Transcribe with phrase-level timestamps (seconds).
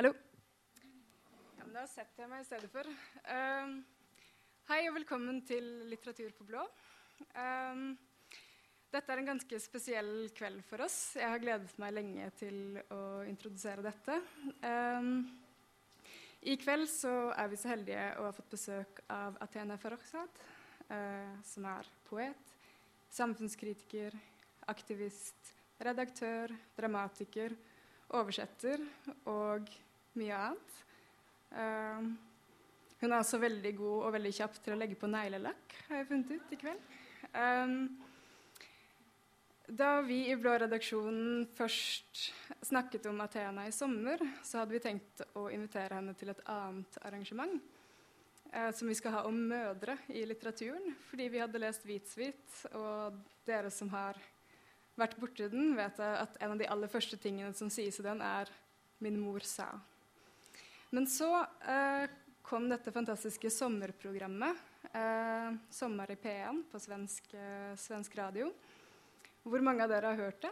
[0.00, 0.14] Hallo.
[1.58, 2.86] Ja, da setter jeg meg i stedet for.
[3.28, 3.72] Um,
[4.70, 6.62] hei og velkommen til Litteratur på blå.
[7.34, 7.82] Um,
[8.88, 11.18] dette er en ganske spesiell kveld for oss.
[11.20, 14.16] Jeg har gledet meg lenge til å introdusere dette.
[14.64, 15.10] Um,
[16.48, 20.40] I kveld så er vi så heldige å ha fått besøk av Athena Farrokhzad,
[20.96, 22.56] eh, som er poet,
[23.20, 24.16] samfunnskritiker,
[24.72, 25.52] aktivist,
[25.84, 27.58] redaktør, dramatiker,
[28.16, 28.80] oversetter
[29.28, 29.68] og
[30.18, 30.76] mye annet.
[31.50, 32.10] Uh,
[33.00, 36.08] hun er også veldig god og veldig kjapp til å legge på neglelakk, har jeg
[36.10, 36.88] funnet ut i kveld.
[37.32, 37.76] Um,
[39.70, 42.24] da vi i Blå redaksjonen først
[42.66, 46.98] snakket om Athena i sommer, så hadde vi tenkt å invitere henne til et annet
[47.06, 47.60] arrangement.
[48.50, 53.20] Uh, som vi skal ha om mødre i litteraturen, fordi vi hadde lest Hvitsvit, og
[53.46, 54.18] dere som har
[55.00, 58.20] vært borti den, vet at en av de aller første tingene som sies i den,
[58.20, 58.50] er
[59.00, 59.78] 'min mor sa'.
[60.90, 62.10] Men så eh,
[62.42, 64.56] kom detta fantastiska sommarprogrammet,
[64.92, 68.52] eh, 'Sommer i P1' på svensk, eh, svensk, radio.
[69.44, 70.50] Hur många av er har hört det?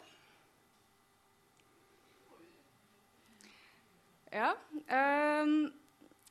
[4.31, 4.57] Ja.
[4.87, 5.47] Eh,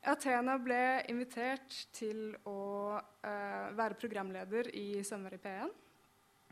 [0.01, 5.69] Athena blev inviterad till att eh, vara programledare i Sommar i P1'.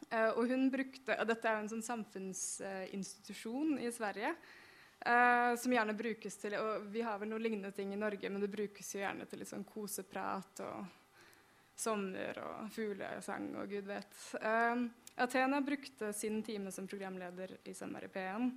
[0.10, 4.36] Eh, uh, och hon brukte, och detta är en sån samfunnsinstitusjon uh, i Sverige
[5.06, 8.44] uh, som gjerne brukes til og Vi har vel noen lignende ting i Norge, men
[8.44, 11.02] det brukes jo gjerne til litt liksom sånn koseprat og
[11.76, 14.14] sommer og fuglesang og gud vet.
[14.40, 14.86] Eh,
[15.20, 18.50] Athena brukte sin time som programleder i Sommer i P1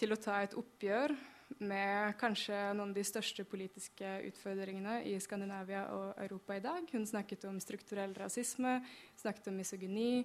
[0.00, 1.12] til å ta et oppgjør
[1.60, 6.86] med kanskje noen av de største politiske utfordringene i Skandinavia og Europa i dag.
[6.92, 8.80] Hun snakket om strukturell rasisme,
[9.20, 10.24] snakket om misogyni.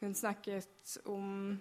[0.00, 1.58] Hun snakket om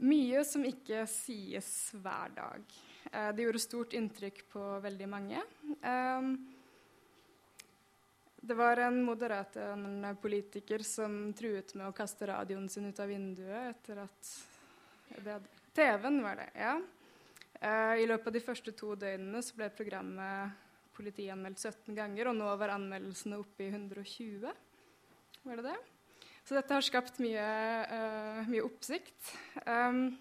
[0.00, 2.76] mye som ikke sies hver dag.
[3.12, 5.42] Eh, det gjorde stort inntrykk på veldig mange.
[5.80, 6.30] Eh,
[8.46, 13.10] det var en moderat en politiker som truet med å kaste radioen sin ut av
[13.10, 14.34] vinduet etter at
[15.74, 16.76] TV-en var det, ja.
[17.56, 20.64] Uh, I løpet av de første to døgnene så ble programmet
[20.96, 24.46] politianmeldt 17 ganger, og nå var anmeldelsene oppe i 120.
[25.44, 25.76] Var det det?
[26.46, 27.42] Så dette har skapt mye,
[27.90, 29.32] uh, mye oppsikt.
[29.66, 30.12] Um,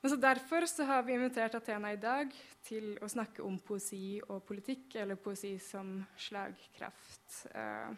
[0.00, 2.34] men så Derfor så har vi invitert Athena i dag
[2.66, 7.46] til å snakke om poesi og politikk, eller poesi som slagkraft.
[7.54, 7.94] Uh,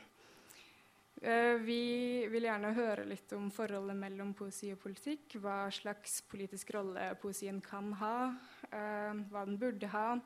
[1.64, 5.38] vi vil gjerne høre litt om forholdet mellom poesi og politikk.
[5.42, 8.34] Hva slags politisk rolle poesien kan ha,
[8.70, 10.20] eh, hva den burde ha,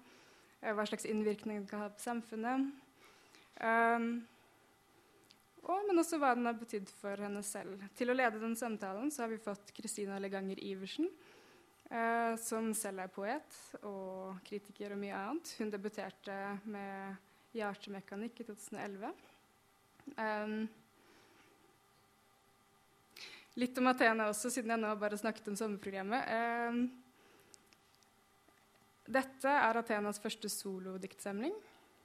[0.61, 2.73] eh, hva slags innvirkning den kan ha på samfunnet.
[3.61, 4.27] Ehm,
[5.63, 7.83] Og, men også hva den har betydd for henne selv.
[7.95, 11.07] Til å lede den samtalen så har vi fått Kristina Leganger Iversen,
[11.87, 15.55] eh, som selv er poet og kritiker og mye annet.
[15.61, 19.13] Hun debuterte med 'Hjertemekanikk' i 2011.
[20.17, 20.69] Um,
[23.61, 26.23] Litt om Athena også, siden jeg nå bare snakket om sommerprogrammet.
[26.33, 26.73] Eh,
[29.13, 31.53] dette er Athenas første solodiktsamling,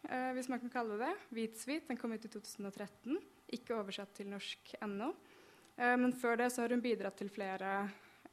[0.09, 1.13] eh, hvis man kan kalle det.
[1.31, 1.87] 'Hvitsvit'.
[1.87, 3.17] Den kom ut i 2013.
[3.55, 5.13] Ikke oversatt til norsk ennå.
[5.77, 7.77] Eh, men før det så har hun bidratt til flere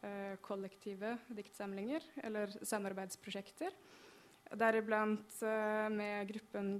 [0.02, 3.76] eh, kollektive diktsamlinger, eller samarbeidsprosjekter.
[4.54, 6.74] Deriblant eh, med gruppen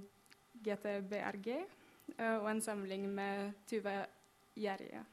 [0.65, 4.01] GTBRG eh, og en samling med Tuva
[4.55, 5.03] Gjerje.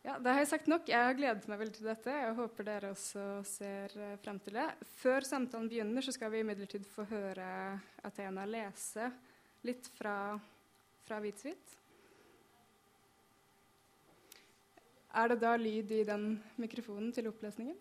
[0.00, 0.88] Ja, Da har jeg sagt nok.
[0.88, 2.12] Jeg har gledet meg veldig til dette.
[2.22, 4.64] Jeg håper dere også ser uh, frem til det.
[4.96, 7.48] Før samtalen begynner, så skal vi imidlertid få høre
[8.08, 9.10] Athena lese
[9.66, 10.38] litt fra,
[11.04, 11.76] fra Hvitsvit.
[15.10, 17.76] Er det da lyd i den mikrofonen til opplesningen?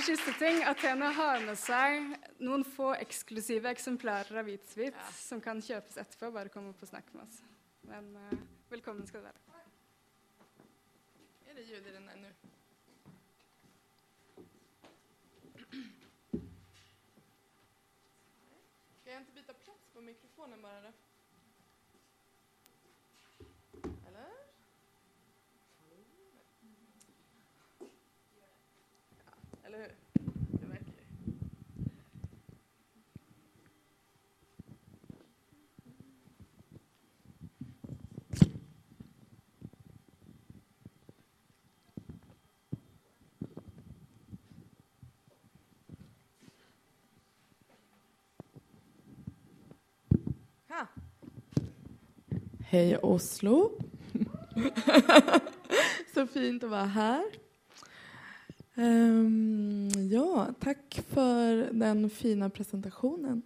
[0.00, 0.62] Aller siste ting.
[0.64, 5.08] Athena har med seg noen få eksklusive eksemplarer av hvitsvit ja.
[5.12, 6.30] som kan kjøpes etterpå.
[6.32, 7.42] Bare kom opp og snakk med oss.
[7.90, 8.32] Men uh,
[8.72, 9.40] velkommen skal du være.
[11.50, 12.08] Er det ljud i den?
[18.96, 20.80] Skal jeg ikke bytte plass på mikrofonen bare?
[20.88, 20.98] da?
[29.70, 29.94] eller hur?
[30.60, 31.00] Det verkar ju.
[52.72, 53.70] Hej Oslo.
[56.14, 57.24] Så fint att vara här.
[58.74, 63.42] Um, ja, tack för den fina presentationen.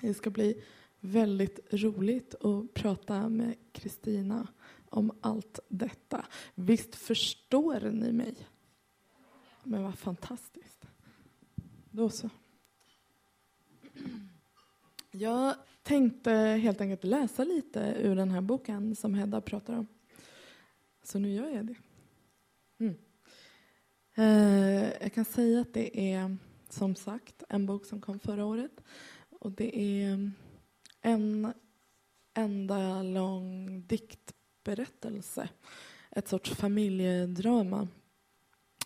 [0.00, 0.62] Det ska bli
[1.00, 4.48] väldigt roligt att prata med Kristina
[4.88, 6.26] om allt detta.
[6.54, 8.34] Visst förstår ni mig?
[9.62, 10.86] Men vad fantastiskt.
[11.90, 12.30] Då så.
[15.10, 15.54] Jag
[15.86, 19.86] tänkte helt enkelt läsa lite ur den här boken som Hedda pratar om.
[21.02, 21.74] Så nu gör jag det.
[22.80, 22.96] Mm.
[24.16, 26.36] Eh, jag kan säga att det är
[26.68, 28.80] som sagt en bok som kom förra året.
[29.40, 30.30] Och det är
[31.02, 31.52] en
[32.34, 35.48] enda lång diktberättelse.
[36.10, 37.88] Ett sorts familjedrama.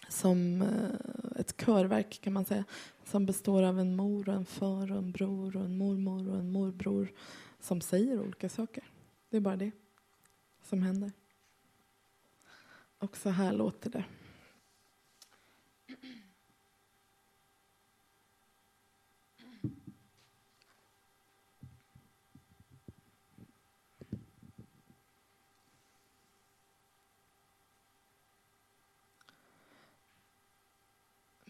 [0.09, 2.65] Som eh, ett körverk kan man säga.
[3.05, 6.39] Som består av en mor, och en far, och en bror, och en mormor och
[6.39, 7.13] en morbror.
[7.61, 8.85] Som säger olika saker.
[9.31, 9.71] Det är bara det
[10.63, 11.13] som händer.
[12.99, 14.05] Och så här låter det.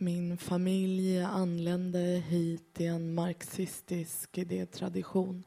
[0.03, 5.45] Min familj anlände hit i en marxistisk idétradition.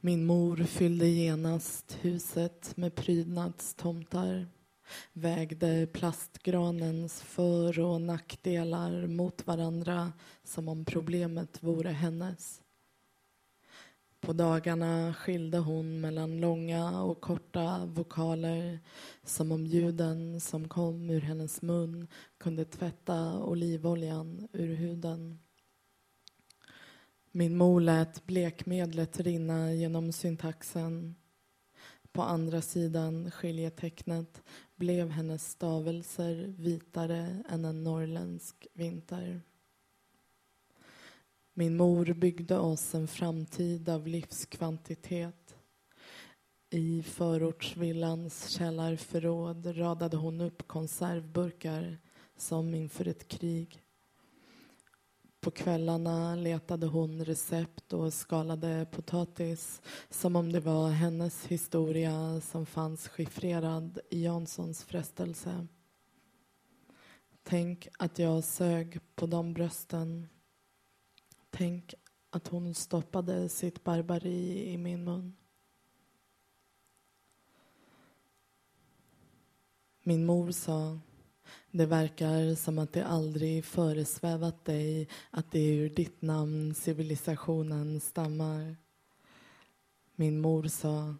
[0.00, 4.46] Min mor fyllde genast huset med prydnadstomtar
[5.12, 10.12] vägde plastgranens för och nackdelar mot varandra
[10.44, 12.63] som om problemet vore hennes.
[14.24, 18.78] På dagarna skilde hon mellan långa och korta vokaler
[19.24, 25.38] som om ljuden som kom ur hennes mun kunde tvätta olivoljan ur huden.
[27.30, 31.14] Min mor lät blekmedlet rinna genom syntaxen.
[32.12, 34.42] På andra sidan skiljetecknet
[34.76, 39.40] blev hennes stavelser vitare än en norrländsk vinter.
[41.56, 45.56] Min mor byggde oss en framtid av livskvantitet.
[46.70, 51.98] I förortsvillans källarförråd radade hon upp konservburkar
[52.36, 53.82] som inför ett krig.
[55.40, 62.66] På kvällarna letade hon recept och skalade potatis som om det var hennes historia som
[62.66, 65.66] fanns chiffrerad i Janssons frestelse.
[67.42, 70.28] Tänk att jag sög på de brösten
[71.56, 71.94] Tänk
[72.30, 75.36] att hon stoppade sitt barbari i min mun.
[80.02, 80.98] Min mor sa
[81.70, 88.00] det verkar som att det aldrig föresvävat dig att det är ur ditt namn civilisationen
[88.00, 88.76] stammar.
[90.14, 91.14] Min mor sa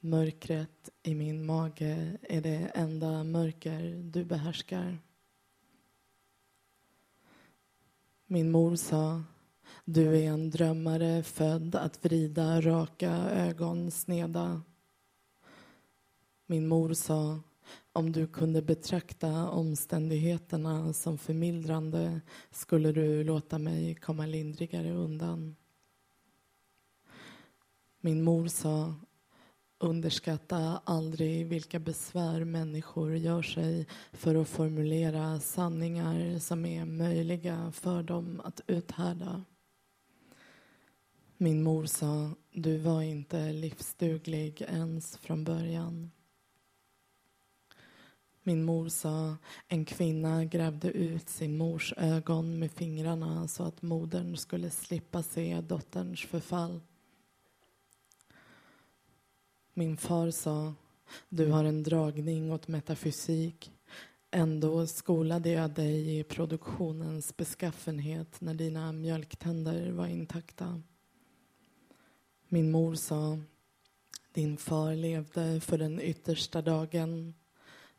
[0.00, 4.98] mörkret i min mage är det enda mörker du behärskar.
[8.26, 9.22] Min mor sa
[9.84, 14.62] du är en drömmare född att vrida raka ögon sneda.
[16.46, 17.40] Min mor sa
[17.92, 25.56] om du kunde betrakta omständigheterna som förmildrande skulle du låta mig komma lindrigare undan.
[28.00, 28.94] Min mor sa
[29.78, 38.02] underskatta aldrig vilka besvär människor gör sig för att formulera sanningar som är möjliga för
[38.02, 39.44] dem att uthärda.
[41.44, 46.10] Min mor sa, du var inte livsduglig ens från början.
[48.42, 49.36] Min mor sa,
[49.68, 55.60] en kvinna grävde ut sin mors ögon med fingrarna så att modern skulle slippa se
[55.60, 56.80] dotterns förfall.
[59.74, 60.74] Min far sa,
[61.28, 63.72] du har en dragning åt metafysik.
[64.30, 70.82] Ändå skolade jag dig i produktionens beskaffenhet när dina mjölktänder var intakta.
[72.54, 73.38] Min mor sa
[74.32, 77.34] din far levde för den yttersta dagen.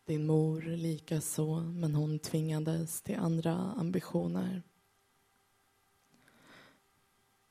[0.06, 4.64] Din mor lika så, men hon tvingades till andra ambitioner.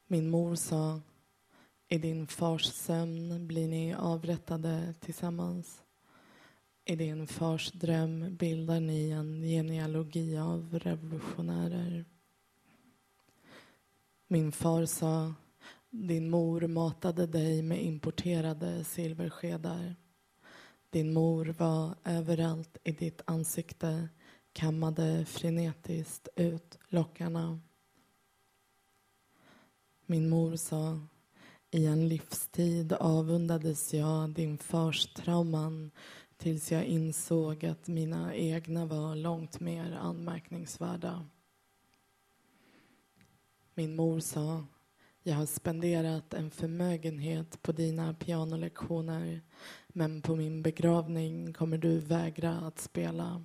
[0.07, 1.01] Min mor sa
[1.89, 5.83] i din fars sömn blir ni avrättade tillsammans.
[6.85, 12.05] I din fars dröm bildar ni en genealogi av revolutionärer.
[14.27, 15.35] Min far sa
[15.97, 19.97] din mor matade dig med importerade silverskedar.
[20.91, 24.09] Din mor var överallt i ditt ansikte,
[24.53, 27.61] kammade frenetiskt ut lockarna.
[30.07, 31.01] Min mor sa,
[31.71, 35.91] I en livstid avundades jag din fars trauman
[36.37, 41.27] tills jag insåg att mina egna var långt mer anmärkningsvärda.
[43.75, 44.65] Min mor sa
[45.27, 49.41] jag har spenderat en förmögenhet på dina pianolektioner
[49.89, 53.45] men på min begravning kommer du vägra att spela.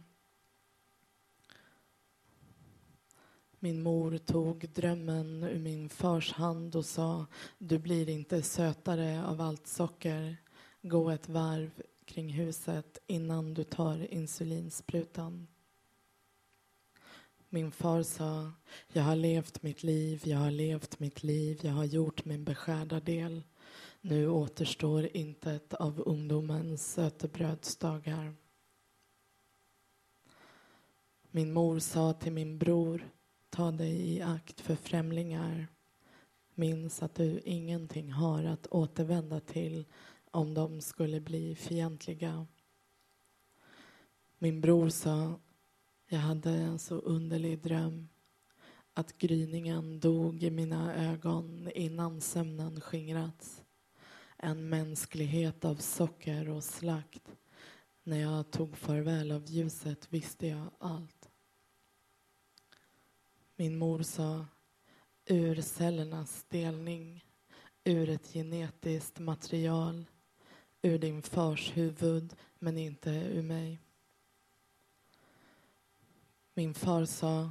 [3.59, 7.25] Min mor tog drömmen ur min fars hand och sa
[7.57, 10.38] du blir inte sötare av allt socker.
[10.81, 15.48] Gå ett varv kring huset innan du tar insulinsprutan.
[17.50, 18.51] Min far sa
[18.94, 23.00] jag har levt mitt liv, jag har levt mitt liv, jag har gjort min beskärda
[23.00, 23.44] del.
[24.01, 28.36] Nu återstår intet av ungdomens sötebrödsdagar.
[31.32, 33.10] Min mor sa till min bror
[33.50, 35.68] Ta dig i akt för främlingar.
[36.56, 39.86] Minns att du ingenting har att återvända till
[40.32, 42.48] om de skulle bli fientliga.
[44.38, 45.39] Min bror sa,
[46.12, 48.10] jag hade en så underlig dröm
[48.94, 53.63] att gryningen dog i mina ögon innan sömnen skingrats.
[54.38, 57.38] En mänsklighet av socker och slakt.
[58.04, 61.30] När jag tog farväl av ljuset visste jag allt.
[63.56, 64.46] Min mor sa
[65.25, 67.25] ur cellernas delning,
[67.84, 70.06] ur ett genetiskt material,
[70.82, 73.80] ur din fars huvud, men inte ur mig.
[76.60, 77.50] Min far sa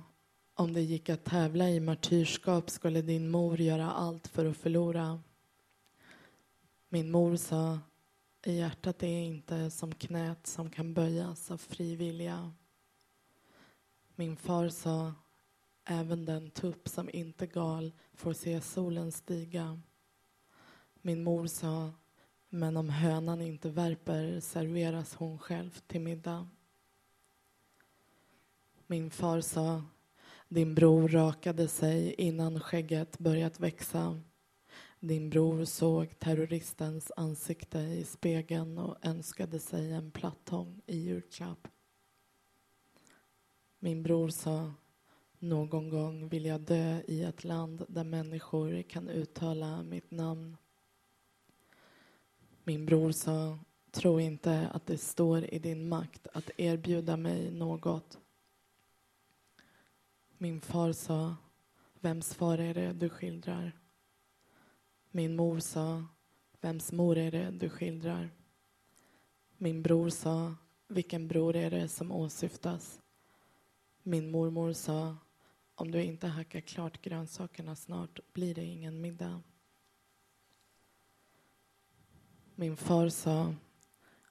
[0.54, 5.22] om det gick att tävla i martyrskap skulle din mor göra allt för att förlora.
[6.88, 7.78] Min mor sa
[8.44, 12.52] hjärtat är inte som knät som kan böjas av fri vilja.
[14.14, 15.14] Min far sa
[15.84, 19.80] Även den tupp som inte gal får se solen stiga.
[21.02, 21.92] Min mor sa,
[22.48, 26.48] men om hönan inte värper serveras hon själv till middag.
[28.90, 29.82] Min far sa,
[30.48, 34.20] din bror rakade sig innan skägget börjat växa.
[35.00, 41.68] Din bror såg terroristens ansikte i spegeln och önskade sig en plattång i julklapp.
[43.78, 44.72] Min bror sa
[45.38, 50.56] någon gång vill jag dö i ett land där människor kan uttala mitt namn.
[52.64, 53.58] Min bror sa,
[53.90, 58.18] tro inte att det står i din makt att erbjuda mig något.
[60.40, 61.36] Min far sa,
[62.00, 63.72] vems far är det du skildrar?
[65.10, 66.04] Min mor sa,
[66.60, 68.30] vems mor är det du skildrar?
[69.56, 70.54] Min bror sa,
[70.88, 73.00] vilken bror är det som åsyftas?
[74.02, 75.16] Min mormor sa,
[75.74, 79.42] om du inte hackar klart grönsakerna snart blir det ingen middag.
[82.54, 83.54] Min far sa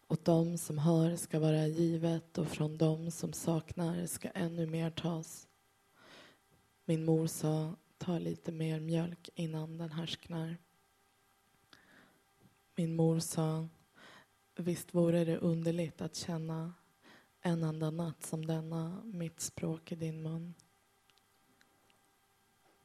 [0.07, 4.89] åt dem som har ska vara givet och från dem som saknar ska ännu mer
[4.89, 5.47] tas.
[6.89, 10.57] Min mor sa ta lite mer mjölk innan den härsknar.
[12.75, 13.67] Min mor sa
[14.55, 16.73] visst vore det underligt att känna
[17.41, 20.53] en enda natt som denna mitt språk i din mun.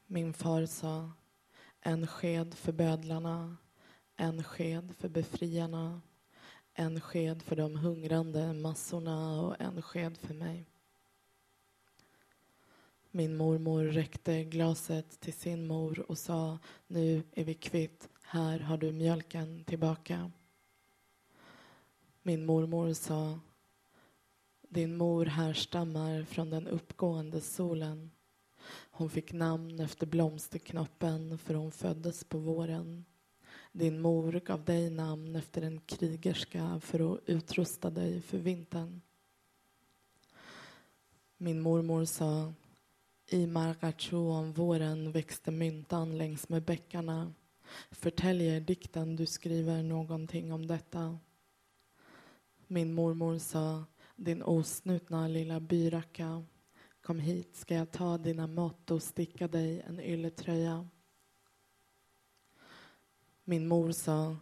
[0.06, 1.12] Min far sa
[1.80, 3.56] en sked för bödlarna,
[4.16, 6.00] en sked för befriarna
[6.74, 10.71] en sked för de hungrande massorna och en sked för mig.
[13.14, 18.76] Min mormor räckte glaset till sin mor och sa nu är vi kvitt, här har
[18.76, 20.30] du mjölken tillbaka.
[22.22, 23.40] Min mormor sa
[24.68, 28.10] din mor härstammar från den uppgående solen
[28.90, 33.04] hon fick namn efter blomsterknoppen för hon föddes på våren.
[33.72, 39.00] Din mor gav dig namn efter en krigerska för att utrusta dig för vintern.
[41.36, 42.52] Min mormor sa
[43.32, 47.32] i Margacho om våren växte myntan längs med bäckarna.
[47.90, 51.18] Förtäljer dikten du skriver någonting om detta?
[52.66, 53.84] Min mormor sa
[54.16, 56.44] din osnutna lilla byracka
[57.02, 60.88] Kom hit, ska jag ta dina mått och sticka dig en ylletröja.
[63.44, 64.36] Min mor sa,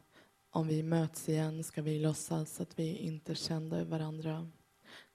[0.50, 4.50] om vi möts igen ska vi låtsas att vi inte kände varandra.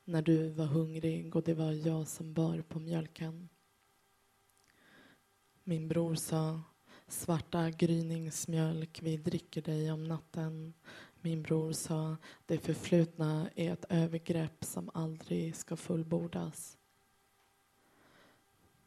[0.04, 3.50] När du var hungrig och det var jag som bar på mjölken.
[5.68, 6.62] Min bror sa,
[7.08, 10.74] svarta gryningsmjölk, vi dricker dig om natten.
[11.22, 16.78] Min bror sa, det förflutna är ett övergrepp som aldrig ska fullbordas.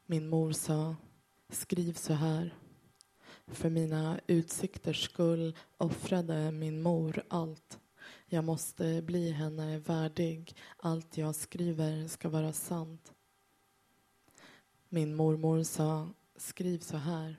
[0.06, 0.96] Min mor sa,
[1.48, 2.54] skriv så här.
[3.46, 7.78] För mina utsikters skull offrade min mor allt.
[8.26, 10.56] Jag måste bli henne värdig.
[10.76, 13.12] Allt jag skriver ska vara sant.
[14.88, 16.08] Min mormor sa,
[16.40, 17.36] skriv så här.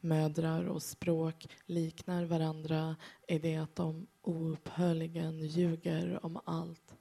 [0.00, 2.96] Mödrar och språk liknar varandra
[3.28, 6.94] i det att de oupphörligen ljuger om allt.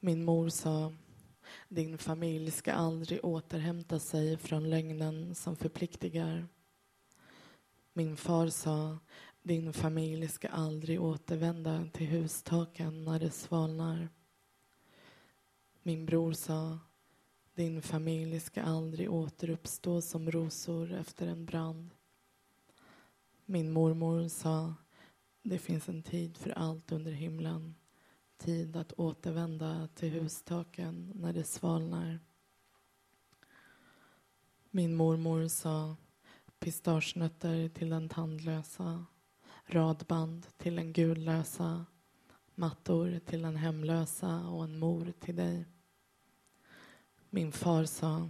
[0.00, 0.92] Min mor sa
[1.68, 6.48] din familj ska aldrig återhämta sig från lögnen som förpliktigar.
[7.92, 8.98] Min far sa
[9.42, 14.08] din familj ska aldrig återvända till hustaken när det svalnar.
[15.82, 16.78] Min bror sa
[17.54, 21.94] din familj ska aldrig återuppstå som rosor efter en brand.
[23.44, 24.74] Min mormor sa
[25.42, 27.74] det finns en tid för allt under himlen
[28.38, 32.20] tid att återvända till hustaken när det svalnar.
[34.70, 35.96] Min mormor sa
[36.58, 39.06] pistagenötter till den tandlösa,
[39.66, 41.86] radband till den gudlösa,
[42.54, 45.64] mattor till den hemlösa och en mor till dig.
[47.34, 48.28] Min far sa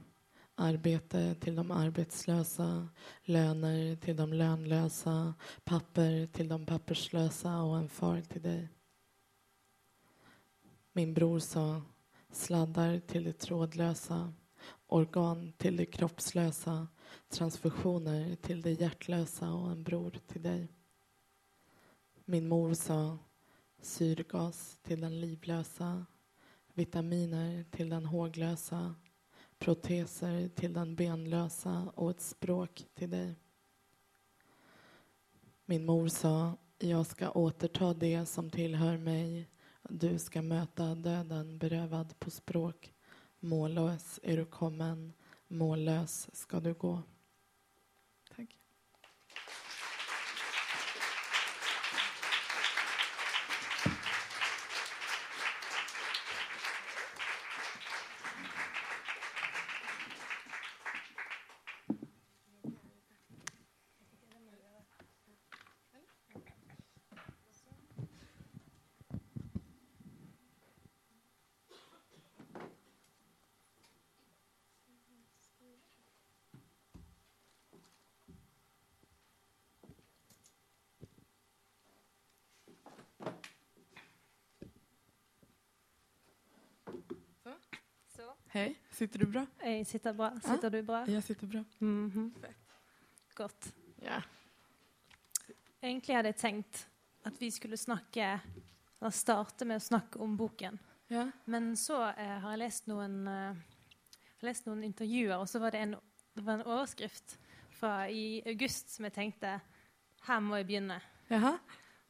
[0.54, 2.88] arbete till de arbetslösa,
[3.22, 5.34] löner till de lönlösa,
[5.64, 8.68] papper till de papperslösa och en far till dig.
[10.92, 11.82] Min bror sa
[12.30, 14.32] sladdar till det trådlösa,
[14.86, 16.88] organ till det kroppslösa,
[17.28, 20.68] transfusioner till det hjärtlösa och en bror till dig.
[22.24, 23.18] Min mor sa
[23.82, 26.06] syrgas till den livlösa,
[26.74, 28.94] vitaminer till den håglösa,
[29.58, 33.34] proteser till den benlösa och ett språk till dig.
[35.64, 39.48] Min mor sa jag ska återta det som tillhör mig
[39.88, 42.94] du ska möta döden berövad på språk.
[43.40, 45.12] Mållös är du kommen,
[45.48, 47.02] mållös ska du gå.
[48.36, 48.58] Tack.
[88.16, 88.22] Så.
[88.46, 89.46] Hej, sitter du bra?
[89.62, 90.32] Jag sitter bra.
[90.40, 91.04] Sitter du bra?
[91.08, 91.64] Jag sitter bra.
[91.78, 92.34] Mhm.
[93.34, 93.72] Godt.
[94.02, 94.22] Ja.
[95.82, 96.86] Egentlig hadde jeg tenkt
[97.28, 98.28] at vi skulle snakke
[99.00, 100.78] eller starte med å snakke om boken.
[101.12, 101.26] ja.
[101.44, 103.56] Men så eh, har jeg lest noen, eh,
[104.44, 105.96] lest noen intervjuer, og så var det en,
[106.34, 107.36] det var en overskrift
[107.74, 109.58] fra i august som jeg tenkte
[110.24, 111.00] her må jeg begynne.
[111.28, 111.56] Jaha,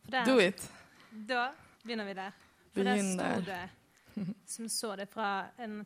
[0.06, 0.60] der, do it.
[1.10, 1.48] Da
[1.82, 2.30] begynner vi der.
[2.74, 3.68] For der Begynn sto der.
[4.14, 5.80] det, som så det fra en,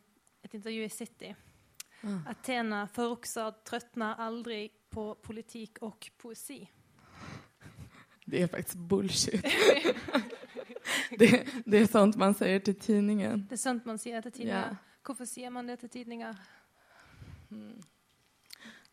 [0.49, 1.35] et intervju i City,
[2.01, 2.31] Ah.
[2.31, 6.69] Athena Farrokhzad tröttnar aldrig på politik och poesi.
[8.25, 9.43] Det är faktiskt bullshit.
[11.17, 13.47] det, det är sånt man säger till tidningen.
[13.49, 14.67] Det är sånt man säger till tidningar.
[14.69, 14.75] Ja.
[15.07, 16.35] Varför säger man det till tidningar?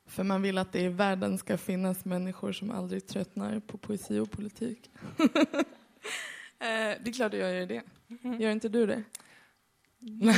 [0.07, 4.19] För man vill att det i världen ska finnas människor som aldrig tröttnar på poesi
[4.19, 4.91] och politik.
[6.59, 7.83] Eh, det är klart att jag gör det.
[8.39, 9.05] Gör inte du det?
[9.99, 10.37] Nej,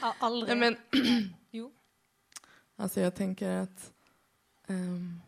[0.18, 0.56] aldrig.
[0.56, 1.00] Nej, men,
[1.50, 1.72] Jo.
[2.76, 3.92] alltså jag tänker att,
[4.66, 5.20] ehm,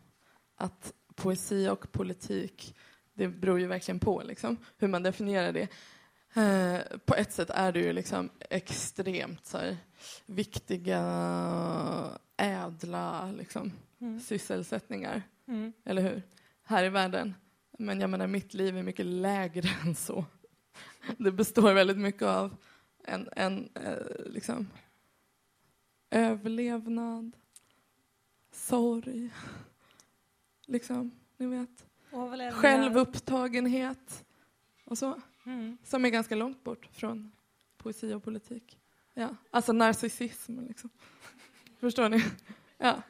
[0.55, 2.75] att poesi och politik,
[3.13, 5.67] det beror ju verkligen på liksom, hur man definierar det.
[6.33, 9.77] Eh, på ett sätt är det ju liksom extremt så här,
[10.25, 10.99] viktiga,
[12.37, 14.19] ädla liksom, Mm.
[14.19, 15.21] sysselsättningar.
[15.47, 15.73] Mm.
[15.85, 16.23] Eller hur?
[16.63, 17.35] Här i världen.
[17.79, 20.25] Men jag menar, mitt liv är mycket lägre än så.
[21.17, 22.55] Det består väldigt mycket av
[23.03, 24.67] en, en eh, liksom,
[26.09, 27.37] överlevnad,
[28.51, 29.29] sorg,
[30.65, 31.85] liksom, ni vet.
[32.53, 34.25] Självupptagenhet
[34.85, 35.21] och så.
[35.45, 35.77] Mm.
[35.83, 37.31] Som är ganska långt bort från
[37.77, 38.79] poesi och politik.
[39.13, 39.35] Ja.
[39.51, 40.89] Alltså narcissism, liksom.
[41.79, 42.23] Förstår ni?
[42.77, 43.01] Ja.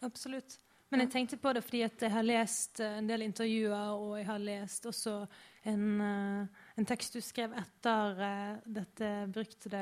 [0.00, 0.60] Absolutt.
[0.90, 4.16] Men jeg tenkte på det fordi at jeg har lest eh, en del intervjuer, og
[4.18, 5.12] jeg har lest også
[5.62, 6.46] en, eh,
[6.80, 9.80] en tekst du skrev etter eh, dette beryktede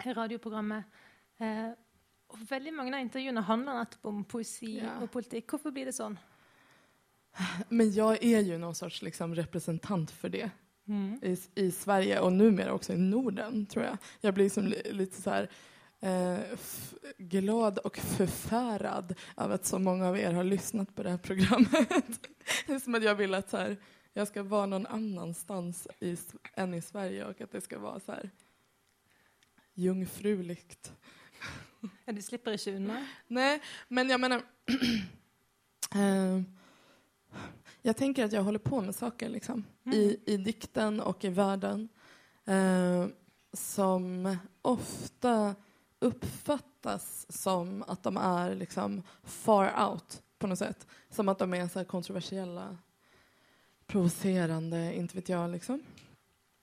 [0.00, 0.84] eh, radioprogrammet.
[1.40, 1.70] Eh,
[2.30, 4.96] og veldig mange av intervjuene handler nettopp om poesi Ja.
[5.02, 5.50] og politikk.
[5.50, 6.16] Hvorfor blir det sånn?
[7.68, 10.50] Men jag är ju någon sorts liksom, representant för det.
[10.88, 11.18] Mm.
[11.22, 13.98] i, i Sverige och numera också i Norden, tror jag.
[14.20, 15.50] Jag blir liksom li, lite så här
[16.00, 16.38] eh,
[17.18, 21.88] glad och förfärad av att så många av er har lyssnat på det här programmet.
[22.66, 23.76] det är som att jag vill att så här,
[24.12, 26.16] jag ska vara någon annanstans i,
[26.54, 28.30] än i Sverige och att det ska vara så här
[29.74, 30.92] jungfruligt.
[32.04, 33.06] Ja, du slipper ikke unna.
[33.26, 34.38] Nej, men jag menar...
[35.94, 36.42] eh,
[37.82, 41.88] jag tänker att jag håller på med saker liksom, i, i dikten och i världen
[42.44, 43.06] eh,
[43.52, 45.54] som ofta
[45.98, 50.86] uppfattas som att de är liksom far out på något sätt.
[51.10, 52.78] Som att de är så kontroversiella,
[53.90, 55.50] provocerande, inte vet jag.
[55.50, 55.82] Liksom.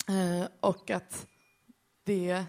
[0.08, 1.28] Eh, och att
[2.04, 2.46] det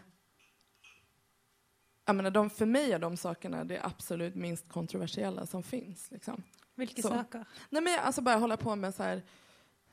[2.04, 6.10] jag menar, de, för mig är de sakerna det absolut minst kontroversiella som finns.
[6.10, 6.42] Liksom.
[6.74, 7.08] Hvilke Så.
[7.08, 7.44] saker?
[7.70, 9.22] Nej, men jag, alltså bara hålla på med så här,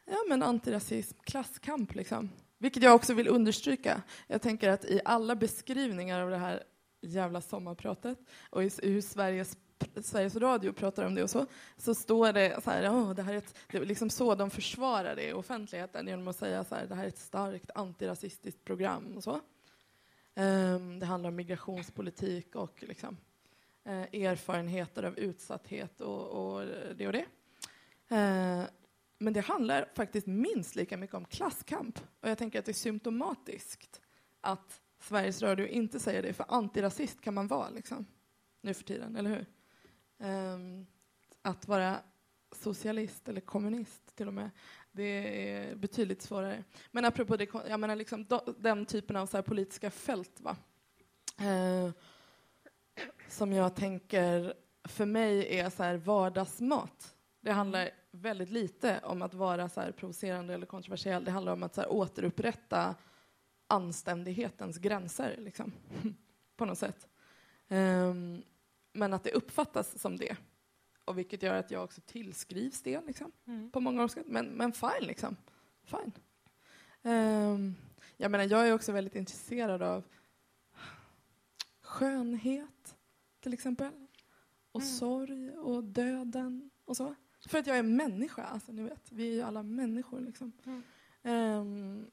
[0.05, 1.95] ja, men antirasism, klasskamp.
[1.95, 2.29] Liksom.
[2.57, 4.01] Vilket jag också vill understryka.
[4.27, 6.63] Jag tänker att i alla beskrivningar av det här
[7.01, 8.19] jävla sommarpratet
[8.49, 9.57] och i, hur Sveriges,
[10.01, 11.45] Sveriges Radio pratar om det och så,
[11.77, 14.49] så står det så här, oh, det här är ett, det är liksom så de
[14.49, 18.63] försvarar det i offentligheten genom att säga så här, det här är ett starkt antirasistiskt
[18.63, 19.41] program och så.
[20.35, 23.17] Um, det handlar om migrationspolitik och liksom,
[23.87, 27.25] uh, erfarenheter av utsatthet och, och det och det.
[28.11, 28.65] Uh,
[29.17, 31.99] men det handlar faktiskt minst lika mycket om klasskamp.
[32.21, 34.01] Och jag tänker att det är symptomatiskt
[34.41, 38.05] att Sveriges Radio inte säger det, för antirasist kan man vara liksom,
[38.61, 39.45] nu för tiden, eller hur?
[40.17, 40.85] Um,
[41.41, 41.99] att vara
[42.51, 44.49] socialist eller kommunist till och med,
[44.91, 45.03] det
[45.51, 46.63] är betydligt svårare.
[46.91, 50.57] Men apropå det, jag menar liksom do, den typen av så här politiska fält, va?
[51.41, 51.91] Uh,
[53.27, 57.15] som jag tänker för mig är så här vardagsmat.
[57.41, 61.25] Det handlar väldigt lite om att vara så här provocerande eller kontroversiell.
[61.25, 62.95] Det handlar om att så här återupprätta
[63.67, 65.71] anständighetens gränser, liksom.
[66.57, 67.07] på något sätt.
[67.67, 68.43] Um,
[68.95, 70.37] men att det uppfattas som det.
[71.05, 73.71] Och vilket gör att jag också tillskrivs det liksom, Mm.
[73.71, 74.09] på många år.
[74.25, 75.35] Men, men fine, liksom.
[75.83, 76.11] Fine.
[77.03, 77.75] Ehm,
[78.17, 80.03] jag menar, jag är också väldigt intresserad av
[81.81, 82.95] skönhet,
[83.39, 83.91] till exempel.
[84.71, 84.93] Och Mm.
[84.93, 87.15] sorg och döden och så.
[87.47, 89.11] För att jag är människa, alltså ni vet.
[89.11, 90.51] Vi är ju alla människor liksom.
[90.65, 90.83] Mm.
[91.23, 92.05] Ehm,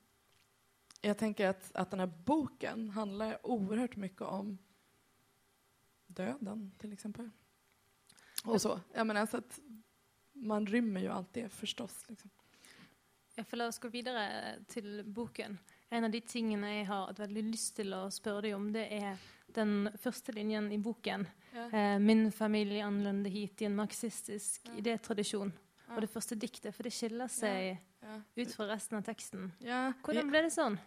[1.00, 4.58] jag tänker att, att den här boken handlar oerhört mycket om
[6.14, 7.30] döden, till exempel.
[8.44, 8.80] Och så.
[8.94, 9.58] Jag menar, så att
[10.32, 12.04] man rymmer ju allt det förstås.
[12.08, 12.30] Liksom.
[13.34, 15.58] Ja, La oss gå videre til boken.
[15.90, 18.86] En av de tingene jeg har hatt veldig lyst til å spørre deg om, det
[18.92, 19.16] er
[19.54, 21.26] den første linjen i boken.
[21.54, 24.72] Eh, 'Min familie anlendte hit i en marxistisk Ja.
[24.80, 25.52] idétradisjon'.
[25.88, 25.94] Ja.
[25.94, 27.28] Og det første diktet, for det skiller
[28.00, 28.20] Ja.
[28.36, 29.52] ut fra resten av teksten.
[29.60, 30.78] Ja, Hvordan ble det sånn?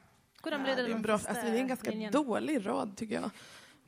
[0.43, 1.89] Hvordan ble Ja, det det, är en den bra, første alltså, det är en ganska
[1.91, 2.11] linjen?
[2.11, 3.31] dålig rad, tycker jag.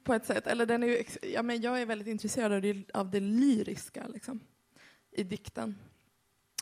[0.08, 0.48] På ett sätt.
[0.48, 4.08] Eller den är ju, ja, men jag är väldigt intresserad av det, av det lyriska
[4.08, 4.40] liksom,
[5.12, 5.76] i dikten.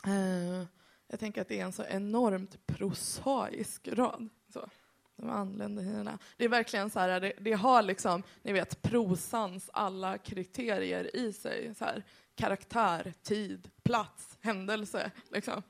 [0.06, 0.66] Eh,
[1.06, 4.28] jag tänker att det är en så enormt prosaisk rad.
[4.52, 4.68] Så.
[5.16, 6.18] De anländer hela.
[6.36, 11.32] Det är verkligen så här, det, det har liksom, ni vet, prosans alla kriterier i
[11.32, 11.74] sig.
[11.74, 12.04] Så här,
[12.34, 15.10] karaktär, tid, plats, händelse.
[15.30, 15.62] Liksom.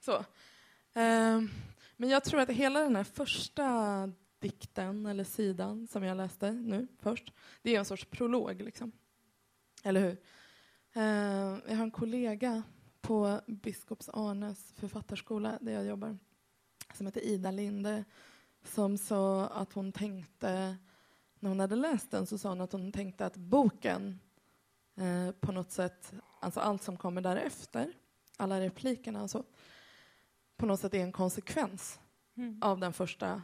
[0.00, 0.16] Så.
[1.00, 1.40] Eh,
[1.96, 6.86] men jag tror att hela den här första dikten, eller sidan, som jag läste nu
[6.98, 8.62] först, det är en sorts prolog.
[8.62, 8.92] Liksom.
[9.82, 10.16] Eller hur?
[10.92, 12.62] Eh, jag har en kollega
[13.00, 16.18] på Biskops Arnes författarskola, där jag jobbar,
[16.94, 18.04] som heter Ida Linde,
[18.64, 20.76] som sa att hon tänkte,
[21.38, 24.20] när hon hade läst den, så sa hon att hon tänkte att boken
[24.96, 27.92] eh, på något sätt, alltså allt som kommer därefter,
[28.36, 29.44] alla replikerna och så,
[30.56, 32.00] på något sätt är en konsekvens
[32.34, 32.58] Mm.
[32.62, 33.42] av den första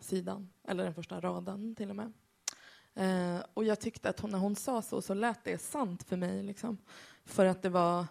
[0.00, 2.12] sidan, eller den första raden till och med.
[2.94, 6.16] Eh, och jag tyckte att hon, när hon sa så, så lät det sant för
[6.16, 6.42] mig.
[6.42, 6.78] Liksom.
[7.24, 8.06] För att det var,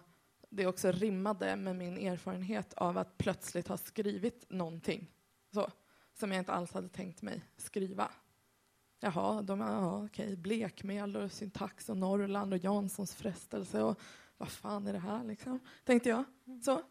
[0.50, 5.10] det också rimmade med min erfarenhet av att plötsligt ha skrivit någonting
[5.54, 5.70] så,
[6.18, 8.10] som jag inte alls hade tänkt mig skriva.
[9.00, 14.00] Jaha, de, ja, okej, blekmel och syntax och Norrland och Janssons frestelse och
[14.36, 16.24] vad fan är det här liksom, tänkte jag.
[16.64, 16.82] Så.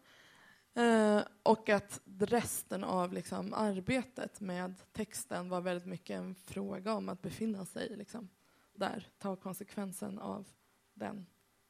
[0.74, 7.08] Eh, och att resten av liksom, arbetet med texten var väldigt mycket en fråga om
[7.08, 8.28] att befinna sig liksom,
[8.72, 10.48] där, ta konsekvensen av
[10.94, 11.26] den.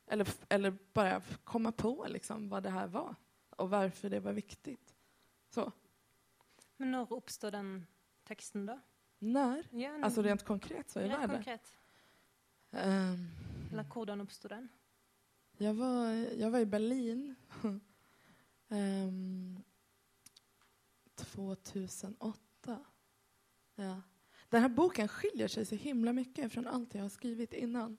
[0.07, 3.15] Eller, eller bara komma på liksom, vad det här var
[3.51, 4.95] och varför det var viktigt.
[5.49, 5.73] Så.
[6.77, 7.87] Men når oppstår den
[8.25, 8.81] teksten, da?
[9.19, 9.67] När?
[9.71, 11.31] Ja, Alltså rent konkret så i rent världen.
[11.37, 11.73] konkret.
[12.71, 13.27] Ehm,
[13.73, 14.69] Eller hvordan oppstod den?
[15.59, 16.07] jag, var,
[16.39, 17.35] jag var i Berlin
[18.71, 19.63] Ehm, um,
[21.15, 22.85] 2008.
[23.75, 24.03] Ja.
[24.49, 27.97] Den här boken skiljer sig så himla mycket från allt jag har skrivit innan.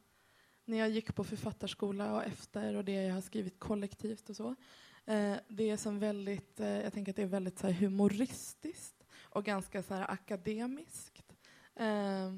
[0.65, 4.55] När jag gick på författarskola och efter och det jag har skrivit kollektivt och så.
[5.05, 9.03] Eh, det är som väldigt, eh, jag tänker att det är väldigt så här, humoristiskt
[9.13, 11.35] och ganska så här, akademiskt.
[11.75, 12.35] Eh,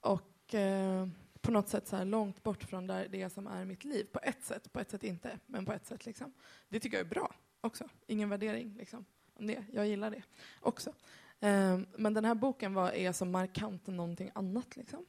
[0.00, 1.08] och eh,
[1.46, 4.04] på något sätt så här, långt bort från där det som är mitt liv.
[4.12, 6.06] På ett sätt, på ett sätt inte, men på ett sätt.
[6.06, 6.32] Liksom.
[6.68, 7.88] Det tycker jag är bra också.
[8.06, 9.04] Ingen värdering liksom,
[9.34, 9.64] om det.
[9.72, 10.22] Jag gillar det
[10.60, 10.92] också.
[11.40, 14.76] Um, men den här boken var, är så markant någonting annat.
[14.76, 15.06] Liksom.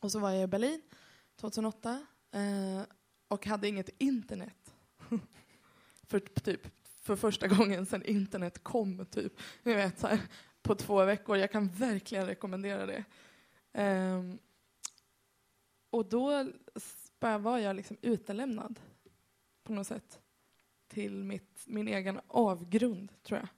[0.00, 0.82] Och så var jag i Berlin
[1.36, 2.82] 2008 uh, eh,
[3.28, 4.74] och hade inget internet.
[6.08, 9.32] för typ för första gången sedan internet kom, typ.
[9.62, 10.20] Ni vet, så här,
[10.62, 11.36] på två veckor.
[11.36, 13.04] Jag kan verkligen rekommendera det.
[13.82, 14.38] Um,
[15.92, 16.52] och då
[17.20, 18.80] bara var jag liksom utelämnad
[19.62, 20.20] på något sätt
[20.88, 23.48] till mitt, min egen avgrund, tror jag.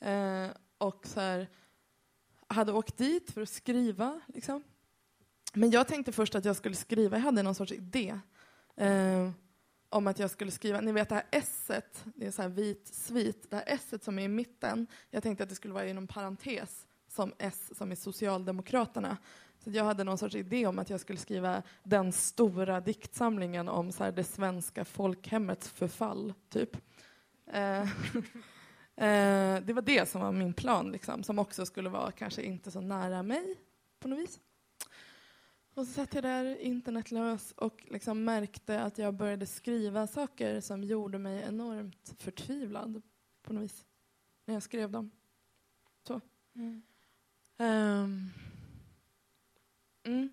[0.00, 1.48] Eh, och så här,
[2.46, 4.20] hade åkt dit för att skriva.
[4.26, 4.62] Liksom.
[5.54, 8.20] Men jag tänkte först att jag skulle skriva, jag hade någon sorts idé.
[8.76, 9.30] eh,
[9.88, 11.70] om att jag skulle skriva, ni vet det här s
[12.04, 15.42] det är så här vit svit, det här esset som är i mitten, jag tänkte
[15.42, 19.16] att det skulle vara inom parentes som S som är Socialdemokraterna.
[19.66, 23.92] Så jag hade någon sorts idé om att jag skulle skriva den stora diktsamlingen om
[23.92, 26.76] så här, det svenska folkhemmets förfall, typ.
[27.46, 27.80] Eh,
[28.96, 32.70] eh, det var det som var min plan, liksom, som också skulle vara kanske inte
[32.70, 33.54] så nära mig
[34.00, 34.40] på något vis.
[35.74, 40.84] Och så satt jag där internetlös och liksom märkte att jag började skriva saker som
[40.84, 43.02] gjorde mig enormt förtvivlad
[43.42, 43.84] på något vis,
[44.44, 45.10] när jag skrev dem.
[46.06, 46.20] Så.
[46.54, 46.82] Mm.
[47.58, 48.30] Um,
[50.06, 50.28] mm.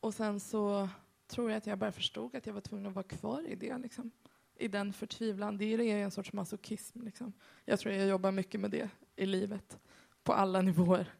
[0.00, 0.88] Och sen så
[1.26, 3.78] tror jag att jag bara förstod att jag var tvungen att vara kvar i det.
[3.78, 4.10] Liksom.
[4.54, 5.58] I den förtvivlan.
[5.58, 7.02] Det är en sorts masochism.
[7.02, 7.32] Liksom.
[7.64, 9.78] Jag tror jag jobbar mycket med det i livet.
[10.22, 11.14] På alla nivåer.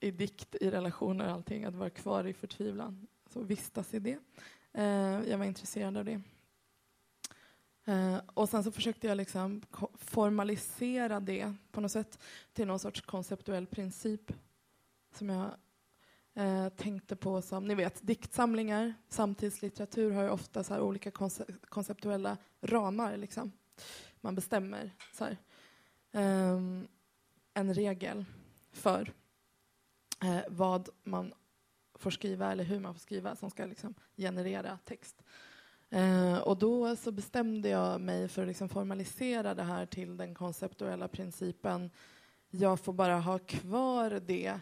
[0.00, 1.64] I dikt, i relationer, och allting.
[1.64, 3.06] Att vara kvar i förtvivlan.
[3.30, 4.18] Så vistas i det.
[4.72, 6.20] Eh, jag var intresserad av det.
[7.84, 9.62] Eh, och sen så försökte jag liksom
[9.94, 12.18] formalisera det på något sätt
[12.52, 14.32] till någon sorts konceptuell princip
[15.14, 15.50] som jag
[16.36, 22.36] Eh, tänkte på som, ni vet, diktsamlingar, samtidslitteratur har ju ofta så olika konce konceptuella
[22.60, 23.16] ramar.
[23.16, 23.52] Liksom.
[24.20, 25.36] Man bestämmer så här,
[26.12, 26.60] eh,
[27.54, 28.24] en regel
[28.72, 29.12] för
[30.22, 31.34] eh, vad man
[31.94, 35.22] får skriva eller hur man får skriva som ska liksom generera text.
[35.90, 40.34] Eh, och då så bestämde jag mig för att liksom formalisera det här till den
[40.34, 41.90] konceptuella principen
[42.50, 44.60] jag får bara ha kvar det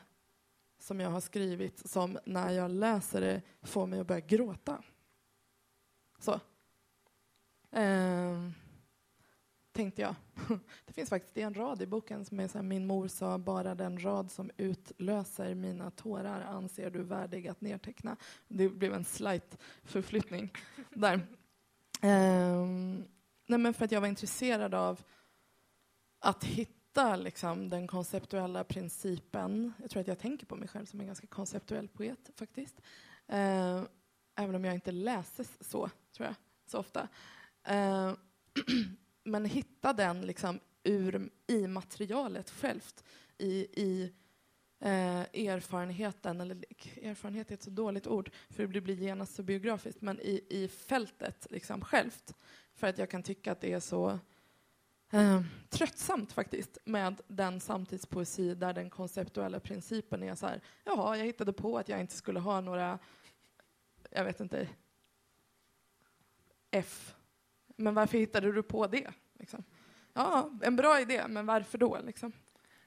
[0.83, 4.83] som jag har skrivit som när jag läser det får mig att börja gråta.
[6.19, 6.41] Så.
[7.71, 8.51] Eh,
[9.73, 10.15] tänkte jag.
[10.87, 13.75] Det finns faktiskt en rad i boken som är så här, min mor sa bara
[13.75, 18.17] den rad som utlöser mina tårar anser du värdig att nedteckna.
[18.49, 20.53] Det blev en slight förflyttning
[20.91, 21.15] där.
[22.03, 23.05] Um,
[23.47, 25.03] nej men för att jag var intresserad av
[26.19, 26.82] att hitta
[27.17, 29.73] liksom, den konceptuella principen.
[29.81, 32.81] Jag tror att jag tänker på mig själv som en ganska konceptuell poet faktiskt.
[33.29, 33.83] Eh,
[34.37, 36.35] även om jag inte läses så, tror jag,
[36.67, 37.09] så ofta.
[37.65, 38.13] Eh,
[39.25, 43.05] men hitta den liksom ur, i materialet självt,
[43.39, 43.53] i,
[43.83, 44.13] i
[44.81, 46.65] eh, erfarenheten, eller
[47.03, 50.69] erfarenhet är ett så dåligt ord för det blir genast så biografiskt, men i, i
[50.69, 52.35] fältet liksom självt.
[52.75, 54.19] För att jag kan tycka att det är så
[55.13, 61.25] eh, tröttsamt faktiskt med den samtidspoesi där den konceptuella principen är så här, jaha, jag
[61.25, 62.99] hittade på att jag inte skulle ha några,
[64.11, 64.69] jag vet inte,
[66.71, 67.15] F
[67.77, 69.11] men varför hittade du på det?
[69.39, 69.65] Liksom?
[70.13, 71.99] Ja, en bra idé, men varför då?
[72.05, 72.33] Liksom?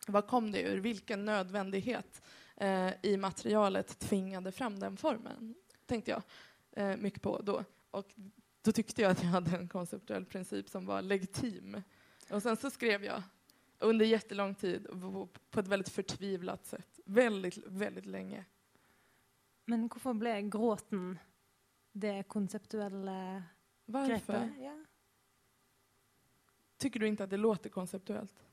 [0.07, 0.77] Vad kom det ur?
[0.77, 2.21] Vilken nödvändighet
[2.55, 5.55] eh, i materialet tvingade fram den formen?
[5.85, 6.21] Tänkte jag
[6.71, 7.63] eh, mycket på då.
[7.91, 8.13] Och
[8.61, 11.81] då tyckte jag att jag hade en konceptuell princip som var legitim.
[12.29, 13.23] Och sen så skrev jag
[13.79, 14.87] under jättelång tid
[15.49, 16.99] på ett väldigt förtvivlat sätt.
[17.05, 18.45] Väldigt, väldigt länge.
[19.65, 21.19] Men varför blev gråten
[21.91, 23.43] det konceptuella
[23.85, 24.53] Varför?
[24.59, 24.85] Ja.
[26.77, 28.45] Tycker du inte att det låter konceptuellt?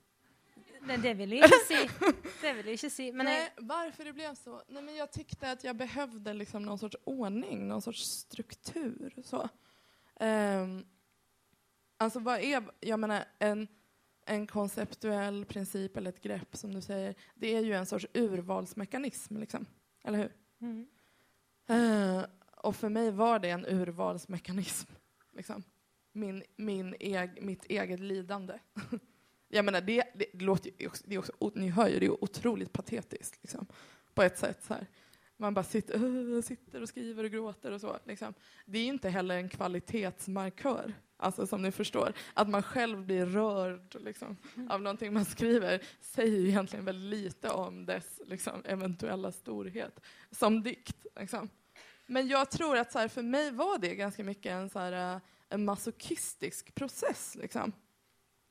[0.81, 1.91] Nej, det vill jag inte se.
[2.41, 3.13] Det vill jag inte se.
[3.13, 4.63] Men Nej, varför det blev så?
[4.69, 9.15] Nej, men jag tyckte att jag behövde liksom någon sorts ordning, någon sorts struktur.
[9.25, 9.49] Så.
[10.21, 10.87] Um,
[12.03, 13.69] alltså vad är, jag menar, en,
[14.27, 19.37] en konceptuell princip eller ett grepp som du säger, det är ju en sorts urvalsmekanism,
[19.37, 19.67] liksom.
[20.05, 20.33] eller hur?
[20.61, 20.87] Mm.
[21.71, 22.25] Uh,
[22.57, 24.93] och för mig var det en urvalsmekanism.
[25.33, 25.63] Liksom.
[26.13, 28.59] Min, min eg, mitt eget lidande.
[29.49, 32.73] Jag menar, det, det, det låter också, det också, ni hör ju, det är otroligt
[32.73, 33.67] patetiskt liksom,
[34.15, 34.65] på ett sätt.
[34.65, 34.87] Så här.
[35.37, 37.99] Man bara sitter, "Åh", sitter och skriver och gråter och så.
[38.05, 38.35] Liksom.
[38.67, 42.13] Det är inte heller en kvalitetsmarkör, alltså som ni förstår.
[42.35, 44.37] Att man själv blir rörd liksom,
[44.69, 50.63] av någonting man skriver säger ju egentligen väldigt lite om dess liksom, eventuella storhet som
[50.63, 51.07] dikt.
[51.17, 51.49] Liksom.
[52.07, 55.15] Men jag tror att så här, för mig var det ganska mycket en, så här,
[55.15, 57.37] eh, en masochistisk process.
[57.41, 57.73] Liksom.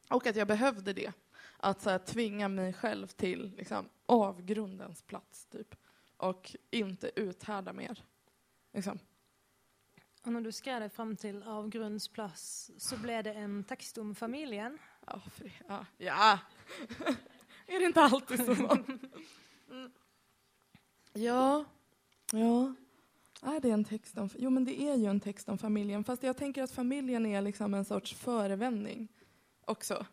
[0.09, 1.11] Och att jag behövde det.
[1.57, 5.75] Att så här, tvinga mig själv till liksom, avgrundens plats, typ.
[6.17, 8.03] Och inte uthärda mer.
[8.73, 8.99] Liksom.
[10.23, 14.77] Och när du skrev dig fram till avgrundsplats så blev det en text om familjen.
[15.05, 15.85] Ja, för, ja.
[15.97, 16.39] ja.
[17.67, 18.77] är det inte alltid så?
[21.13, 21.65] Ja,
[22.31, 22.73] ja.
[23.41, 24.29] Är det en text om...
[24.37, 26.03] Jo, men det är ju en text om familjen.
[26.03, 29.07] Fast jag tänker att familjen är liksom en sorts förevändning
[29.65, 30.05] också.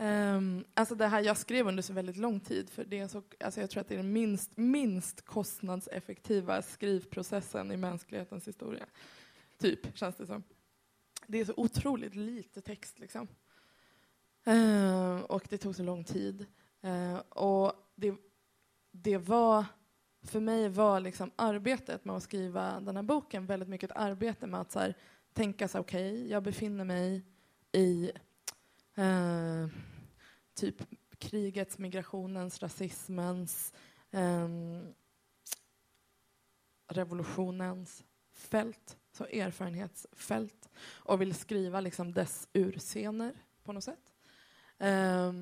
[0.00, 3.22] Um, alltså det här jag skrev under så väldigt lång tid, för det är så,
[3.40, 8.86] alltså jag tror att det är den minst, minst kostnadseffektiva skrivprocessen i mänsklighetens historia.
[9.58, 10.42] Typ, känns det som.
[11.26, 13.28] Det är så otroligt lite text liksom.
[14.44, 16.46] Eh, och det tog så lång tid.
[16.84, 18.14] Uh, och det,
[18.90, 19.64] det var,
[20.22, 24.46] för mig var liksom arbetet med att skriva den här boken väldigt mycket ett arbete
[24.46, 24.94] med att så här,
[25.32, 27.22] tänka så okej, okej, jag befinner mig
[27.72, 28.12] i
[28.94, 29.66] eh,
[30.54, 30.82] typ
[31.18, 33.72] krigets, migrationens, rasismens,
[34.10, 34.48] eh,
[36.88, 44.12] revolutionens fält, så erfarenhetsfält och vill skriva liksom dess urscener på något sätt.
[44.78, 45.32] Eh,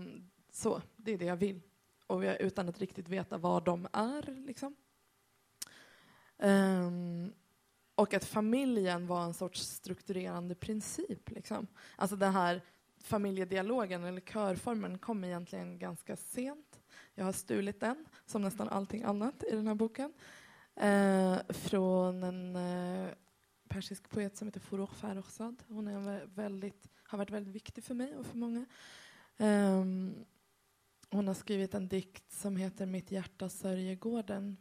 [0.51, 1.61] så, det är det jag vill.
[2.07, 4.45] Och jag, utan att riktigt veta vad de är.
[4.47, 4.77] Liksom.
[6.39, 7.33] Um,
[7.95, 11.31] och att familjen var en sorts strukturerande princip.
[11.31, 11.67] Liksom.
[11.97, 12.63] Alltså det här
[13.01, 16.81] familjedialogen, eller körformen, kom egentligen ganska sent.
[17.15, 20.13] Jag har stulit den, som nästan allting annat i den här boken,
[20.75, 23.11] eh, från en eh,
[23.69, 25.63] persisk poet som heter Forough Farrokhzad.
[25.69, 28.67] Hon är väldigt, har varit väldigt viktig för mig och för många.
[29.37, 29.85] Eh,
[31.11, 34.57] hon har skrivit en dikt som heter Mitt hjärta sörjer gården.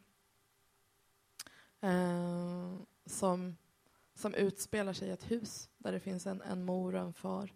[1.80, 3.56] Ehm, som,
[4.14, 7.42] som utspelar sig i ett hus där det finns en, en mor och en far
[7.42, 7.50] eh,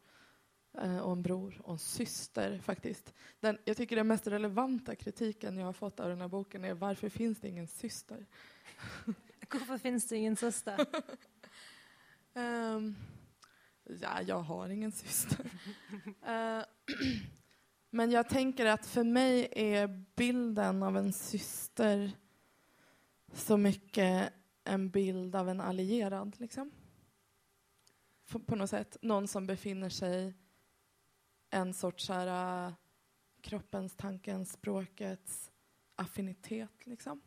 [0.74, 3.14] och en bror och en syster faktiskt.
[3.40, 6.74] Den, jag tycker den mest relevanta kritiken jag har fått av den här boken är
[6.74, 8.26] varför finns det ingen syster?
[9.52, 10.86] Varför finns det ingen syster?
[12.34, 12.94] Ehm,
[14.00, 15.46] ja, jag har ingen syster.
[16.26, 16.64] Eh,
[17.90, 22.12] men jag tänker att för mig är bilden av en syster
[23.32, 24.32] så mycket
[24.64, 26.36] en bild av en allierad.
[26.38, 26.70] Liksom.
[28.46, 28.96] På något sätt.
[29.02, 30.34] Någon som befinner sig
[31.52, 32.74] en sorts här, uh,
[33.40, 35.50] kroppens, tankens, språkets
[35.96, 36.86] affinitet.
[36.86, 37.20] Liksom.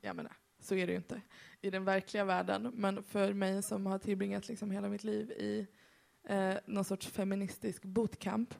[0.00, 1.20] Jag menar, så är det ju inte
[1.60, 2.70] i den verkliga världen.
[2.74, 5.66] Men för mig som har tillbringat liksom hela mitt liv i
[6.28, 8.54] eh, någon sorts feministisk bootcamp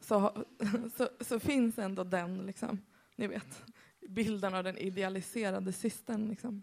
[0.00, 0.44] så,
[0.96, 2.78] så, så finns ändå den, liksom,
[3.16, 3.62] ni vet,
[4.08, 6.28] bilden av den idealiserade systern.
[6.28, 6.62] Liksom.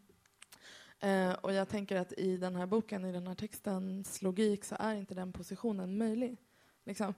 [0.99, 4.75] Eh, och jag tänker att i den här boken, i den här textens logik, så
[4.79, 6.37] är inte den positionen möjlig.
[6.89, 7.13] Liksom.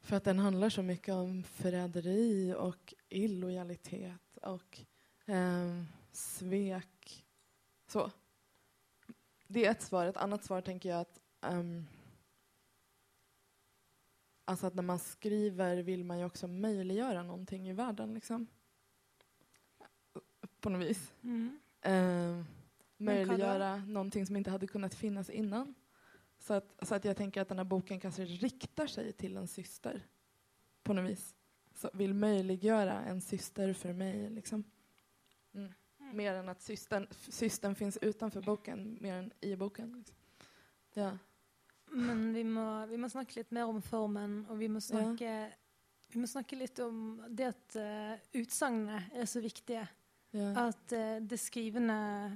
[0.00, 4.80] För att den handlar så mycket om förräderi och illojalitet och
[5.26, 7.26] eh, svek.
[7.86, 8.10] Så.
[9.46, 10.06] Det är ett svar.
[10.06, 11.86] Ett annat svar tänker jag att ehm,
[14.44, 18.14] Alltså att när man skriver vill man ju också möjliggöra någonting i världen.
[18.14, 18.46] Liksom.
[20.60, 21.14] På något vis.
[21.22, 21.58] Mm.
[21.80, 22.44] Eh,
[22.96, 25.74] möjliggöra någonting som inte hade kunnat finnas innan.
[26.48, 29.48] Så att, så att jag tänker att den här boken kanske riktar sig till en
[29.48, 30.02] syster.
[30.82, 31.34] På något vis.
[31.74, 34.30] Så vill möjliggöra en syster för mig.
[34.30, 34.64] Liksom.
[35.54, 35.72] Mm.
[36.12, 39.92] Mer än att systern, systern finns utanför boken, mer än i boken.
[39.98, 40.16] Liksom.
[40.94, 41.18] Ja.
[41.90, 45.52] Men vi må, vi må snakke litt mer om formen, og vi må snakke,
[46.12, 49.84] vi må snakke litt om det at uh, utsagnene er så viktige.
[50.30, 50.68] Ja.
[50.68, 51.94] At eh, det, skrivende,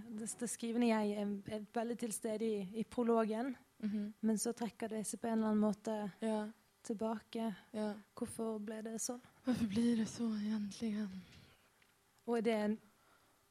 [0.08, 3.52] det, det skrivende jeg er, er veldig til stede i, i prologen,
[3.82, 4.12] Mhm.
[4.20, 6.50] men så trekker det seg på en eller annen måte ja.
[6.82, 7.54] tilbake.
[7.72, 7.94] ja.
[8.14, 9.20] Hvorfor ble det sånn?
[9.44, 11.22] Varför blir det så egentligen?
[12.26, 12.58] Og er det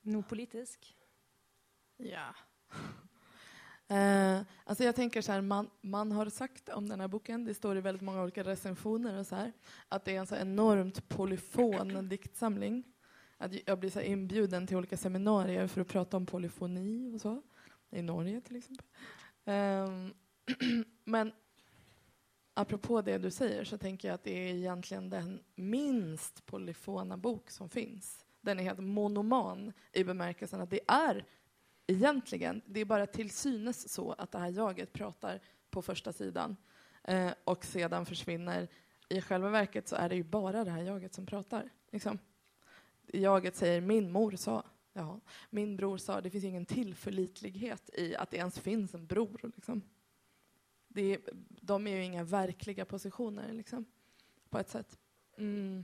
[0.04, 0.96] noe politisk?
[1.98, 2.32] Ja.
[3.92, 7.54] Eh, alltså jag tänker så här, man, man har sagt om den här boken, det
[7.54, 9.54] står i väldigt många olika recensioner och så här,
[9.90, 12.84] att det är en så enormt polyfon diktsamling.
[13.38, 17.42] Att jag blir så inbjuden till olika seminarier för att prata om polyfoni och så.
[17.90, 18.88] I Norge till exempel.
[19.46, 20.14] Ehm,
[21.04, 21.32] men
[22.54, 27.50] apropå det du säger så tänker jag att det är egentligen den minst polyfona bok
[27.50, 28.26] som finns.
[28.42, 31.26] Den är helt monoman i bemärkelsen att det är
[31.88, 35.40] egentligen, det är bara till synes så att det här jaget pratar
[35.70, 36.58] på första sidan
[37.04, 38.68] eh, och sedan försvinner.
[39.10, 41.70] I själva verket så är det ju bara det här jaget som pratar.
[41.92, 42.20] Liksom.
[43.08, 44.64] Jaget säger min mor sa,
[44.94, 45.20] ja,
[45.50, 49.52] min bror sa, det finns ingen tillförlitlighet i att det ens finns en bror.
[49.56, 49.82] Liksom.
[50.94, 51.20] Det är,
[51.62, 53.86] de är ju inga verkliga positioner liksom,
[54.50, 54.98] på ett sätt.
[55.38, 55.84] Mm.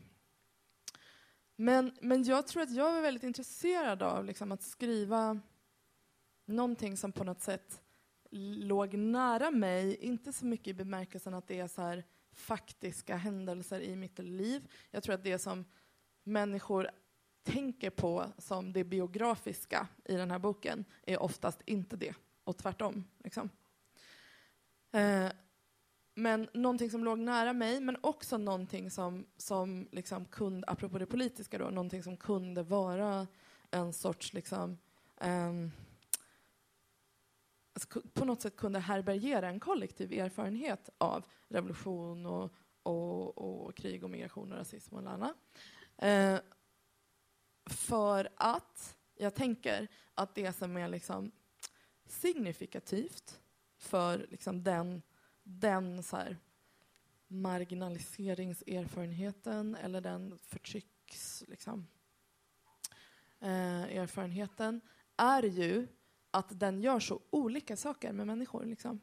[1.55, 5.39] Men, men jag tror att jag var väldigt intresserad av liksom, att skriva
[6.45, 7.81] någonting som på något sätt
[8.31, 13.81] låg nära mig, inte så mycket i bemärkelsen att det är så här faktiska händelser
[13.81, 14.71] i mitt liv.
[14.91, 15.65] Jag tror att det som
[16.23, 16.89] människor
[17.43, 23.03] tänker på som det biografiska i den här boken är oftast inte det, och tvärtom.
[23.23, 23.49] Liksom.
[24.97, 25.31] Eh,
[26.15, 31.05] men någonting som låg nära mig, men också någonting som, som liksom kunde, apropå det
[31.05, 33.27] politiska då, någonting som kunde vara
[33.71, 34.77] en sorts liksom,
[35.21, 35.71] um,
[38.13, 44.09] på något sätt kunde härbärgera en kollektiv erfarenhet av revolution och, och, och krig och
[44.09, 45.35] migration och rasism och annat.
[45.97, 46.39] Eh,
[47.65, 51.31] för att jag tänker att det som är liksom
[52.05, 53.39] signifikativt
[53.87, 55.01] för liksom den,
[55.43, 56.37] den så här
[57.27, 61.87] marginaliseringserfarenheten eller den förtrycks liksom,
[63.39, 64.81] eh, erfarenheten
[65.17, 65.87] är ju
[66.31, 68.65] att den gör så olika saker med människor.
[68.65, 68.99] Liksom.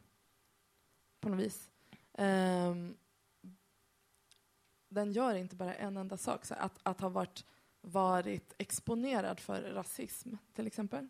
[1.20, 1.70] På något vis.
[2.12, 2.74] Eh,
[4.88, 6.44] den gör inte bara en enda sak.
[6.44, 7.44] Så att, att ha varit,
[7.80, 11.08] varit exponerad för rasism, till exempel.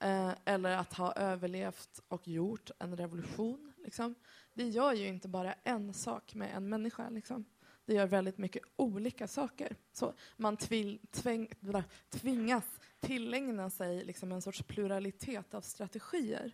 [0.00, 3.72] Eh, eller att ha överlevt och gjort en revolution.
[3.84, 4.14] Liksom.
[4.54, 7.08] Det gör ju inte bara en sak med en människa.
[7.10, 7.44] Liksom.
[7.84, 9.76] Det gör väldigt mycket olika saker.
[9.92, 10.56] Så man
[11.10, 11.48] tväng,
[12.10, 16.52] tvingas tillägna sig liksom en sorts pluralitet av strategier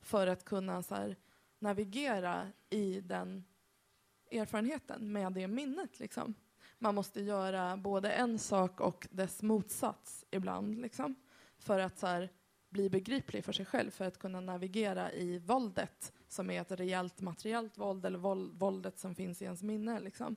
[0.00, 1.16] för att kunna så här,
[1.58, 3.44] navigera i den
[4.30, 6.00] erfarenheten med det minnet.
[6.00, 6.34] Liksom.
[6.78, 11.14] Man måste göra både en sak och dess motsats ibland liksom,
[11.58, 12.30] för att så här,
[12.68, 17.20] bli begriplig för sig själv, för att kunna navigera i våldet som är ett rejält
[17.20, 18.18] materiellt våld eller
[18.58, 20.00] våldet som finns i ens minne.
[20.00, 20.36] Liksom.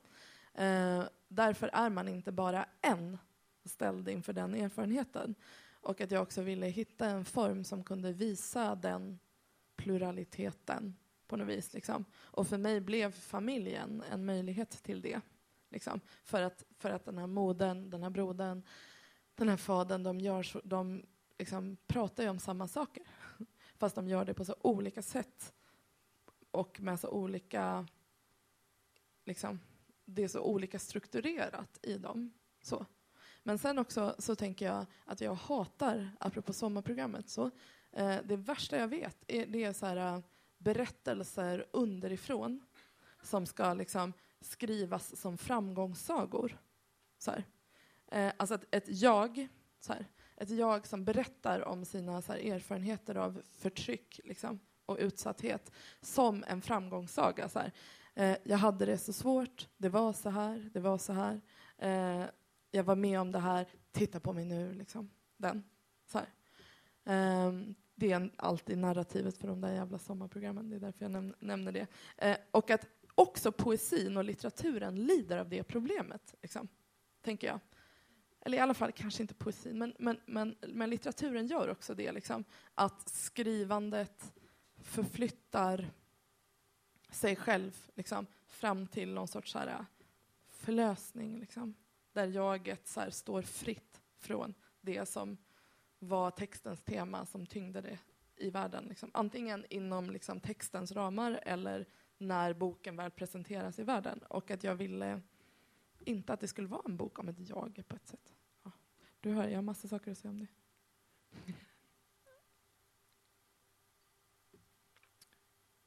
[0.54, 3.18] Eh, därför är man inte bara en
[3.64, 5.34] ställd inför den erfarenheten.
[5.72, 9.18] Och att jag också ville hitta en form som kunde visa den
[9.76, 11.72] pluraliteten på något vis.
[11.72, 12.04] Liksom.
[12.14, 15.20] Och för mig blev familjen en möjlighet till det.
[15.70, 16.00] Liksom.
[16.22, 18.62] För, att, för att den här modern, den här brodern,
[19.34, 21.02] den här fadern, de, gör så, de
[21.40, 23.02] liksom pratar ju om samma saker.
[23.76, 25.52] Fast de gör det på så olika sätt
[26.50, 27.86] och med så olika...
[29.24, 29.60] Liksom,
[30.04, 32.32] det är så olika strukturerat i dem.
[32.62, 32.86] Så.
[33.42, 37.50] Men sen också så tänker jag att jag hatar, apropå sommarprogrammet, så
[37.92, 40.20] eh, det värsta jag vet är, det är så här, eh,
[40.58, 42.66] berättelser underifrån
[43.22, 46.58] som ska liksom skrivas som framgångssagor.
[47.18, 47.44] Så här.
[48.06, 50.06] Eh, alltså ett, ett jag, så här,
[50.40, 56.44] ett jag som berättar om sina så här, erfarenheter av förtryck liksom, och utsatthet som
[56.46, 57.48] en framgångssaga.
[57.48, 57.72] Så här.
[58.14, 61.40] Eh, jag hade det så svårt, det var så här, det var så här.
[61.78, 62.24] Eh,
[62.70, 64.74] jag var med om det här, titta på mig nu.
[64.74, 65.10] Liksom.
[65.36, 65.64] Den.
[66.06, 66.18] Så
[67.04, 70.70] um, det är alltid narrativet för de där jävla sommarprogrammen.
[70.70, 71.86] Det är därför jag näm nämner det.
[72.26, 76.68] Uh, och att också poesin och litteraturen lider av det problemet, liksom,
[77.22, 77.60] tänker jag.
[78.40, 82.12] Eller i alla fall kanske inte poesin, men, men, men, men litteraturen gör också det.
[82.12, 84.32] Liksom, att skrivandet
[84.76, 85.90] förflyttar
[87.10, 89.84] sig själv liksom, fram till någon sorts så här,
[90.48, 91.40] förlösning.
[91.40, 91.74] Liksom
[92.12, 95.36] där jaget så här, står fritt från det som
[95.98, 97.98] var textens tema som tyngde det
[98.36, 98.84] i världen.
[98.84, 99.10] Liksom.
[99.14, 101.86] Antingen inom liksom, textens ramar eller
[102.18, 104.18] när boken väl presenteras i världen.
[104.28, 105.20] Och att jag ville
[106.04, 108.34] inte att det skulle vara en bok om ett jag på ett sätt.
[108.62, 108.72] Ja.
[109.20, 110.48] Du hör, jag har massa saker att säga om det.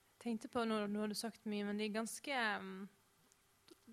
[0.09, 2.89] Jag tänkte på, nu, har du sagt mycket, men det är ganska um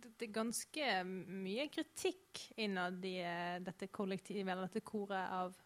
[0.00, 5.56] det er ganske mye kritikk innad i eh, dette kollektivet, eller dette koret av,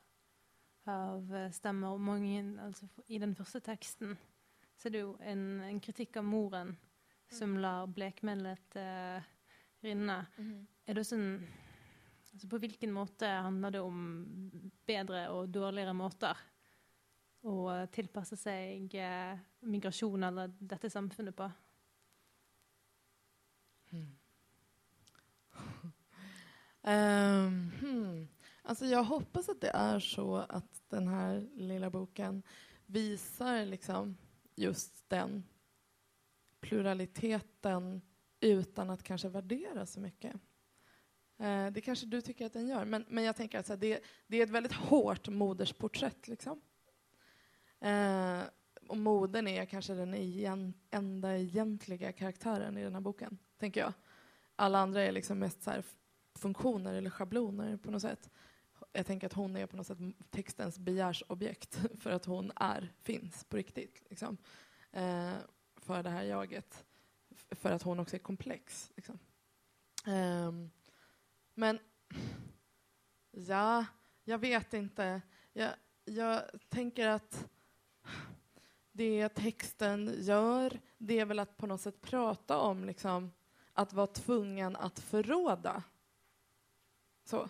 [0.91, 1.99] av eh, stemmer.
[1.99, 4.17] Mange, altså, I den første teksten
[4.77, 6.75] så er det jo en, en kritikk av moren
[7.31, 7.61] som mm.
[7.63, 9.34] lar blekmelet uh,
[9.85, 10.27] rinne.
[10.37, 10.67] Mm -hmm.
[10.87, 11.47] Er det sånn
[12.33, 14.51] altså, På hvilken måte handler det om
[14.87, 16.37] bedre og dårligere måter
[17.43, 21.51] å tilpasse seg uh, migrasjon eller dette samfunnet på?
[26.87, 28.29] Ehm, hmm.
[28.63, 32.43] Alltså jag hoppas att det är så att den här lilla boken
[32.87, 34.17] visar liksom
[34.55, 35.45] just den
[36.61, 38.03] pluraliteten
[38.45, 40.35] utan att kanske värdera så mycket.
[41.39, 44.01] Eh, det kanske du tycker att den gör, men, men jag tänker att alltså, det,
[44.27, 46.29] det, är ett väldigt hårt modersporträtt.
[46.29, 46.61] Liksom.
[47.81, 48.41] Eh,
[48.89, 53.93] och modern är kanske den igen, enda egentliga karaktären i den här boken, tänker jag.
[54.57, 55.73] Alla andra är liksom mest så
[56.35, 58.31] funktioner eller schabloner på något sätt.
[58.93, 59.99] Jag tänker att hon är på något sätt
[60.31, 64.03] textens begärsobjekt för att hon är, finns på riktigt.
[64.11, 64.37] Liksom.
[64.93, 65.33] Eh,
[65.77, 66.85] för det här jaget.
[67.55, 68.93] För att hon också är komplex.
[68.97, 69.19] Liksom.
[70.07, 70.71] Um,
[71.55, 71.79] men
[73.31, 73.85] ja,
[74.25, 75.23] jag vet inte.
[75.53, 75.71] Jag,
[76.05, 77.49] jag tänker att
[78.93, 83.33] det texten gör, det är väl att på något sätt prata om liksom,
[83.73, 85.83] att vara tvungen att förråda.
[87.25, 87.49] Så.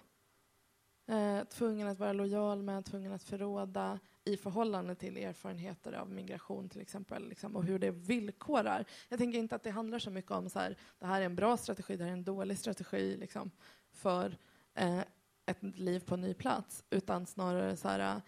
[1.06, 6.68] Eh, tvungen att vara lojal med, tvungen att förråda i förhållande till erfarenheter av migration
[6.68, 8.84] till exempel, liksom, och hur det villkorar.
[9.08, 11.36] Jag tänker inte att det handlar så mycket om så här, det här är en
[11.36, 13.50] bra strategi, det här är en dålig strategi liksom,
[13.90, 14.36] för
[14.74, 15.00] eh,
[15.46, 18.20] ett liv på en ny plats, utan snarare så här,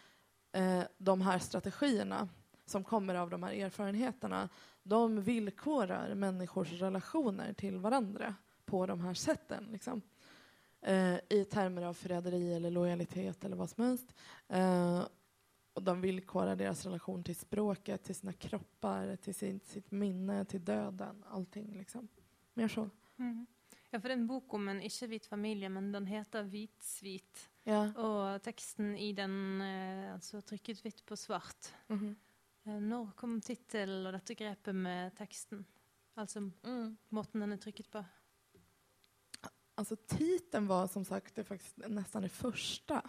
[0.52, 2.28] eh, de här strategierna
[2.66, 4.48] som kommer av de här erfarenheterna,
[4.82, 8.34] de villkorar människors relationer till varandra
[8.64, 9.68] på de här sätten.
[9.72, 10.02] Liksom.
[10.80, 14.14] Eh, I termer av förräderi eller lojalitet eller vad som helst.
[14.48, 15.02] Eh,
[15.76, 20.64] och de villkorar deras relation till språket, till sina kroppar, till sin, sitt minne, till
[20.64, 21.24] döden.
[21.30, 22.08] Allting liksom.
[22.54, 22.90] Mer så.
[23.16, 23.46] Mm.
[23.90, 27.44] Ja, for det er en bok om en ikke-hvit familie, men den heter Hvitsvit.
[27.68, 27.82] Ja.
[27.92, 31.72] Og teksten i den eh, altså trykket hvitt på svart.
[31.88, 32.14] Mm -hmm.
[32.66, 35.66] Eh, Når kom tittel og dette grepet med teksten?
[36.16, 36.96] Altså mm.
[37.08, 38.04] måten den är trykket på?
[39.74, 43.02] Alltså titeln var som sagt det faktiskt nästan det första.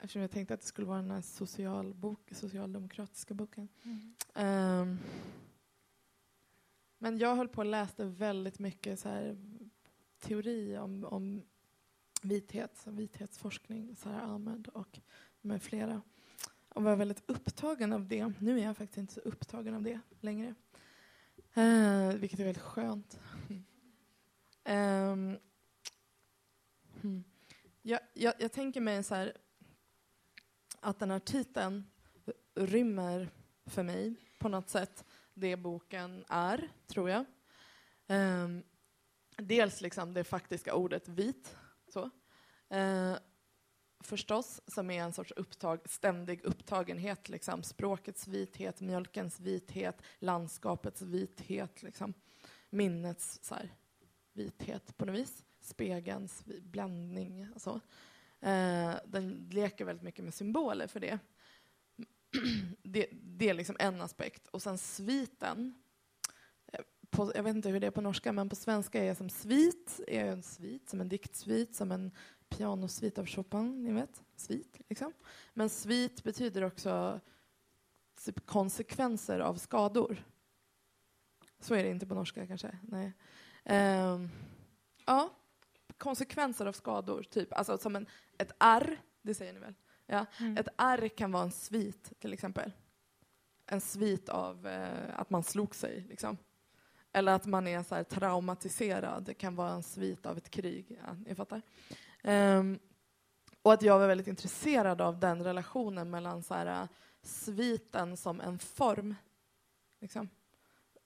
[0.00, 3.68] Eftersom jag tänkte att det skulle vara den här socialbok, socialdemokratiska boken.
[3.82, 4.80] Mm.
[4.80, 4.98] Um,
[6.98, 9.36] men jag höll på och läste väldigt mycket så här,
[10.20, 11.42] teori om, om
[12.22, 15.00] vithet, vithetsforskning, Sara Ahmed och
[15.40, 16.02] med flera
[16.74, 18.32] och var väldigt upptagen av det.
[18.38, 20.54] Nu är jag faktiskt inte så upptagen av det längre.
[21.54, 23.20] Eh, vilket är väldigt skönt.
[23.48, 25.38] um,
[27.00, 27.24] hmm.
[27.82, 29.36] jag, jag, jag, tänker mig så här,
[30.84, 31.84] att den här titeln
[32.54, 33.28] rymmer
[33.66, 35.04] för mig på något sätt
[35.34, 37.24] det boken är, tror jag.
[38.06, 38.62] Um,
[39.36, 41.56] dels liksom det faktiska ordet vit.
[41.88, 42.10] Så.
[42.74, 43.16] Uh,
[44.00, 47.28] förstås, som är en sorts upptag, ständig upptagenhet.
[47.28, 47.62] Liksom.
[47.62, 52.14] Språkets vithet, mjölkens vithet, landskapets vithet, liksom.
[52.70, 53.74] minnets så här,
[54.32, 55.44] vithet på något vis.
[55.60, 57.80] Spegelns bländning och så.
[58.44, 61.18] Eh, den leker väldigt mycket med symboler för det.
[62.82, 64.48] det, det är liksom en aspekt.
[64.48, 65.74] Och sen sviten.
[66.72, 66.80] Eh,
[67.10, 70.00] på, jag vet inte hur det är på norska, men på svenska är som svit
[70.06, 72.10] är en svit, som en diktsvit, som en
[72.48, 74.80] pianosvit av Chopin, ni vet, svit.
[74.88, 75.12] Liksom.
[75.54, 77.20] Men svit betyder också
[78.24, 80.24] typ konsekvenser av skador.
[81.60, 82.78] Så är det inte på norska kanske.
[82.82, 83.12] Nej.
[83.64, 84.30] Um,
[85.06, 85.30] ja,
[85.98, 87.52] konsekvenser av skador, typ.
[87.52, 88.06] Alltså som en,
[88.38, 89.74] ett R, det säger ni väl?
[90.06, 90.26] Ja.
[90.40, 90.56] Mm.
[90.56, 92.72] Ett R kan vara en svit, till exempel.
[93.66, 96.36] En svit av eh, att man slog sig, liksom.
[97.12, 99.24] Eller att man är så traumatiserad.
[99.24, 101.00] Det kan vara en svit av ett krig.
[101.06, 101.62] Ja, ni fattar.
[102.24, 102.78] Um,
[103.62, 106.88] och att jag var väldigt intresserad av den relationen mellan så här,
[107.22, 109.14] sviten som en form,
[110.00, 110.28] liksom.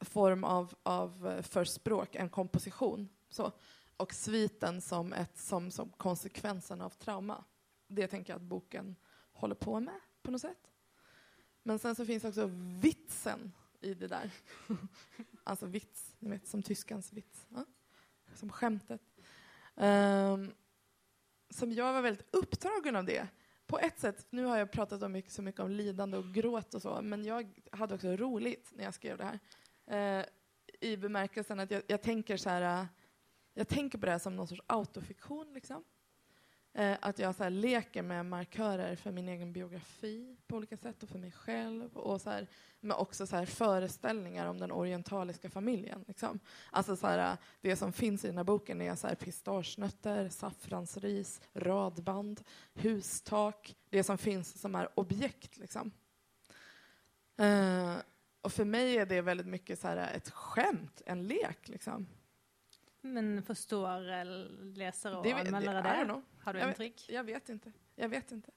[0.01, 3.53] form av, av förspråk, en komposition, så.
[3.99, 7.45] Och sviten som, ett, som, som konsekvensen av trauma.
[7.89, 8.97] Det tänker jag att boken
[9.33, 10.71] håller på med på något sätt.
[11.63, 14.31] Men sen så finns också vitsen i det där.
[15.45, 17.47] alltså vits, ni vet, som tyskans vits.
[17.49, 17.65] Ja?
[18.35, 19.03] Som skämtet.
[19.75, 20.55] Um,
[21.51, 23.29] som jag var väldigt upptagen av det.
[23.67, 26.75] På ett sätt, nu har jag pratat om mycket, så mycket om lidande och gråt
[26.75, 29.39] och så, men jag hade också roligt när jag skrev det här.
[30.21, 30.27] Eh,
[30.81, 32.89] I bemärkelsen att jag, jag, tänker så här,
[33.59, 35.53] jag tänker på det här som någon sorts autofiktion.
[35.55, 35.85] Liksom.
[36.73, 41.03] Eh, att jag så här, leker med markörer för min egen biografi på olika sätt
[41.03, 41.97] och för mig själv.
[41.97, 42.47] Och så här,
[42.81, 46.05] men också så här, föreställningar om den orientaliska familjen.
[46.09, 46.41] Liksom.
[46.71, 51.41] Alltså så här, det som finns i den här boken är så här, pistagenötter, saffransris,
[51.55, 52.41] radband,
[52.75, 53.77] hustak.
[53.91, 55.57] Det som finns som är objekt.
[55.57, 55.91] Liksom.
[57.37, 57.95] Eh,
[58.41, 61.69] och för mig är det väldigt mycket så här, ett skämt, en lek.
[61.69, 62.07] Liksom.
[63.01, 64.25] Men förstår eh,
[64.75, 66.05] läsare och Det don't det?
[66.05, 66.23] know.
[66.41, 66.93] Har du Jag?
[67.09, 67.73] Jag vet inte.
[67.95, 68.51] Jag vet inte.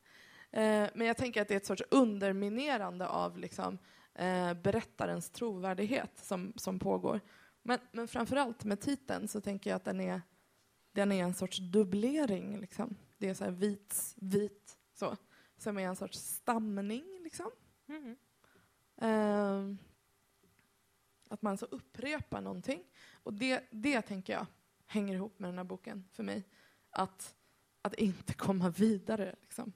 [0.51, 3.77] Eh, men jag tänker att det är ett sorts underminerande av liksom,
[4.13, 7.19] eh, berättarens trovärdighet som, som pågår.
[7.63, 10.21] Men, men framförallt med titeln så tänker jag att den är,
[10.91, 12.59] den är en sorts dubblering.
[12.59, 12.95] Liksom.
[13.17, 15.17] Det är så här vit, vit, så.
[15.57, 17.19] Som är en sorts stamning.
[17.23, 17.51] Liksom.
[17.87, 18.17] Mm.
[18.97, 19.75] Eh,
[21.29, 22.83] att man så upprepar någonting.
[23.23, 24.45] Och det, det tänker jag
[24.91, 26.43] hänger ihop med den här boken för mig.
[26.89, 27.35] Att,
[27.81, 29.35] att inte komma vidare.
[29.41, 29.73] Liksom.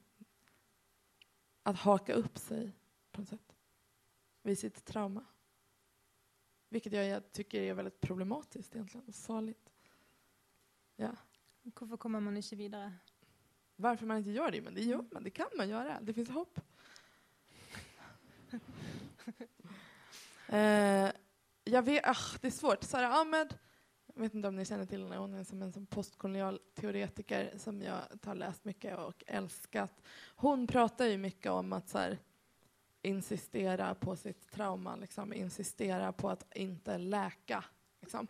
[1.63, 2.71] Att haka upp sig
[3.11, 3.55] på något sätt
[4.41, 5.25] vid sitt trauma.
[6.69, 9.71] Vilket jag, tycker är väldigt problematiskt egentligen och farligt.
[10.95, 11.15] Ja.
[11.61, 12.93] Varför kommer man inte vidare?
[13.75, 14.61] Varför man inte gör det?
[14.61, 15.23] Men det gör man.
[15.23, 16.01] Det kan man göra.
[16.01, 16.59] Det finns hopp.
[20.47, 21.11] eh,
[21.65, 22.83] jag vet, ach, det är svårt.
[22.83, 23.57] Sara Ahmed,
[24.13, 27.53] jag vet inte om ni känner till henne, hon är som en som postkolonial teoretiker
[27.57, 30.01] som jag har läst mycket och älskat.
[30.35, 32.17] Hon pratar ju mycket om att så här,
[33.01, 37.63] insistera på sitt trauma, liksom, insistera på att inte läka.
[38.01, 38.27] Liksom.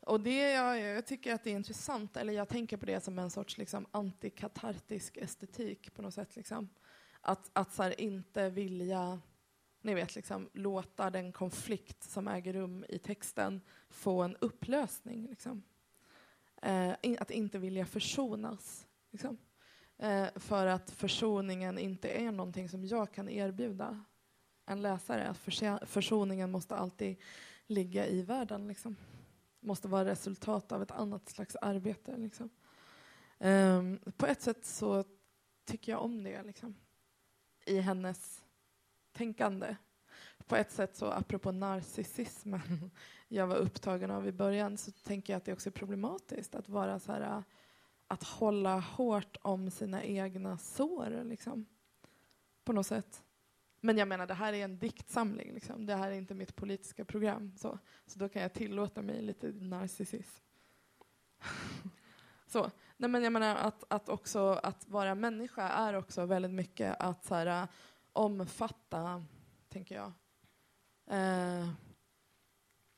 [0.00, 3.18] Och det, jag, jag tycker att det är intressant, eller jag tänker på det som
[3.18, 6.36] en sorts liksom, antikatartisk estetik på något sätt.
[6.36, 6.68] Liksom.
[7.20, 9.20] Att, att så här, inte vilja
[9.82, 15.26] ni vet, liksom, låta den konflikt som äger rum i texten få en upplösning.
[15.26, 15.62] Liksom.
[16.62, 18.86] Eh, att inte vilja försonas.
[19.10, 19.38] Liksom.
[19.98, 24.04] Eh, för att försoningen inte är någonting som jag kan erbjuda
[24.66, 25.28] en läsare.
[25.28, 27.16] Att försoningen måste alltid
[27.66, 28.68] ligga i världen.
[28.68, 28.96] Liksom.
[29.60, 32.16] Måste vara resultat av ett annat slags arbete.
[32.16, 32.50] Liksom.
[33.38, 33.82] Eh,
[34.16, 35.04] på ett sätt så
[35.64, 36.42] tycker jag om det.
[36.42, 36.74] Liksom.
[37.66, 38.41] I hennes
[39.12, 39.76] tänkande.
[40.46, 42.90] På ett sätt så, apropå narcissismen
[43.28, 46.68] jag var upptagen av i början, så tänker jag att det också är problematiskt att
[46.68, 47.42] vara så här,
[48.06, 51.66] att hålla hårt om sina egna sår, liksom.
[52.64, 53.22] På något sätt.
[53.80, 55.86] Men jag menar, det här är en diktsamling, liksom.
[55.86, 59.52] Det här är inte mitt politiska program, så, så då kan jag tillåta mig lite
[59.52, 60.44] narcissism.
[62.46, 62.70] så.
[62.96, 67.24] Nej, men jag menar att, att också att vara människa är också väldigt mycket att
[67.24, 67.68] så här,
[68.12, 69.24] omfatta,
[69.68, 70.12] tänker jag.
[71.06, 71.68] Eh,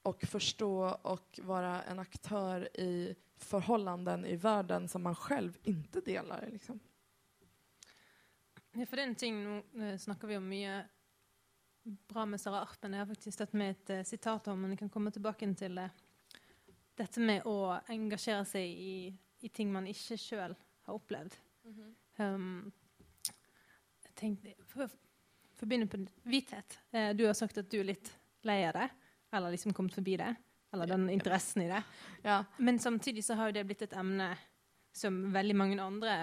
[0.03, 6.49] och förstå och vara en aktör i förhållanden i världen som man själv inte delar.
[6.53, 6.81] Liksom.
[8.77, 9.45] Ja, for det er en ting,
[9.81, 10.89] eh, snakker vi om mye
[11.85, 12.93] bra med Sara Arpen.
[12.93, 15.79] Jeg har faktisk tatt med et eh, sitat om, men jeg kan komme tilbake til
[15.79, 15.91] det.
[16.99, 18.97] Dette med å engasjere seg i,
[19.47, 20.57] i ting man ikke sjøl
[20.87, 21.37] har opplevd.
[22.19, 22.84] Um, jeg
[24.19, 24.91] tenkte, for,
[25.55, 26.79] for å begynne på hvithet.
[26.93, 28.13] Eh, du har sagt at du er litt
[28.45, 28.89] lei av det,
[29.35, 30.35] eller liksom kommet forbi det.
[30.75, 31.83] Eller den interessen i det.
[32.25, 32.41] Ja.
[32.59, 34.33] Men samtidig så har jo det blitt et emne
[34.95, 36.17] som veldig mange andre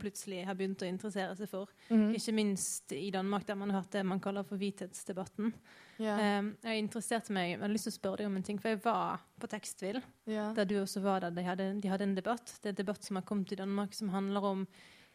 [0.00, 1.70] plutselig har begynt å interessere seg for.
[1.92, 2.12] Mm.
[2.16, 5.52] Ikke minst i Danmark, der man har hatt det man kaller for hvithetsdebatten.
[6.00, 6.16] Ja.
[6.40, 8.72] Um, jeg interesserte meg, jeg hadde lyst til å spørre deg om en ting, for
[8.72, 10.50] jeg var på Tekstvil, Ja.
[10.56, 11.36] der du også var der.
[11.36, 12.54] De hadde, de hadde en debatt.
[12.62, 14.66] Det er en debatt som har kommet i Danmark, som handler om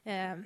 [0.05, 0.45] eh,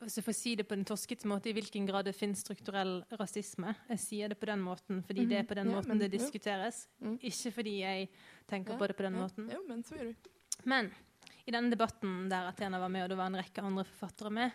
[0.00, 3.02] hvis jeg får si det på en toskete måte, i hvilken grad det finnes strukturell
[3.20, 3.74] rasisme.
[3.88, 5.68] Jeg sier det på den måten fordi det er på den.
[5.70, 6.86] Ja, måten men- det diskuteres.
[7.00, 7.18] Mm.
[7.22, 8.08] Ikke fordi jeg
[8.48, 9.20] tenker Ja, på det på den ja.
[9.26, 9.50] måten.
[9.68, 10.16] Men så är det.
[10.64, 10.90] Men
[11.46, 14.50] i denne debatten der Athena var med, og det var en rekke andre forfattere med,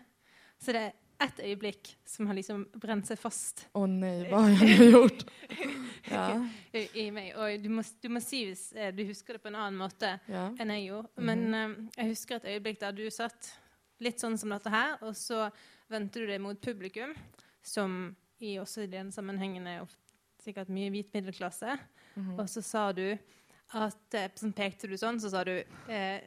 [0.60, 4.50] så det er ett øyeblikk som har liksom brent seg fast Åh nej, vad har
[4.66, 5.24] jag nu gjort?
[6.94, 7.32] I, meg.
[7.40, 8.66] Og du må, du må si hvis
[8.96, 11.10] du husker det på en annen måte enn jeg gjorde.
[11.24, 13.54] Men eh, jeg husker et øyeblikk der du satt
[14.04, 15.50] litt sånn som dette her, og så
[15.92, 17.14] vendte du deg mot publikum,
[17.64, 19.86] som i også i den sammenhengen er
[20.44, 21.78] sikkert mye hvit middelklasse.
[22.16, 22.36] Mhm.
[22.40, 23.18] Og så sa du
[23.76, 25.56] at eh, Så pekte du sånn, så sa du
[25.90, 26.22] eh,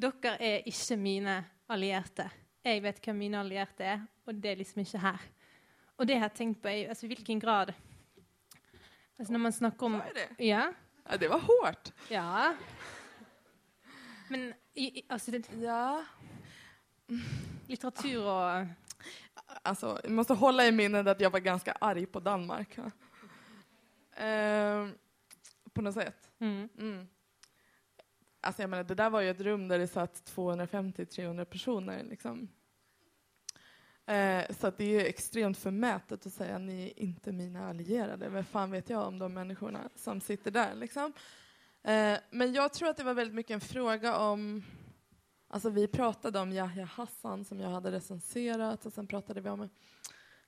[0.00, 1.34] Dere er ikke mine
[1.68, 2.24] allierte.
[2.64, 5.26] Jeg vet hvem mine allierte er, og det er liksom ikke her.
[5.98, 7.74] Og det jeg har tenkt på, er altså, i hvilken grad
[9.18, 10.28] altså, Når man snakker om det?
[10.40, 10.70] Ja.
[11.04, 11.92] ja, det var hårt.
[12.10, 12.54] ja.
[14.30, 16.00] Men i, i, altså, det, Ja.
[17.66, 18.66] Litteratur og
[19.62, 22.78] Alltså, jag måste hålla i minnet att jag var ganska arg på Danmark.
[24.16, 24.94] Ehm,
[25.72, 26.30] på något sätt.
[26.38, 26.68] mm.
[26.78, 27.06] Mm.
[28.40, 32.04] Alltså jag menar, det där var ju ett rum där det satt 250-300 personer.
[32.04, 32.48] Liksom.
[34.06, 38.28] Eh, så att det är ju extremt förmätet att säga ni är inte mina allierade.
[38.28, 40.74] Vad fan vet jag om de människorna som sitter där?
[40.74, 41.12] Liksom.
[41.82, 44.64] Eh, men jag tror att det var väldigt mycket en fråga om...
[45.52, 49.60] Alltså vi pratade om Yahya Hassan som jag hade recenserat och sen pratade vi om
[49.60, 49.70] en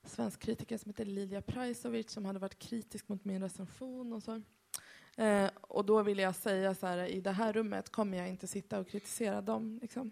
[0.03, 4.41] svensk kritiker som heter Lilja Prajsovic som hade varit kritisk mot min recension och så.
[5.17, 8.47] Eh, och då vill jag säga så här, i det här rummet kommer jag inte
[8.47, 9.79] sitta och kritisera dem.
[9.81, 10.11] Liksom.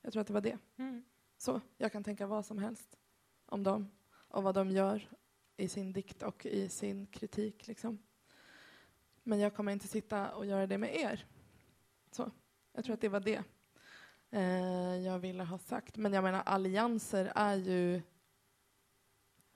[0.00, 0.58] Jag tror att det var det.
[0.76, 1.04] Mm.
[1.38, 2.96] Så, jag kan tänka vad som helst
[3.46, 3.90] om dem
[4.28, 5.08] och vad de gör
[5.56, 7.66] i sin dikt och i sin kritik.
[7.66, 7.98] Liksom.
[9.22, 11.26] Men jag kommer inte sitta och göra det med er.
[12.10, 12.30] Så,
[12.72, 13.44] jag tror att det var det
[14.32, 15.96] eh, jag ville ha sagt.
[15.96, 18.02] Men jag menar, allianser är ju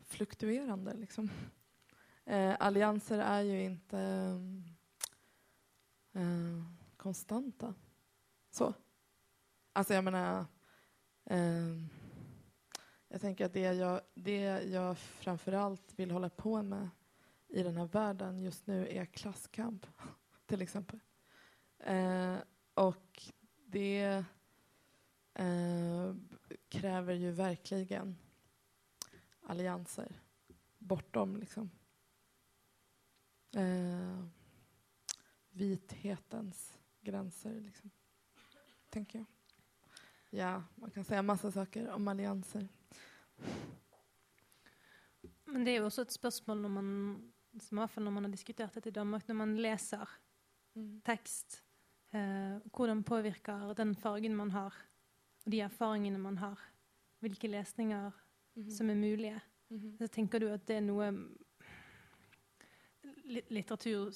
[0.04, 0.94] fluktuerande.
[0.94, 1.30] Liksom.
[2.28, 3.98] Eh, allianser är ju inte
[6.12, 6.62] eh, eh,
[6.96, 7.74] konstanta.
[8.50, 8.74] Så.
[9.72, 10.46] Alltså jag menar,
[11.24, 11.76] eh,
[13.08, 16.88] jag tänker att det jag, det jag framförallt vill hålla på med
[17.48, 19.86] i den här världen just nu är klasskamp,
[20.46, 21.00] till exempel.
[21.78, 22.36] Eh,
[22.74, 23.22] och
[23.66, 24.24] det
[25.38, 26.14] eh,
[26.68, 28.16] kräver ju verkligen
[29.40, 30.20] allianser
[30.78, 31.70] bortom liksom,
[33.56, 34.24] eh,
[35.50, 37.90] vithetens gränser, liksom,
[38.88, 39.26] tänker jag.
[40.30, 42.68] Ja, man kan säga massa saker om allianser.
[45.44, 46.88] Men det er jo også et spørsmål når man,
[47.60, 50.08] som i hvert fall når man har diskutert dette i Danmark, når man leser
[50.76, 51.00] Mm.
[51.04, 51.62] tekst,
[52.12, 54.74] eh, hvordan påvirker den fargen man har,
[55.46, 56.58] og de erfaringene man har,
[57.22, 58.10] hvilke lesninger
[58.56, 58.70] Mhm.
[58.70, 59.40] som er mulige.
[59.70, 59.96] Mhm.
[59.98, 61.10] Så tenker du at det er noe
[63.24, 64.10] li- litteratur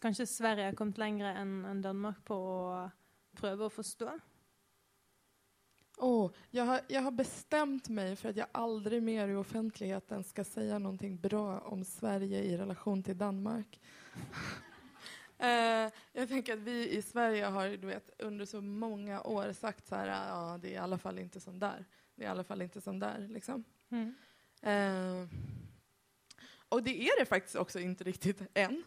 [0.00, 2.90] Kanskje Sverige har kommet lenger enn enn Danmark på å
[3.36, 4.20] prøve å forstå?
[5.98, 10.44] Åh, jag, har, jag har bestämt mig för att jag aldrig mer i offentligheten ska
[10.44, 13.80] säga någonting bra om Sverige i relation till Danmark.
[15.42, 19.86] Eh, jag tänker att vi i Sverige har du vet, under så många år sagt
[19.86, 21.84] så här, ja det är i alla fall inte som där.
[22.14, 23.28] Det är i alla fall inte som där.
[23.28, 23.64] Liksom.
[23.88, 24.14] Mm.
[24.62, 25.28] Eh,
[26.68, 28.84] och det är det faktiskt också inte riktigt än.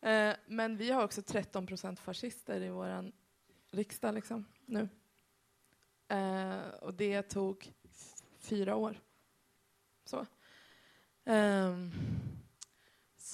[0.00, 3.12] Eh, men vi har också 13 procent fascister i vår
[3.70, 4.88] riksdag liksom, nu.
[6.08, 7.72] Eh, och det tog
[8.38, 9.00] fyra år.
[10.04, 10.26] Så.
[11.24, 11.92] Ehm,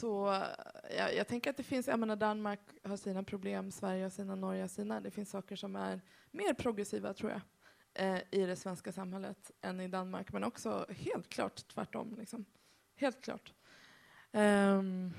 [0.00, 0.42] så
[0.96, 4.34] jag, jag tänker att det finns, jag menar Danmark har sina problem, Sverige har sina,
[4.34, 5.00] Norge har sina.
[5.00, 7.40] Det finns saker som är mer progressiva tror jag
[7.94, 12.14] eh, i det svenska samhället än i Danmark, men också helt klart tvärtom.
[12.18, 12.44] Liksom.
[12.96, 13.52] Helt klart.
[14.32, 15.14] Um,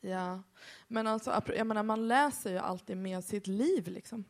[0.00, 0.42] ja,
[0.88, 3.88] men alltså, jag menar, man läser ju alltid med sitt liv.
[3.88, 4.24] Liksom.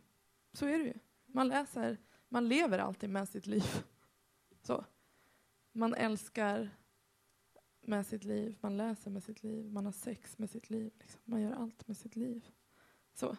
[0.52, 0.94] Så är det ju.
[1.26, 1.98] Man läser,
[2.28, 3.84] man lever alltid med sitt liv.
[4.62, 4.84] Så.
[5.72, 6.70] Man älskar
[7.86, 10.92] med sitt liv, man läser med sitt liv, man har sex med sitt liv.
[10.98, 11.20] Liksom.
[11.24, 12.46] Man gör allt med sitt liv.
[13.14, 13.36] Så.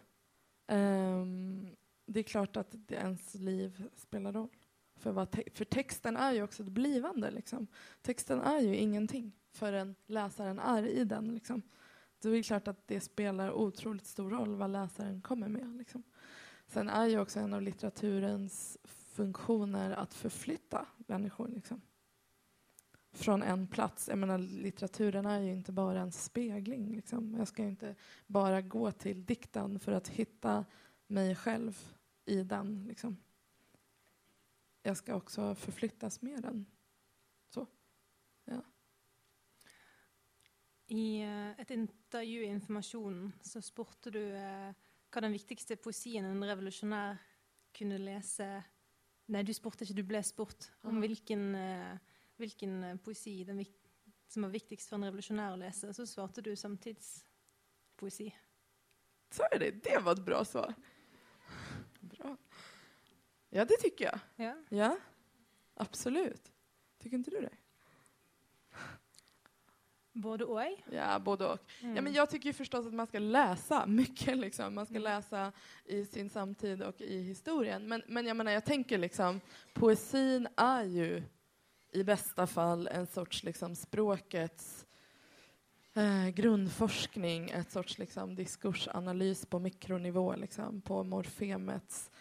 [0.68, 1.76] Um,
[2.06, 4.50] det är klart att det, ens liv spelar roll.
[4.96, 7.32] För, vad te- för texten är ju också ett blivande.
[7.32, 7.68] Liksom.
[8.02, 11.34] Texten är ju ingenting förrän läsaren är i den.
[11.34, 11.62] Liksom.
[12.20, 15.76] Det är klart att det spelar otroligt stor roll vad läsaren kommer med.
[15.78, 16.04] Liksom.
[16.68, 21.48] Sen är ju också en av litteraturens funktioner att förflytta människor.
[21.48, 21.82] Liksom.
[23.16, 24.08] Från en plats.
[24.08, 26.96] Jag menar, litteraturen är ju inte bara en spegling.
[26.96, 27.36] Liksom.
[27.38, 27.96] Jag ska ju inte
[28.28, 30.66] bara gå till dikten för att hitta
[31.08, 31.94] mig själv
[32.26, 32.84] i den.
[32.88, 33.18] Liksom.
[34.84, 36.66] Jag ska också förflyttas med den.
[37.50, 37.68] Så.
[38.46, 38.62] Ja.
[40.88, 44.74] I eh, et intervju i Informasjonen så spurte du eh,
[45.12, 47.18] hva den viktigste poesien en revolusjonær
[47.74, 48.64] kunne lese
[49.26, 51.02] Nei, du spurte ikke, du ble spurt om Mhm.
[51.02, 51.98] hvilken, eh,
[52.38, 53.66] hvilken eh, poesi den,
[54.28, 55.94] som var viktigst for en revolusjonær å lese.
[55.94, 58.32] Så svarte du samtidspoesi.
[59.30, 59.72] Sa jag det?
[59.84, 60.74] Det var ett bra svar.
[62.00, 62.38] Bra.
[63.50, 64.20] Ja, det tycker jag.
[64.36, 64.56] Ja.
[64.70, 64.98] Ja,
[65.74, 66.52] absolut.
[67.00, 67.54] Tycker inte du det?
[70.14, 70.82] Både og.
[70.92, 71.60] Ja, både och.
[71.82, 71.96] Mm.
[71.96, 74.38] Ja, men jag tycker förstås att man ska läsa mycket.
[74.38, 74.76] Liksom.
[74.76, 75.04] Man ska Mm.
[75.04, 75.52] läsa
[75.86, 77.88] i sin samtid och i historien.
[77.88, 79.42] Men, men jag menar, jag tänker liksom,
[79.74, 81.24] poesin är ju
[81.96, 84.86] i bästa fall en sorts liksom, språkets
[85.94, 92.12] eh, grundforskning, ett sorts liksom, diskursanalys på mikronivå, liksom, på morfemets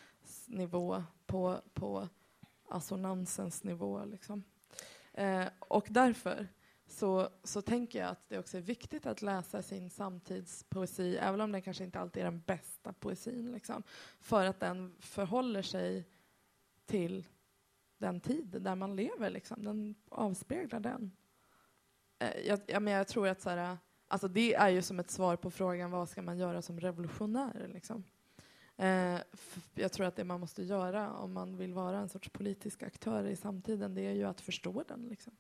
[0.46, 2.08] nivå, på, på
[2.68, 4.04] assonansens nivå.
[4.04, 4.44] Liksom.
[5.12, 6.48] Eh, och därför
[6.86, 11.52] så, så tänker jag att det också är viktigt att läsa sin samtidspoesi, även om
[11.52, 13.82] den kanske inte alltid är den bästa poesin, liksom,
[14.20, 16.08] för att den förhåller sig
[16.86, 17.26] till
[17.98, 19.30] den tid där man lever.
[19.30, 19.64] Liksom.
[19.64, 21.12] Den avspeglar den.
[22.18, 23.76] Eh, jag, jag, men jag tror att så här, eh,
[24.08, 27.70] alltså det är ju som ett svar på frågan vad ska man göra som revolutionär.
[27.72, 28.04] Liksom.
[28.76, 29.18] Eh,
[29.74, 33.24] jag tror att det man måste göra om man vill vara en sorts politisk aktör
[33.24, 35.02] i samtiden det är ju att förstå den.
[35.08, 35.36] Liksom.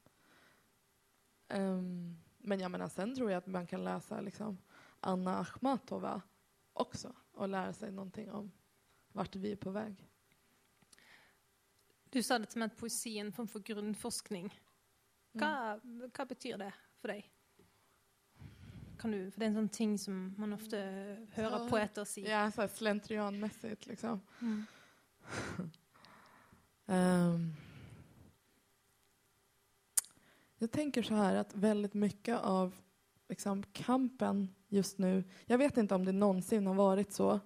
[1.48, 4.58] Ehm, men jag menar, sen tror jag att man kan läsa liksom,
[5.00, 6.22] Anna Akhmatova
[6.72, 8.50] också och lära sig någonting om
[9.12, 10.08] vart vi är på väg.
[12.14, 14.46] Du sa dette med at poesi er en form for grunnforskning.
[15.34, 16.68] Hva, hva betyr det
[17.00, 17.24] for deg?
[19.00, 20.78] Kan du, for det er en sånn ting som man ofte
[21.34, 21.64] hører Ja.
[21.68, 22.22] poeter si.
[22.22, 24.20] Ja, så här slentrianmässigt liksom.
[24.40, 24.64] Mm.
[26.86, 27.52] Ehm.
[30.58, 32.74] jag tänker så här att väldigt mycket av
[33.28, 37.40] liksom, kampen just nu, jag vet inte om det någonsin har varit så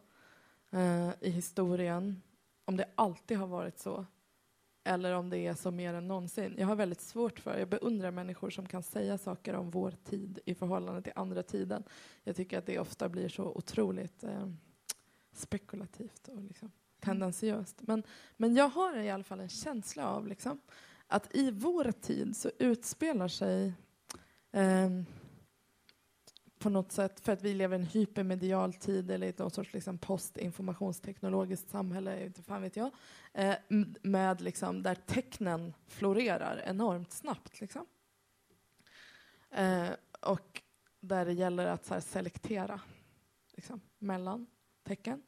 [0.71, 2.23] eh, i historien,
[2.65, 4.07] om det alltid har varit så,
[4.89, 6.55] eller om det är så mer än någonsin.
[6.59, 10.39] Jag har väldigt svårt för, jag beundrar människor som kan säga saker om vår tid
[10.45, 11.83] i förhållande till andra tiden.
[12.25, 14.49] Jag tycker att det ofta blir så otroligt eh,
[15.33, 16.71] spekulativt och liksom
[17.01, 17.77] tendentiöst.
[17.81, 18.03] Men,
[18.37, 20.61] men jag har i alla fall en känsla av liksom,
[21.07, 23.73] att i vår tid så utspelar sig
[24.53, 24.91] eh,
[26.59, 29.73] på något sätt, för att vi lever i en hypermedial tid eller i någon sorts
[29.73, 32.91] liksom postinformationsteknologiskt samhälle, inte fan vet jag,
[33.33, 33.55] eh,
[34.03, 37.61] med liksom, där tecknen florerar enormt snabbt.
[37.61, 37.87] Liksom.
[39.51, 39.91] Eh,
[40.21, 40.63] och
[41.01, 42.81] där det gäller att så här, selektera
[43.53, 44.47] liksom, mellan
[44.83, 45.23] tecken.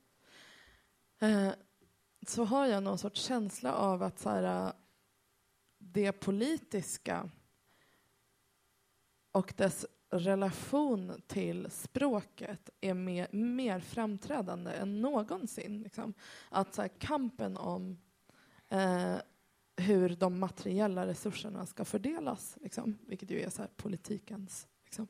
[1.18, 1.52] Eh,
[2.26, 4.72] så har jag någon sorts känsla av att så här, eh,
[5.78, 7.30] det politiska
[9.32, 15.82] och dess relation till språket är mer, mer framträdande än någonsin.
[15.82, 16.14] Liksom.
[16.48, 17.98] Att så här, kampen om
[18.68, 19.16] eh,
[19.76, 25.08] hur de materiella resurserna ska fördelas, liksom, vilket ju är så här, politikens liksom,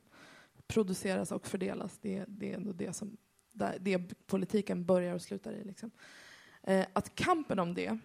[0.67, 1.97] produceras och fördelas.
[1.97, 3.17] Det, det är ändå det som
[3.51, 5.63] där, det politiken börjar och slutar i.
[5.63, 5.91] Liksom.
[6.63, 7.97] Eh, att kampen om det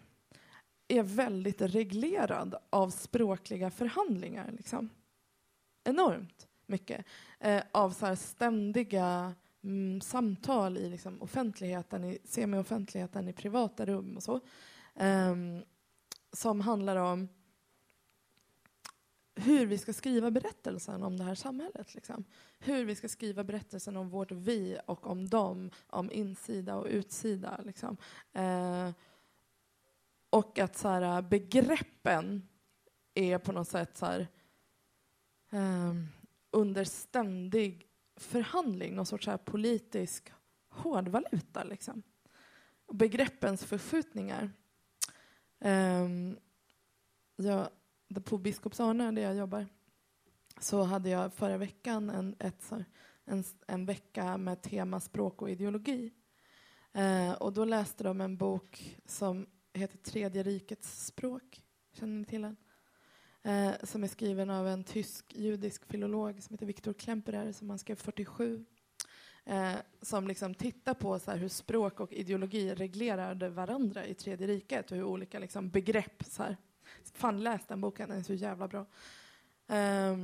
[0.88, 4.52] är väldigt reglerad av språkliga förhandlingar.
[4.52, 4.88] Liksom.
[5.84, 7.04] Enormt mycket.
[7.40, 14.16] Eh, av så här ständiga mm, samtal i liksom, offentligheten, i semi-offentligheten, i privata rum
[14.16, 14.40] och så.
[14.94, 15.36] Eh,
[16.32, 17.28] som handlar om
[19.36, 21.94] hur vi ska skriva berättelsen om det här samhället.
[21.94, 22.24] Liksom.
[22.58, 27.60] Hur vi ska skriva berättelsen om vårt vi och om dem, om insida och utsida.
[27.64, 27.96] Liksom.
[28.32, 28.90] Eh,
[30.30, 32.48] och att så här, eh, begreppen
[33.14, 34.28] är på något sätt så här,
[35.50, 35.94] eh,
[36.56, 37.86] under ständig
[38.16, 40.32] förhandling, någon sorts här politisk
[40.68, 41.64] hårdvaluta.
[41.64, 42.02] Liksom.
[42.92, 44.50] Begreppens förskjutningar.
[45.58, 46.38] Um,
[47.36, 47.68] jag,
[48.24, 49.66] på Biskops-Arne, där jag jobbar,
[50.60, 52.72] så hade jag förra veckan en, ett,
[53.24, 56.12] en, en vecka med tema språk och ideologi.
[56.96, 61.62] Uh, och då läste de en bok som heter Tredje rikets språk.
[61.92, 62.56] Känner ni till den?
[63.46, 67.96] Eh, som är skriven av en tysk-judisk filolog som heter Viktor Klemperer som han skrev
[67.96, 68.64] 47.
[69.44, 74.46] Eh, som liksom tittar på så här, hur språk och ideologi reglerade varandra i Tredje
[74.46, 76.22] riket och hur olika liksom, begrepp...
[76.26, 76.56] Så här,
[77.12, 78.86] fan, läs den boken, den är så jävla bra.
[79.68, 80.16] Eh,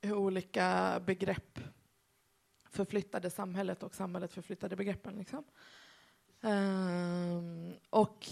[0.00, 1.60] hur olika begrepp
[2.70, 5.18] förflyttade samhället och samhället förflyttade begreppen.
[5.18, 5.44] Liksom.
[6.42, 8.26] Ehm, och,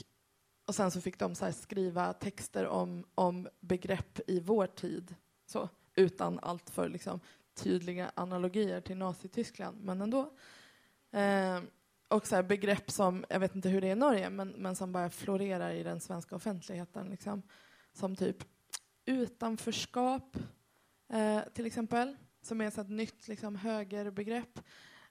[0.66, 5.14] och sen så fick de så här skriva texter om, om begrepp i vår tid,
[5.46, 7.20] så, utan allt för liksom,
[7.54, 10.30] tydliga analogier till Nazityskland, men ändå.
[11.10, 11.60] Eh,
[12.08, 14.76] och så här begrepp som, jag vet inte hur det är i Norge, men, men
[14.76, 17.08] som bara florerar i den svenska offentligheten.
[17.08, 17.42] Liksom.
[17.92, 18.44] Som typ
[19.04, 20.36] utanförskap,
[21.12, 24.60] eh, till exempel, som är så ett nytt liksom, högerbegrepp.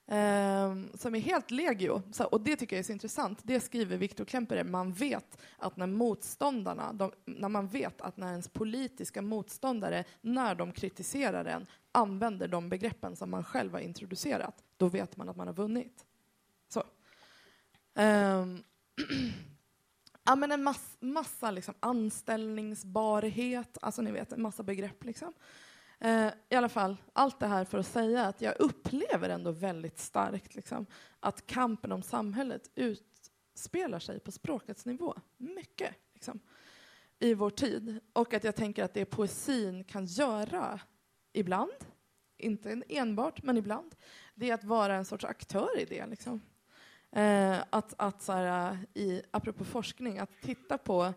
[0.06, 2.02] Ehm, som är helt legio.
[2.12, 3.38] Så, och det tycker jag är så intressant.
[3.42, 4.64] Det skriver Viktor Klemperer.
[4.64, 10.54] Man vet att när motståndarna, de, när man vet att när ens politiska motståndare, när
[10.54, 15.36] de kritiserar en, använder de begreppen som man själv har introducerat, då vet man att
[15.36, 16.04] man har vunnit.
[16.68, 16.84] Så.
[17.94, 18.62] Um.
[20.24, 25.04] ja, men en mass, massa liksom, anställningsbarhet, alltså ni vet, en massa begrepp.
[25.04, 25.32] Liksom.
[25.98, 29.98] Eh, I alla fall, allt det här för att säga att jag upplever ändå väldigt
[29.98, 30.86] starkt liksom,
[31.20, 35.14] att kampen om samhället utspelar sig på språkets nivå.
[35.36, 35.94] Mycket.
[36.14, 36.40] Liksom,
[37.18, 38.00] I vår tid.
[38.12, 40.80] Och att jag tänker att det poesin kan göra
[41.32, 41.84] ibland,
[42.36, 43.94] inte enbart, men ibland,
[44.34, 46.06] det är att vara en sorts aktör i det.
[46.06, 46.40] Liksom.
[47.12, 51.14] Eh, att, att så här, i, apropå forskning, att titta på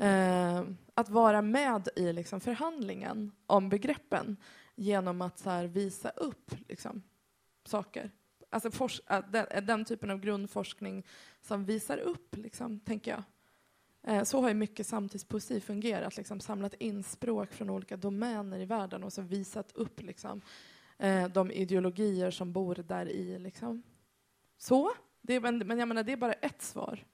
[0.00, 4.36] eh, att vara med i liksom, förhandlingen om begreppen
[4.74, 7.02] genom att så här, visa upp liksom,
[7.64, 8.10] saker.
[8.50, 11.06] Alltså fors- äh, den, eh, den typen av grundforskning
[11.40, 13.22] som visar upp, liksom, tänker jag.
[14.02, 18.64] Eh, så har ju mycket samtidspoesi fungerat, liksom, samlat in språk från olika domäner i
[18.64, 20.40] världen och så visat upp liksom,
[20.98, 23.38] eh, de ideologier som bor där i.
[23.38, 23.82] Liksom.
[24.58, 24.90] Så,
[25.20, 27.04] det men, men jag menar, det är bara ett svar.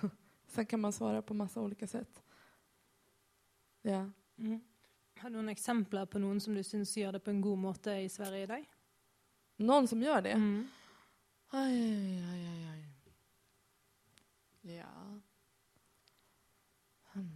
[0.48, 2.22] Sen kan man svara på massa olika sätt.
[3.82, 4.10] Ja.
[4.38, 4.60] Mm.
[5.18, 7.90] Har du några exempel på någon som du syns gör det på en god måte
[7.90, 8.64] i Sverige idag?
[9.56, 10.30] Någon som gör det?
[10.30, 10.68] Mm.
[11.48, 12.84] Aj, aj, aj, aj.
[14.76, 15.20] Ja.
[17.02, 17.30] Hmm.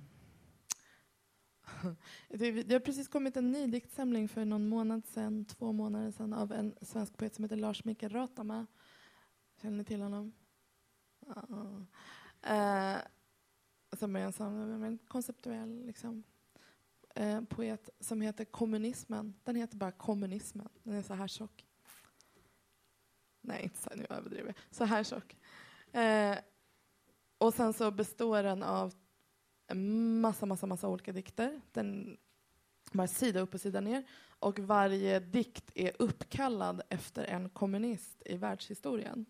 [2.28, 6.52] Det har precis kommit en ny diktsamling för någon månad sedan, två månader sedan, av
[6.52, 8.66] en svensk poet som heter Lars Mikael Ratama.
[9.62, 10.32] Känner ni till honom?
[11.26, 11.86] Ja.
[12.42, 12.96] Eh,
[13.98, 16.24] som är en sån en konceptuell liksom,
[17.14, 19.34] eh, poet som heter Kommunismen.
[19.44, 20.68] Den heter bara Kommunismen.
[20.82, 21.66] Den är så här tjock.
[23.40, 24.76] Nej, inte så här, nu överdriver jag.
[24.76, 25.36] Så här tjock.
[25.92, 26.38] Eh,
[27.38, 28.94] och sen så består den av
[29.66, 31.60] en massa, massa, massa olika dikter.
[31.72, 32.18] Den
[32.92, 34.04] bara sida upp och sida ner.
[34.38, 39.26] Och varje dikt är uppkallad efter en kommunist i världshistorien.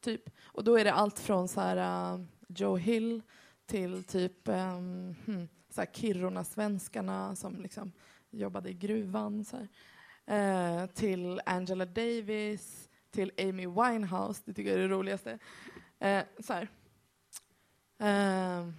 [0.00, 0.30] Typ.
[0.42, 3.22] Och då är det allt från så här, uh, Joe Hill
[3.66, 7.92] till typ um, hmm, så här Kiruna-svenskarna som liksom
[8.30, 9.44] jobbade i gruvan.
[9.44, 15.38] Så uh, till Angela Davis, till Amy Winehouse, det tycker jag är det roligaste.
[16.04, 16.68] Uh, så här.
[18.00, 18.72] Uh,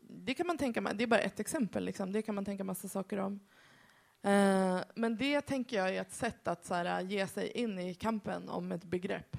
[0.00, 2.12] det kan man tänka det är bara ett exempel, liksom.
[2.12, 3.40] det kan man tänka massa saker om.
[4.22, 7.94] Eh, men det tänker jag är ett sätt att så här, ge sig in i
[7.94, 9.36] kampen om ett begrepp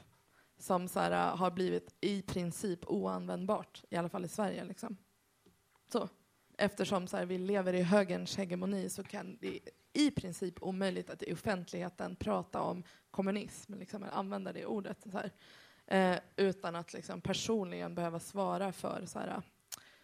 [0.60, 4.64] som så här, äh, har blivit i princip oanvändbart, i alla fall i Sverige.
[4.64, 4.98] Liksom.
[5.92, 6.10] Så.
[6.58, 9.60] Eftersom så här, vi lever i högerns hegemoni så kan det
[9.94, 15.10] i princip omöjligt att i offentligheten prata om kommunism, liksom, eller använda det ordet, så
[15.10, 15.32] här,
[15.86, 19.42] eh, utan att liksom, personligen behöva svara för så här, äh,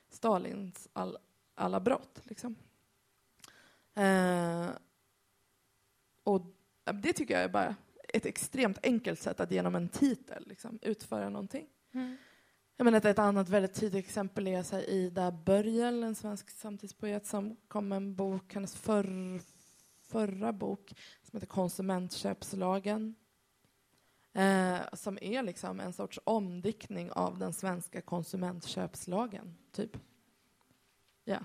[0.09, 1.17] Stalins all,
[1.55, 2.19] alla brott.
[2.23, 2.55] Liksom.
[3.93, 4.69] Eh,
[6.23, 6.41] och
[6.83, 7.75] det tycker jag är bara
[8.13, 11.67] ett extremt enkelt sätt att genom en titel liksom, utföra någonting.
[11.93, 12.17] Mm.
[12.77, 17.25] Jag menar, ett annat väldigt tydligt exempel är så här, Ida Börjel, en svensk samtidspoet
[17.25, 19.41] som kom med en bok, hennes förr,
[20.01, 20.93] förra bok
[21.23, 23.15] som heter Konsumentköpslagen.
[24.33, 29.97] Eh, som är liksom en sorts omdiktning av den svenska konsumentköpslagen, typ.
[31.23, 31.39] Ja.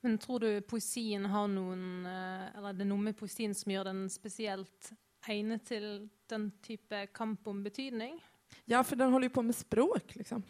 [0.00, 3.84] Men tror du poesin har någon, eh, eller det är något med poesin som gör
[3.84, 4.92] den speciellt
[5.26, 8.24] egnet till den typen kamp om betydning?
[8.64, 10.16] Ja, för den håller ju på med språk.
[10.16, 10.42] Liksom.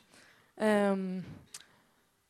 [0.56, 1.22] Um,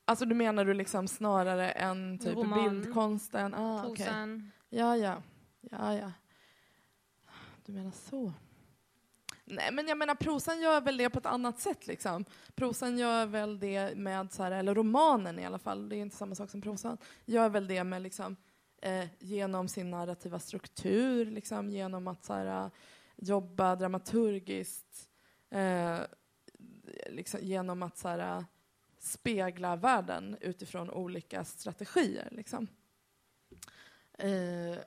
[0.05, 3.55] alltså, du menar du liksom snarare än typ Roman, bildkonsten?
[3.55, 3.87] Ah.
[3.87, 4.07] Okay.
[4.69, 5.23] Ja, ja.
[5.61, 6.13] ja, ja.
[7.67, 8.33] Du menar så.
[9.51, 11.87] Nej, men jag menar prosan gör väl det på ett annat sätt.
[11.87, 12.25] Liksom.
[12.55, 16.17] Prosan gör väl det med, så här, eller romanen i alla fall, det är inte
[16.17, 18.37] samma sak som prosan, gör väl det med liksom,
[18.83, 22.71] eh, genom sin narrativa struktur, liksom, genom att så här, eh,
[23.17, 25.09] jobba dramaturgiskt,
[25.51, 25.99] eh,
[27.07, 28.45] liksom, genom att så här, eh,
[28.99, 32.29] spegla världen utifrån olika strategier.
[32.31, 32.69] Liksom.
[34.13, 34.79] Eh,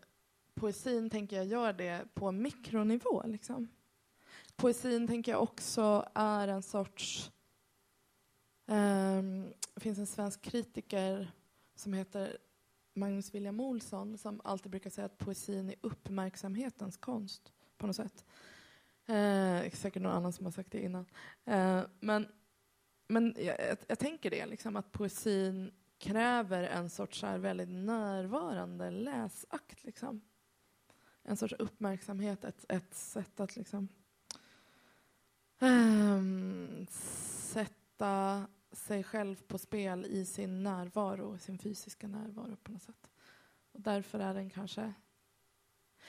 [0.54, 3.24] poesin tänker jag gör det på mikronivå.
[3.26, 3.68] Liksom.
[4.56, 7.32] Poesin tänker jag också är en sorts...
[8.68, 9.22] Eh,
[9.74, 11.32] det finns en svensk kritiker
[11.76, 12.38] som heter
[12.94, 18.26] Magnus William Olsson som alltid brukar säga att poesin är uppmärksamhetens konst på något sätt.
[19.06, 21.06] Eh, säkert någon annan som har sagt det innan.
[21.46, 22.28] Eh, men
[23.12, 28.92] men jag, jag, jag, tänker det, liksom, att poesin kräver en sorts här väldigt närvarande
[28.92, 29.84] läsakt.
[29.84, 30.22] Liksom.
[31.24, 33.88] En sorts uppmärksamhet, ett, ett sätt att liksom,
[35.60, 36.22] eh,
[36.90, 43.12] sätta sig själv på spel i sin närvaro, sin fysiska närvaro på något sätt.
[43.72, 44.94] Och därför är den kanske...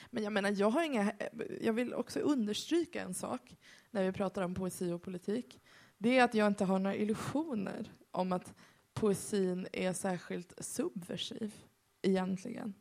[0.09, 1.13] Men jag menar, jag har inga...
[1.61, 3.57] Jag vill också understryka en sak
[3.91, 5.61] när vi pratar om poesi och politik.
[5.97, 8.53] Det är att jag inte har några illusioner om att
[8.93, 11.53] poesin är särskilt subversiv,
[12.01, 12.73] egentligen.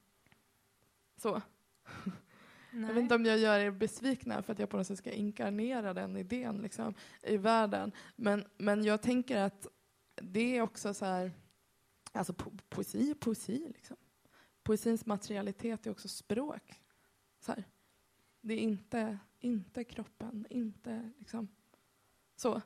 [1.16, 1.42] Så.
[2.72, 2.88] Nej.
[2.88, 5.10] Jag vet inte om jag gör er besvikna för att jag på något sätt ska
[5.10, 7.92] inkarnera den idén liksom, i världen.
[8.16, 9.66] Men, men jag tänker att
[10.14, 11.32] det är också så här,
[12.12, 13.72] alltså po poesi är poesi.
[13.74, 13.96] Liksom.
[14.62, 16.80] Poesins materialitet är också språk.
[17.40, 17.64] Så här.
[18.40, 21.48] Det är inte, inte kroppen, inte liksom
[22.36, 22.62] så.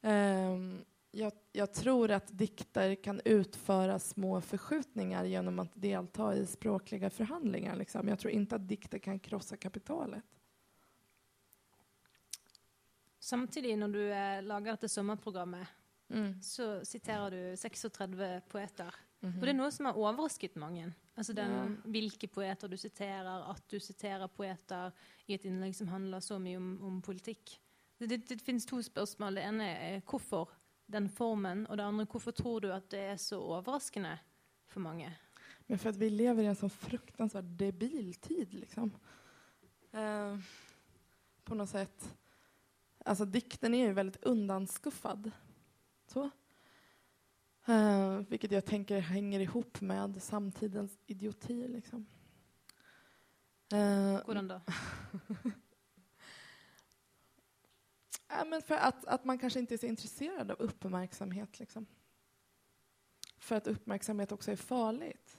[0.00, 7.10] Um, jag, jag, tror att dikter kan utföra små förskjutningar genom att delta i språkliga
[7.10, 7.76] förhandlingar.
[7.76, 8.08] Liksom.
[8.08, 10.22] Jag tror inte att dikter kan krossa kapitalet.
[13.18, 15.68] Samtidigt när du eh, lagar dette sommerprogrammet,
[16.10, 16.42] Mm.
[16.42, 18.94] så siterer du 36 poeter.
[19.20, 19.38] Mhm.
[19.38, 20.92] Og det er noe som har overrasket mange.
[21.16, 21.90] Altså den, Ja.
[21.90, 24.92] Hvilke poeter du siterer, at du siterer poeter
[25.26, 27.58] i et innlegg som handler så mye om, om politikk.
[27.98, 29.34] Det, det, det finnes to spørsmål.
[29.34, 30.48] Det ene er hvorfor
[30.88, 34.16] den formen, og det andre hvorfor tror du at det er så overraskende
[34.68, 35.12] for mange?
[35.66, 38.54] Men för att vi lever i en så fruktansvärt debil tid.
[38.54, 38.90] Liksom.
[39.92, 40.38] Eh,
[41.44, 42.16] på något sätt.
[43.04, 45.30] Alltså dikten är ju väldigt undanskuffad.
[46.06, 46.30] Så.
[47.66, 51.68] Eh, vilket jag tänker hänger ihop med samtidens idioti.
[51.68, 52.06] Liksom.
[53.72, 54.60] Eh, Hvordan da?
[58.28, 61.58] Ja, men för att, att man kanske inte är så intresserad av uppmärksamhet.
[61.58, 61.86] Liksom.
[63.38, 65.38] För att uppmärksamhet också är farligt.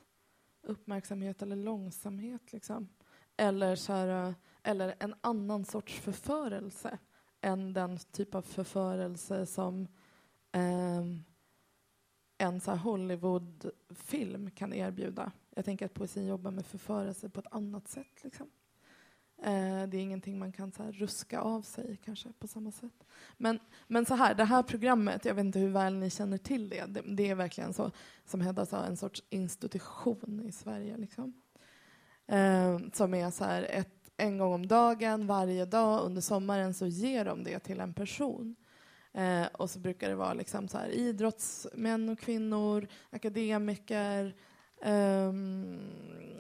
[0.62, 2.54] Uppmärksamhet eller långsamhet.
[2.54, 2.90] Liksom.
[3.38, 6.98] Eller, så här, eller en annan sorts förförelse
[7.42, 9.88] än den typ av förförelse som
[10.52, 11.04] eh,
[12.38, 15.32] en så Hollywoodfilm kan erbjuda.
[15.56, 18.24] Jag tänker att poesin jobbar med förförelse på ett annat sätt.
[18.24, 18.50] Liksom.
[19.44, 23.06] Eh, det är ingenting man kan så här, ruska av sig kanske på samma sätt.
[23.38, 26.70] Men, men så här, det här programmet, jag vet inte hur väl ni känner till
[26.70, 27.92] det, det, det är verkligen så
[28.26, 30.98] som Hedda sa, en sorts institution i Sverige.
[30.98, 31.42] Liksom.
[32.28, 36.88] Eh, som är så här, ett, en gång om dagen, varje dag under sommaren så
[36.88, 38.56] ger de det till en person.
[39.14, 44.36] Eh, och så brukar det vara liksom så här, idrottsmän och kvinnor, akademiker,
[44.82, 45.34] eh,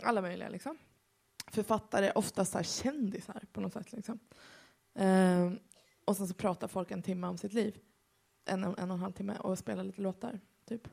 [0.03, 0.49] alla möjliga.
[0.49, 0.77] Liksom
[1.51, 3.91] författare, oftast så här kändisar på något sätt.
[3.91, 4.19] Liksom.
[4.95, 5.51] Eh,
[6.05, 7.79] och sen så pratar folk en timme om sitt liv.
[8.45, 10.87] En, en och en halv timme och spelar lite låtar, typ.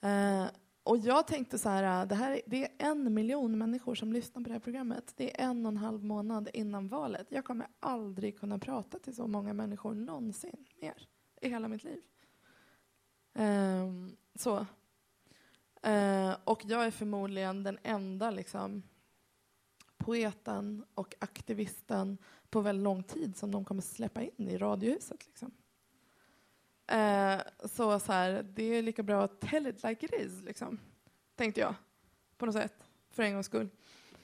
[0.00, 0.46] Eh,
[0.82, 4.12] och jag tänkte så här, äh, det, här är, det är en miljon människor som
[4.12, 5.12] lyssnar på det här programmet.
[5.16, 7.26] Det är en och en halv månad innan valet.
[7.30, 11.08] Jag kommer aldrig kunna prata till så många människor någonsin mer
[11.40, 12.00] i hela mitt liv.
[13.34, 14.66] Um, så.
[15.86, 18.82] Uh, och jag är förmodligen den enda liksom,
[20.08, 22.18] poeten och aktivisten
[22.50, 25.26] på väldigt lång tid som de kommer släppa in i Radiohuset.
[25.26, 25.52] Liksom.
[26.86, 30.78] Eh, så, så här, det är lika bra att tell it like it is, liksom,
[31.34, 31.74] tänkte jag.
[32.36, 33.68] På något sätt, för en gångs skull.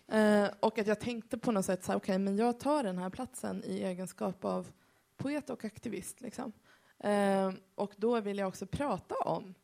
[0.08, 2.98] Eh, och att jag tänkte på något sätt så här, okay, men jag tar den
[2.98, 4.72] här platsen i egenskap av
[5.16, 6.20] poet och aktivist.
[6.20, 6.52] Liksom.
[6.98, 9.54] Eh, och då vill jag också prata om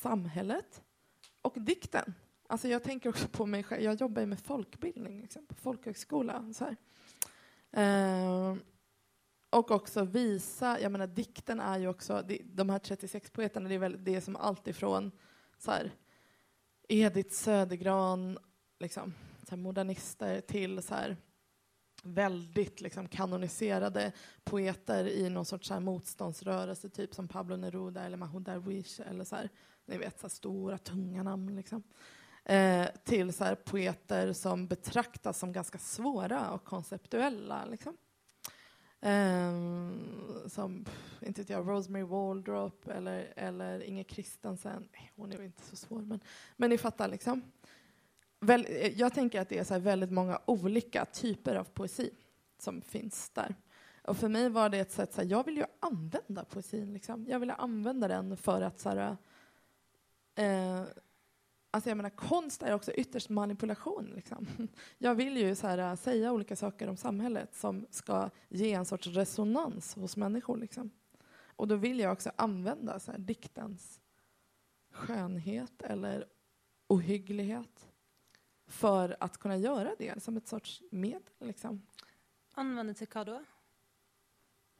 [0.00, 0.82] samhället
[1.42, 2.14] och dikten.
[2.50, 3.82] Alltså jag tänker också på mig själv.
[3.82, 6.52] Jag jobbar ju med folkbildning liksom, på folkhögskola.
[6.52, 6.76] Så här.
[7.72, 8.56] Eh,
[9.50, 13.78] och också visa, jag menar dikten är ju också, de här 36 poeterna, det är,
[13.78, 15.10] väl, det är som allt ifrån
[15.58, 15.90] så här,
[16.88, 18.38] Edith Södergran,
[18.80, 21.16] liksom, så här, modernister till så här,
[22.02, 24.12] väldigt liksom, kanoniserade
[24.44, 29.24] poeter i någon sorts så här, motståndsrörelse, typ som Pablo Neruda eller Mahmoud Darwish, eller
[29.24, 29.48] så här,
[29.84, 31.56] ni vet, så här, stora, tunga namn.
[31.56, 31.82] Liksom
[32.44, 37.64] eh, till så här, poeter som betraktas som ganska svåra och konceptuella.
[37.64, 37.96] Liksom.
[39.00, 39.52] Eh,
[40.48, 40.84] som,
[41.20, 44.88] inte vet jag, Rosemary Waldrop eller, eller Inger Christensen.
[45.16, 46.20] Hon är väl inte så svår, men,
[46.56, 47.08] men ni fattar.
[47.08, 47.42] liksom.
[48.40, 52.10] Väl, eh, jag tänker att det är så väldigt många olika typer av poesi
[52.58, 53.54] som finns där.
[54.02, 56.92] Och för mig var det ett sätt, så här, jag vill ju använda poesin.
[56.92, 57.26] Liksom.
[57.28, 59.16] Jag vill använda den för att så här,
[60.34, 60.84] eh,
[61.70, 64.12] Alltså jag menar, konst är också ytterst manipulation.
[64.14, 64.46] Liksom.
[64.98, 69.06] Jag vill ju så här, säga olika saker om samhället som ska ge en sorts
[69.06, 70.56] resonans hos människor.
[70.56, 70.90] Liksom.
[71.56, 74.00] Och då vill jag också använda så här, diktens
[74.92, 76.26] skönhet eller
[76.86, 77.88] ohygglighet
[78.66, 81.22] för att kunna göra det som ett sorts medel.
[81.38, 81.82] Liksom.
[82.54, 83.38] Anvende til hva da?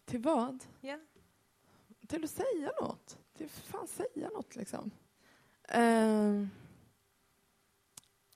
[0.05, 0.65] Till vad?
[0.81, 0.99] Ja.
[2.09, 3.19] Till att säga något.
[3.37, 4.91] Till att fan säga något liksom.
[5.77, 6.47] Uh,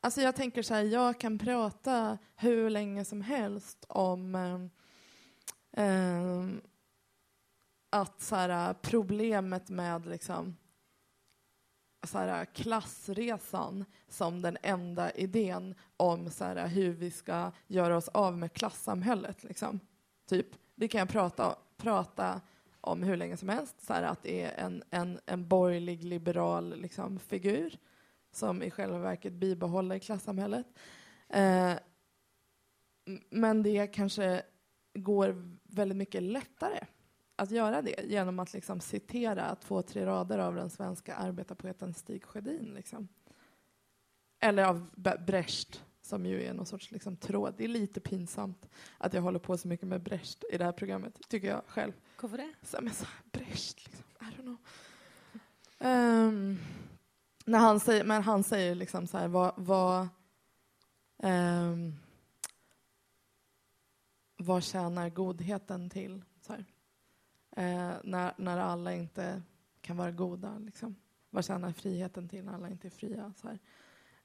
[0.04, 4.34] alltså jag tänker så här, jag kan prata hur länge som helst om
[5.72, 6.46] eh,
[7.90, 10.56] att så här, problemet med liksom
[12.06, 18.08] så här, klassresan som den enda idén om så här, hur vi ska göra oss
[18.08, 19.44] av med klassamhället.
[19.44, 19.80] Liksom.
[20.28, 20.46] Typ.
[20.74, 22.40] Det kan jag prata, prata
[22.80, 23.86] om hur länge som helst.
[23.86, 27.78] Så här, att det är en, en, en borgerlig liberal liksom, figur
[28.36, 30.66] som i själva verket bibehåller klassamhället.
[31.28, 31.72] Eh,
[33.30, 34.42] men det kanske
[34.94, 36.86] går väldigt mycket lättare
[37.36, 42.24] att göra det genom att liksom citera två, tre rader av den svenska arbetarpoeten Stig
[42.24, 42.74] Sjödin.
[42.74, 43.08] Liksom.
[44.40, 44.90] Eller av
[45.26, 47.54] Brecht, som ju är någon sorts liksom, tråd.
[47.56, 50.72] Det är lite pinsamt att jag håller på så mycket med Brecht i det här
[50.72, 51.92] programmet, tycker jag själv.
[52.20, 52.52] Hvorfor det?
[52.62, 54.56] Så, men så, Brecht, liksom, I don't know.
[55.78, 56.58] Ehm,
[57.44, 60.08] när han säger, men han säger liksom så här, vad, vad,
[61.22, 61.98] um,
[64.36, 66.24] vad tjänar godheten till?
[66.40, 66.64] Så här.
[67.56, 69.42] Eh, när, när alla inte
[69.80, 70.58] kan vara goda.
[70.58, 70.96] Liksom.
[71.30, 73.32] Vad tjänar friheten till när alla inte är fria?
[73.36, 73.58] Så här.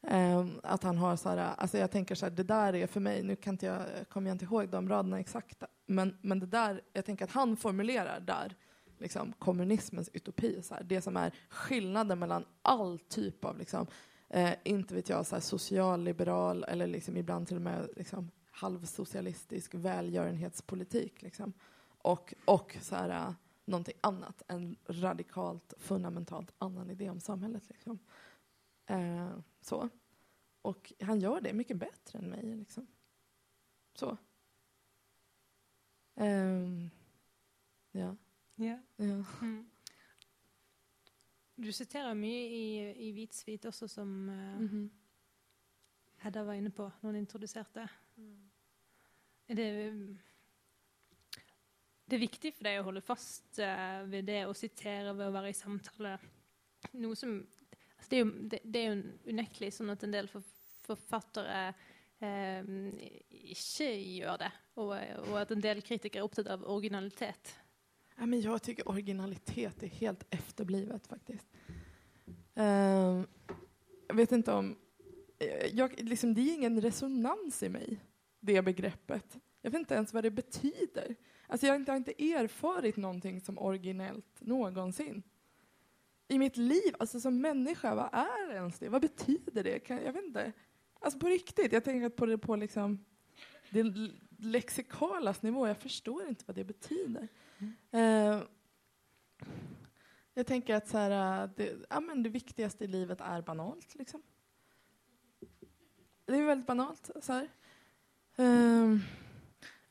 [0.01, 2.99] Ehm, att han har så här, alltså jag tänker så här, det där är för
[2.99, 6.45] mig, nu kan inte jag, kommer jag inte ihåg de raderna exakt, men, men det
[6.45, 8.55] där, jag tänker att han formulerar där
[8.99, 13.87] liksom, kommunismens utopi, så här, det som är skillnaden mellan all typ av, liksom,
[14.29, 19.75] eh, inte vet jag, så här, socialliberal eller liksom, ibland till och med liksom, halvsocialistisk
[19.75, 21.53] välgörenhetspolitik, liksom,
[22.01, 23.33] och, och så här, eh,
[23.69, 27.69] någonting annat, en radikalt, fundamentalt annan idé om samhället.
[27.69, 27.99] Liksom.
[28.85, 29.89] Eh, så.
[30.61, 32.55] Och han gör det mycket bättre än mig.
[32.55, 32.87] Liksom.
[33.93, 34.17] Så.
[36.15, 36.89] Um,
[37.91, 38.15] ja.
[38.59, 38.77] Ja.
[38.99, 39.19] ja.
[39.41, 39.65] Mm.
[41.59, 42.63] Du siterer mye i,
[43.07, 44.89] i Hvit svit også, som eh, Mhm.
[46.19, 47.85] Hedda var inne på når hun introduserte.
[49.47, 49.67] Er det,
[52.05, 55.35] det er viktig for deg å holde fast eh, ved det å sitere ved å
[55.37, 56.17] være i samtale.
[56.99, 60.27] Noe som altså det, er jo, det, det er jo unektelig sånn at en del
[60.27, 60.43] for,
[60.89, 61.61] forfattere
[62.19, 62.67] eh,
[63.55, 64.51] ikke gjør det.
[64.75, 67.55] Og, og at en del kritikere er opptatt av originalitet.
[68.19, 71.47] Ja, men jag tycker originalitet är helt efterblivet faktiskt.
[72.55, 73.27] Ehm,
[74.07, 74.75] jag vet inte om...
[75.39, 77.99] eh, Jag, liksom, det är ingen resonans i mig,
[78.39, 79.37] det begreppet.
[79.61, 81.15] Jag vet inte ens vad det betyder.
[81.47, 85.23] Alltså, jag har inte, jag har inte erfarit någonting som originellt någonsin.
[86.27, 88.89] I mitt liv, alltså som människa, vad är ens det?
[88.89, 89.79] Vad betyder det?
[89.79, 90.53] Kan, jag vet inte.
[90.99, 93.05] Alltså på riktigt, jag tänker på det på liksom
[93.69, 93.83] det
[94.37, 95.67] lexikalas nivå.
[95.67, 97.27] Jag förstår inte vad det betyder.
[97.91, 97.99] Eh,
[100.39, 103.95] jag tänker att så här, äh, det, ja, men det viktigaste i livet är banalt.
[103.95, 104.21] Liksom.
[106.25, 107.09] Det är väldigt banalt.
[107.21, 107.49] Så här.
[108.35, 108.99] Ehm,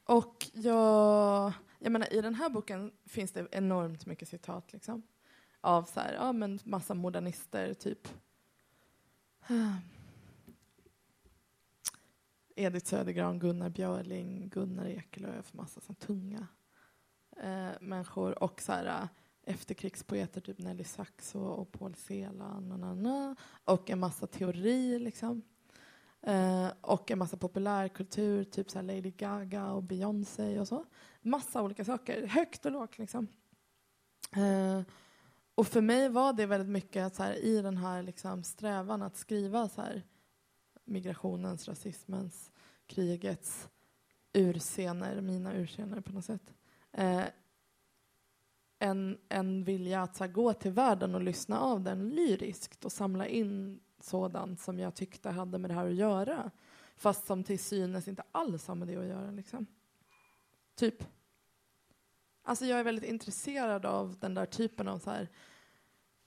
[0.05, 5.03] och jag, jag menar, i den här boken finns det enormt mycket citat liksom,
[5.61, 8.09] av så här, ja, men massa modernister, typ
[9.49, 9.77] äh,
[12.57, 16.47] Edith Södergran, Gunnar Björling, Gunnar Ekelöf, massa sån tunga
[17.37, 19.09] eh, människor och så här,
[19.49, 24.99] efterkrigspoeter, typ Nelly Sachs och, och Paul Celan och, na, na, och en massa teori
[24.99, 25.43] liksom.
[26.23, 30.85] Eh, och en massa populärkultur, typ så Lady Gaga och Beyoncé och så.
[31.23, 33.29] Massa olika saker, högt och lågt liksom.
[34.37, 34.83] Eh,
[35.55, 39.03] och för mig var det väldigt mycket att så här, i den här liksom, strävan
[39.03, 40.03] att skriva så här,
[40.85, 42.51] migrationens, rasismens,
[42.87, 43.69] krigets
[44.33, 46.55] urscener, mina urscener på något sätt.
[46.93, 47.25] Eh,
[48.79, 52.93] en, en vilja att så här, gå till världen och lyssna av den lyriskt och
[52.93, 56.51] samla in sådant som jag tyckte hade med det här att göra.
[56.97, 59.31] Fast som till synes inte alls har med det att göra.
[59.31, 59.67] Liksom.
[60.75, 61.05] Typ.
[62.43, 65.29] Alltså jag är väldigt intresserad av den där typen av så här,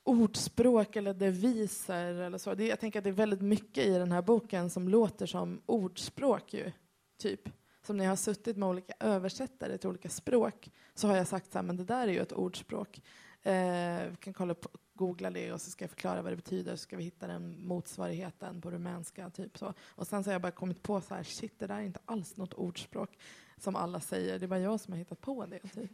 [0.04, 2.54] ordspråk eller deviser eller så.
[2.54, 5.62] Det, jag tänker att det är väldigt mycket i den här boken som låter som
[5.66, 6.72] ordspråk ju,
[7.18, 7.50] typ.
[7.86, 11.52] Som när jag har suttit med olika översättare till olika språk så har jag sagt
[11.52, 13.02] så här, men det där är ju ett ordspråk.
[13.42, 16.76] Eh, vi kan kolla på, googla det och så ska jag förklara vad det betyder
[16.76, 19.74] så ska vi hitta den motsvarigheten på rumänska, typ så.
[19.82, 22.00] Och sen så har jag bara kommit på så här, shit, det där är inte
[22.06, 23.18] alls något ordspråk
[23.58, 25.92] som alla säger, det är bara jag som har hittat på det, typ.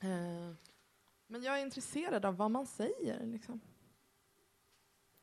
[0.00, 0.54] Eh,
[1.26, 3.26] men jag är intresserad av vad man säger.
[3.26, 3.60] Liksom.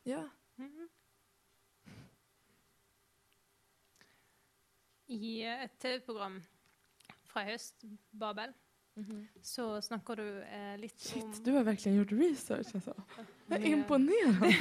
[0.03, 0.29] Ja.
[0.55, 0.89] Mhm.
[5.05, 6.43] I ett TV-program
[7.23, 8.53] fra i høst, Babel,
[9.41, 12.75] så snakker du eh, litt om Shit, du har verkligen gjort research.
[12.75, 12.93] Alltså.
[13.47, 14.53] Jag är imponerad.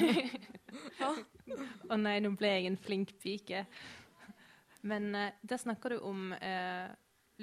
[1.90, 3.64] Å nei, nå ble jeg en flink pike.
[4.88, 6.88] Men eh, der snakker du om eh,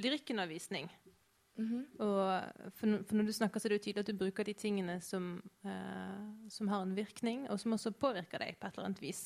[0.01, 0.89] lyrikkundervisning.
[1.59, 1.79] Mhm.
[1.99, 4.47] Og for, n- for når du snakker, så er det jo tydelig at du bruker
[4.47, 8.77] de tingene som, eh, som har en virkning, og som også påvirker deg på et
[8.79, 9.25] eller annet vis.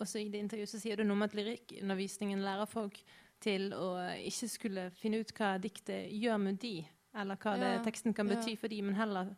[0.00, 2.98] Og så i det intervjuet så sier du noe om at lyrikkundervisningen lærer folk
[3.44, 3.90] til å
[4.24, 6.78] ikke skulle finne ut hva diktet gjør med de,
[7.16, 8.36] eller hva det, Ja, teksten kan ja.
[8.36, 9.34] bety for de, men heller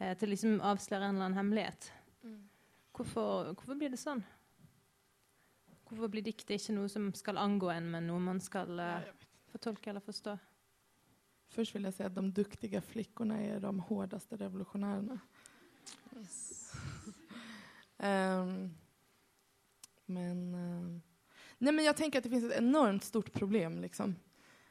[0.00, 1.92] eh, til liksom avsløre en eller annen hemmelighet.
[2.24, 2.42] Mm.
[2.96, 4.24] Hvorfor, hvorfor blir det sånn?
[5.88, 9.26] Hvorfor blir diktet ikke noe som skal angå en, men noe man skal Ja, eh,
[9.52, 10.38] fortolke eller forstå?
[11.48, 15.20] Först vill jag säga att de duktiga flickorna är de hårdaste revolutionärerna.
[18.00, 18.74] Ehm,
[20.06, 20.54] men...
[20.54, 21.02] ehm,
[21.58, 24.16] Nej, men jag tänker att det finns ett enormt stort problem liksom,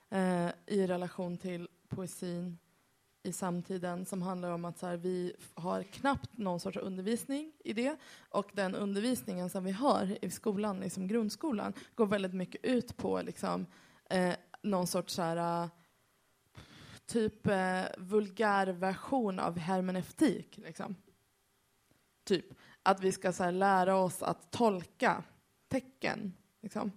[0.09, 2.57] eh, i relation till poesin
[3.23, 7.73] i samtiden som handlar om att så här, vi har knappt någon sorts undervisning i
[7.73, 7.97] det
[8.29, 13.21] och den undervisningen som vi har i skolan, liksom grundskolan, går väldigt mycket ut på
[13.21, 13.65] liksom,
[14.09, 15.69] eh, någon sorts så här,
[17.05, 20.57] typ eh, vulgärversion av hermeneutik.
[20.57, 20.95] Liksom.
[22.23, 22.45] Typ
[22.83, 25.23] att vi ska så här, lära oss att tolka
[25.67, 26.33] tecken.
[26.61, 26.91] Liksom.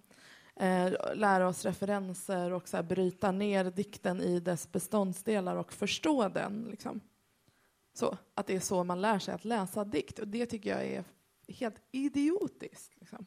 [0.60, 6.28] Eh, lära oss referenser och så här, bryta ner dikten i dess beståndsdelar och förstå
[6.28, 6.66] den.
[6.70, 7.00] Liksom.
[7.92, 10.18] Så, att det är så man lär sig att läsa dikt.
[10.18, 11.04] Och det tycker jag är
[11.48, 12.96] helt idiotiskt.
[13.00, 13.26] Liksom.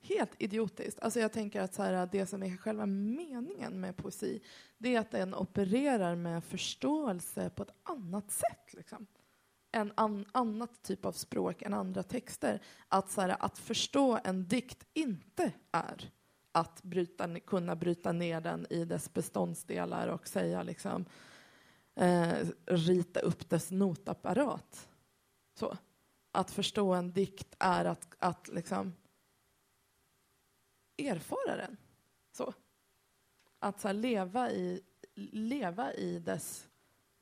[0.00, 1.00] Helt idiotiskt.
[1.00, 4.40] Alltså jag tänker att så här, det som är själva meningen med poesi,
[4.78, 8.74] det är att den opererar med förståelse på ett annat sätt.
[8.74, 9.06] Liksom.
[9.72, 12.62] En an, annat typ av språk än andra texter.
[12.88, 16.12] Att, så här, att förstå en dikt inte är
[16.58, 21.04] att bryta, kunna bryta ner den i dess beståndsdelar och säga liksom,
[21.94, 24.88] eh, rita upp dess notapparat.
[25.54, 25.76] Så.
[26.32, 28.94] Att förstå en dikt är att, att liksom
[30.96, 31.76] erfara den.
[32.32, 32.54] Så.
[33.58, 34.82] Att så leva, i,
[35.32, 36.68] leva i dess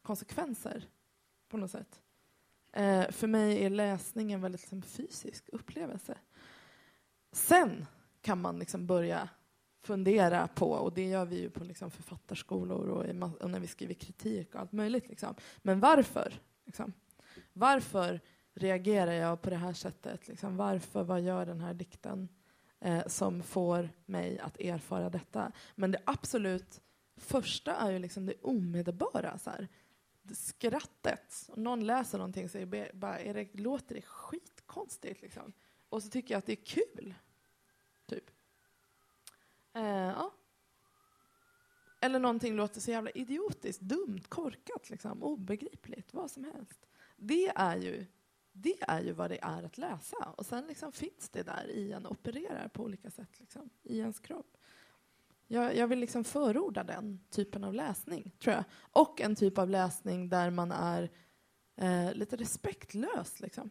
[0.02, 0.88] konsekvenser
[1.48, 2.00] på något sätt.
[2.72, 6.18] Eh, för mig är läsning en väldigt liksom, fysisk upplevelse.
[7.32, 7.86] Sen
[8.27, 9.28] kan man liksom börja
[9.82, 13.66] fundera på, och det gör vi ju på liksom författarskolor och, i, och när vi
[13.66, 15.09] skriver kritik och allt möjligt.
[15.09, 15.35] Liksom.
[15.62, 16.40] Men varför?
[16.65, 16.93] Liksom?
[17.53, 18.20] Varför
[18.55, 20.28] reagerar jag på det här sättet?
[20.28, 20.57] Liksom?
[20.57, 22.28] Varför, vad gör den här dikten
[22.81, 25.53] eh, som får mig att erfara detta?
[25.74, 26.81] Men det absolut
[27.16, 29.39] första är ju liksom det omedelbara.
[29.39, 29.69] Så här.
[30.32, 31.48] Skrattet.
[31.48, 35.23] Om någon läser någonting så är det bara, är det, låter det skitkonstigt.
[35.23, 35.53] Liksom.
[35.89, 37.15] Och så tycker jag att det är kul.
[39.77, 40.32] Eh, ja.
[42.01, 46.86] Eller någonting låter så jävla idiotiskt, dumt, korkat, liksom, obegripligt, vad som helst.
[47.16, 48.07] Det är ju
[48.53, 50.35] det är ju vad det är att läsa.
[50.36, 54.20] Och sen liksom finns det där i en, opererar på olika sätt liksom, i ens
[54.20, 54.57] kropp.
[55.47, 58.65] Jag, jag vill liksom förorda den typen av läsning, tror jag.
[58.77, 61.11] Och en typ av läsning där man är
[61.77, 63.40] eh, lite respektlös.
[63.40, 63.70] Liksom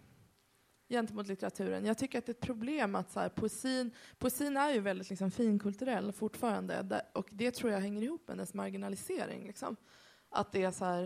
[0.90, 1.86] gentemot litteraturen.
[1.86, 5.10] Jag tycker att det är ett problem att så här, poesin, poesin är ju väldigt
[5.10, 9.48] liksom, finkulturell fortfarande och det tror jag hänger ihop med dess marginalisering.
[9.48, 9.76] Liksom.
[10.30, 11.04] Att det är så här,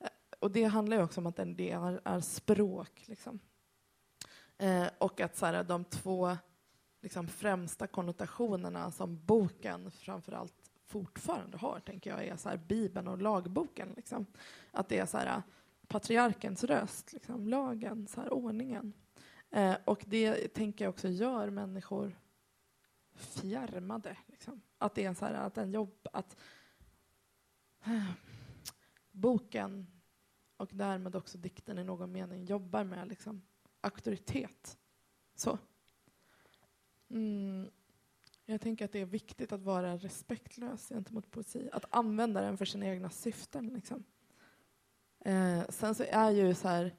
[0.00, 0.08] eh,
[0.38, 3.04] och det handlar ju också om att det är, är språk.
[3.06, 3.38] Liksom.
[4.58, 6.36] Eh, och att så här, de två
[7.02, 10.54] liksom, främsta konnotationerna som boken framförallt
[10.86, 13.92] fortfarande har, tänker jag, är så här, Bibeln och lagboken.
[13.96, 14.26] Liksom.
[14.70, 15.42] Att det är så här,
[15.94, 18.92] patriarkens röst, liksom, lagen, så här, ordningen.
[19.50, 22.18] Eh, och det tänker jag också gör människor
[23.14, 24.16] fjärmade.
[24.26, 24.60] Liksom.
[24.78, 26.36] Att det är så här, att en jobb, att
[27.84, 28.10] eh,
[29.10, 29.86] boken
[30.56, 33.42] och därmed också dikten i någon mening jobbar med liksom,
[33.80, 34.78] auktoritet.
[35.34, 35.58] Så.
[37.10, 37.70] Mm.
[38.44, 41.68] Jag tänker att det är viktigt att vara respektlös gentemot poesi.
[41.72, 43.66] Att använda den för sina egna syften.
[43.66, 44.04] Liksom.
[45.24, 46.94] Eh, sen så är ju så här...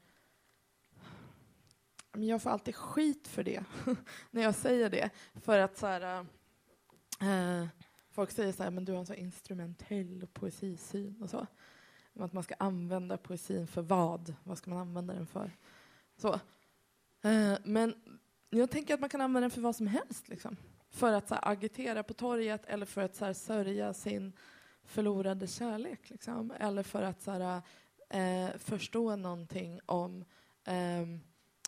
[2.17, 3.63] Jag får alltid skit för det,
[4.31, 5.09] när jag säger det.
[5.33, 6.25] För att så här...
[7.21, 7.67] Eh, eh,
[8.11, 11.47] folk säger så här, men du har en så instrumentell poesisyn och så.
[12.19, 14.35] Att man ska använda poesin för vad?
[14.43, 15.51] Vad ska man använda den för?
[16.17, 16.33] Så.
[17.21, 17.95] Eh, men
[18.49, 20.27] jag tänker att man kan använda den för vad som helst.
[20.27, 20.57] Liksom.
[20.89, 24.33] För att så här, agitera på torget eller för att så här, sörja sin
[24.83, 26.09] förlorade kärlek.
[26.09, 26.53] Liksom.
[26.59, 27.61] Eller för att så här,
[28.15, 30.25] eh, förstå någonting om
[30.65, 31.07] eh,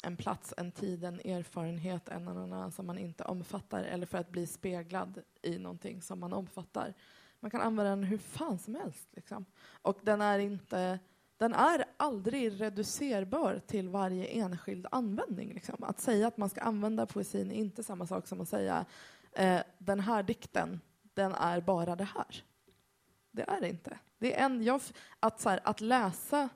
[0.04, 4.30] en plats, en tid, en erfarenhet, en annan som man inte omfattar eller för att
[4.30, 6.94] bli speglad i någonting som man omfattar.
[7.40, 9.08] Man kan använda den hur fan som helst.
[9.12, 9.46] Liksom.
[9.82, 11.00] Och den är, inte,
[11.38, 15.54] den är aldrig reducerbar till varje enskild användning.
[15.54, 15.84] Liksom.
[15.84, 18.86] Att säga att man ska använda poesin är inte samma sak som att säga
[19.34, 20.82] eh, den här dikten,
[21.14, 22.44] den är bara det här.
[23.32, 23.98] Det är det inte.
[24.20, 24.82] Det är en, jag,
[25.20, 26.50] att, så här, att läsa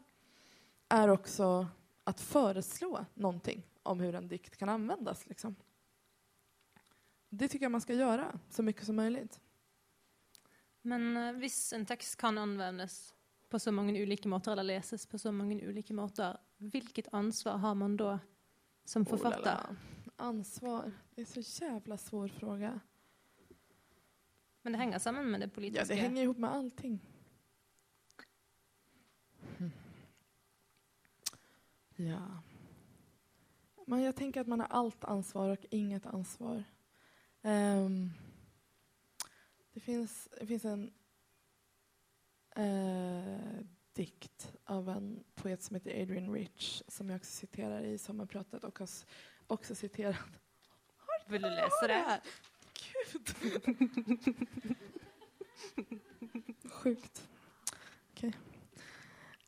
[0.90, 1.68] är också
[2.04, 5.28] att föreslå någonting om hur en dikt kan användas.
[5.28, 5.56] Liksom.
[7.30, 9.40] Det tycker jag man ska göra så mycket som möjligt.
[10.82, 13.14] Men hvis en text kan användas
[13.50, 17.76] på så många olika måter eller läses på så många olika måter, vilket ansvar har
[17.76, 18.20] man då
[18.86, 19.72] som författare?
[19.72, 19.76] Oh,
[20.16, 20.92] ansvar?
[21.16, 22.80] Det är så jävla svår fråga.
[24.62, 25.82] Men det hänger samman med det politiska?
[25.82, 27.00] Ja, det hänger ihop med allting.
[32.08, 32.42] Ja.
[33.88, 36.64] Men jag tänker att man har allt ansvar och inget ansvar.
[37.42, 38.10] Ehm,
[39.74, 40.94] det, finns, det finns en
[42.56, 48.64] eh, dikt av en poet som heter Adrian Rich som jag också citerar i sommarpratet
[48.64, 48.90] och har
[49.48, 50.16] också citerat.
[51.28, 52.22] Vill du läsa det?
[52.74, 53.36] Gud!
[56.72, 57.30] Sjukt.
[58.12, 58.34] Okej.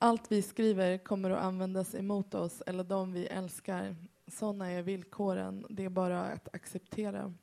[0.03, 3.95] Allt vi skriver kommer att användas emot oss eller de vi älskar.
[4.27, 5.65] Sådana är villkoren.
[5.69, 7.34] Det är bara att acceptera.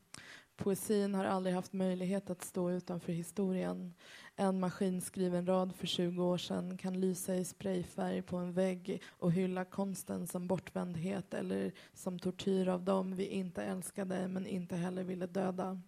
[0.57, 3.95] Poesin har aldrig haft möjlighet att stå utanför historien.
[4.37, 9.33] En maskinskriven rad för 20 år sedan kan lysa i sprayfärg på en vägg och
[9.33, 15.05] hylla konsten som bortvändhet eller som tortyr av dem vi inte älskade men inte heller
[15.05, 15.81] ville döda.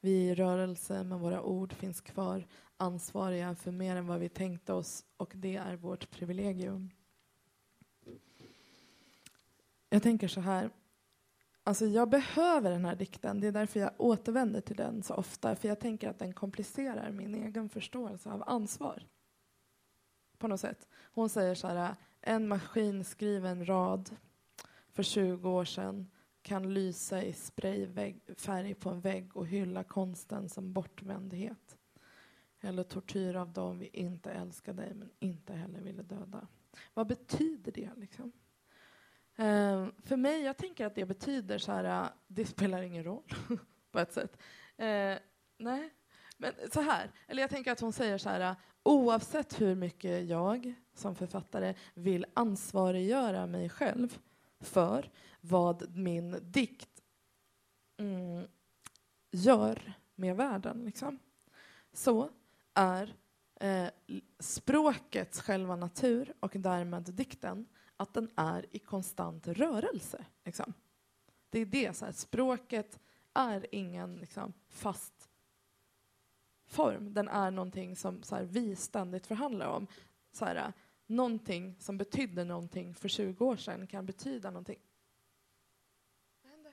[0.00, 2.46] Vi är i rörelse, men våra ord finns kvar
[2.82, 6.90] ansvariga för mer än vad vi tänkte oss och det är vårt privilegium.
[9.88, 10.70] Jag tänker så här.
[11.64, 13.40] Alltså jag behöver den här dikten.
[13.40, 15.56] Det är därför jag återvänder till den så ofta.
[15.56, 19.06] För jag tänker att den komplicerar min egen förståelse av ansvar.
[20.38, 20.88] På något sätt.
[21.14, 21.94] Hon säger så här.
[22.20, 24.16] En maskinskriven rad
[24.88, 26.10] för 20 år sedan
[26.42, 31.71] kan lysa i sprayfärg på en vägg och hylla konsten som bortvändhet.
[32.64, 36.46] Eller tortyr av dem vi inte älskade men inte heller ville döda.
[36.94, 37.90] Vad betyder det?
[37.96, 38.32] liksom?
[39.36, 43.24] Eh, för mig, jag tänker att det betyder så här, eh, det spelar ingen roll
[43.90, 44.38] på ett sätt.
[44.76, 45.16] Eh,
[45.58, 45.94] nej,
[46.36, 50.28] men så här, eller jag tänker att hon säger så här, eh, oavsett hur mycket
[50.28, 54.18] jag som författare vill ansvariggöra mig själv
[54.60, 55.10] för
[55.40, 57.02] vad min dikt
[57.98, 58.46] mm,
[59.30, 61.18] gör med världen, liksom.
[61.92, 62.30] så
[62.74, 63.14] är
[63.60, 63.88] eh,
[64.38, 67.66] språkets själva natur och därmed dikten
[67.96, 70.24] att den är i konstant rörelse.
[70.44, 70.74] Liksom.
[71.50, 73.00] Det är det, så här, språket
[73.34, 75.30] är ingen liksom, fast
[76.66, 77.14] form.
[77.14, 79.86] Den är någonting som så här, vi ständigt förhandlar om.
[80.32, 80.72] Så här,
[81.06, 84.78] någonting som betydde någonting för 20 år sedan kan betyda någonting.
[86.42, 86.72] Vad hände?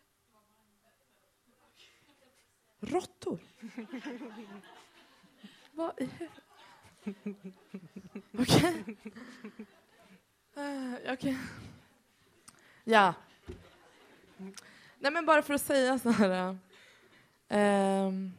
[2.80, 3.40] Råttor?
[5.80, 6.10] Vad i
[8.40, 8.98] Okej.
[10.56, 11.38] Eh, okej.
[12.84, 13.14] Ja.
[14.98, 16.32] Nej, men bara för att säga så här.
[16.32, 16.58] Eh,
[17.48, 18.34] ehm,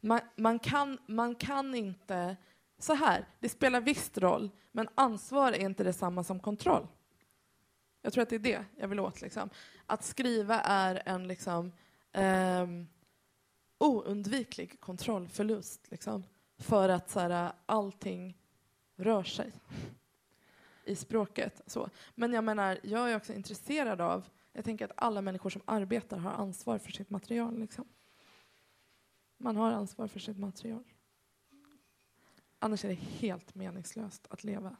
[0.00, 2.36] man, man, kan, man kan inte...
[2.78, 6.86] Så här, det spelar visst roll, men ansvar är inte detsamma som kontroll.
[8.02, 9.20] Jag tror att det är det jag vill åt.
[9.20, 9.50] Liksom.
[9.86, 11.72] Att skriva är en liksom,
[12.12, 12.86] ehm,
[13.80, 15.90] oundviklig kontrollförlust.
[15.90, 16.24] Liksom,
[16.58, 18.38] för att så här, allting
[18.96, 19.52] rör sig
[20.84, 21.60] i språket.
[21.66, 21.90] Så.
[22.14, 26.16] Men jag menar, jag är också intresserad av, jag tänker att alla människor som arbetar
[26.16, 27.58] har ansvar för sitt material.
[27.58, 27.84] Liksom.
[29.36, 30.84] Man har ansvar för sitt material.
[32.58, 34.76] Annars är det helt meningslöst att leva.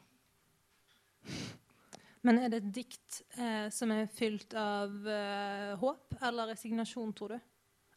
[2.20, 7.28] Men är det ett dikt eh, som är fyllt av eh, hopp eller resignation, tror
[7.28, 7.40] du?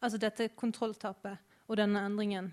[0.04, 2.50] Altså dette kontrolltapet og denne endringen.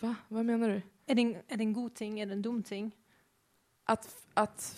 [0.00, 0.12] Va?
[0.28, 0.82] Vad menar du?
[1.06, 2.20] Er det, en, er det en god ting?
[2.20, 2.92] Er det en dum ting?
[3.84, 4.76] Att, att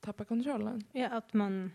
[0.00, 0.84] tappa kontrollen?
[0.92, 1.72] Ja, at man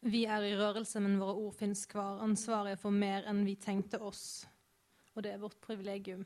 [0.00, 2.20] Vi er i rørelse, men våre ord finnes kvar.
[2.22, 4.46] Ansvaret for mer enn vi tenkte oss.
[5.16, 6.24] Og det er vårt privilegium.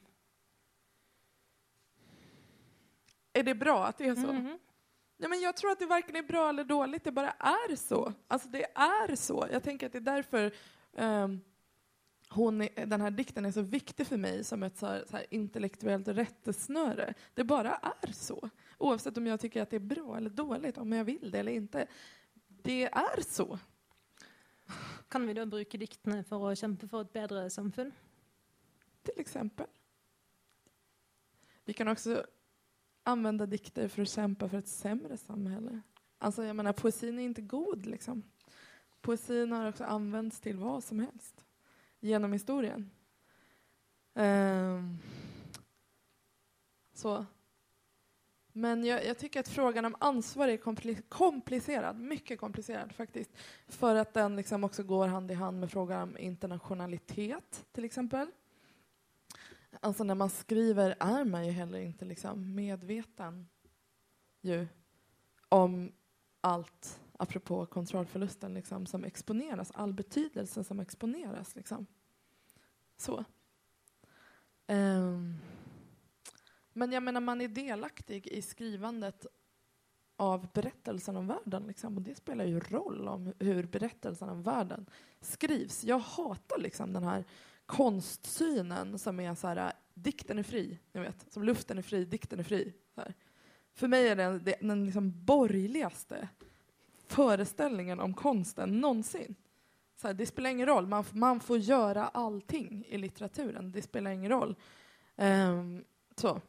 [3.32, 4.32] Är det bra att det är så?
[4.32, 4.58] Mhm.
[5.16, 8.12] Ja, men jag tror att det varken är bra eller dåligt, det bara är så.
[8.28, 9.48] Alltså det är så.
[9.52, 10.52] Jag tänker att det är därför
[10.96, 11.40] ehm,
[12.34, 15.16] hon är, den här dikten är så viktig för mig som ett så här, så
[15.16, 17.14] här intellektuellt rättesnöre.
[17.34, 18.50] Det bara är så.
[18.78, 21.52] Oavsett om jag tycker att det är bra eller dåligt, om jag vill det eller
[21.52, 21.86] inte.
[22.48, 23.58] Det är så.
[25.08, 27.92] Kan vi da bruke diktene for å kjempe for et bedre samfunn?
[29.02, 29.66] Till exempel.
[31.64, 32.26] Vi kan också
[33.02, 35.80] använda dikter för att kämpa för ett sämre samhälle.
[36.18, 38.22] Alltså jag menar, poesin är inte god liksom.
[39.00, 41.44] Poesin har också använts till vad som helst
[42.02, 42.90] genom historien.
[44.14, 44.98] Um,
[46.92, 47.26] så.
[48.52, 50.56] Men jag, jag tycker att frågan om ansvar är
[51.08, 53.30] komplicerad, mycket komplicerad faktiskt.
[53.68, 58.30] För att den liksom också går hand i hand med frågan om internationalitet till exempel.
[59.80, 63.48] Alltså när man skriver är man ju heller inte liksom medveten
[64.40, 64.66] ju
[65.48, 65.92] om
[66.40, 71.56] allt, apropå kontrollförlusten, liksom, som exponeras, all betydelse som exponeras.
[71.56, 71.86] Liksom.
[72.96, 73.24] Så.
[74.66, 75.38] Um,
[76.72, 79.26] Men jag menar, man är delaktig i skrivandet
[80.16, 81.66] av berättelsen om världen.
[81.66, 81.96] Liksom.
[81.96, 84.86] Och det spelar ju roll om hur berättelsen om världen
[85.20, 85.84] skrivs.
[85.84, 87.24] Jag hatar liksom den här
[87.66, 92.04] konstsynen som är så här, äh, dikten är fri, ni vet, som luften är fri,
[92.04, 92.72] dikten är fri.
[93.74, 96.28] För mig är det, den, den liksom borgerligaste
[97.14, 99.34] föreställningen om konsten någonsin.
[99.96, 104.10] Så här, det spelar ingen roll, man, man får göra allting i litteraturen, det spelar
[104.10, 104.56] ingen roll.
[105.16, 105.84] Um,
[106.16, 106.40] så.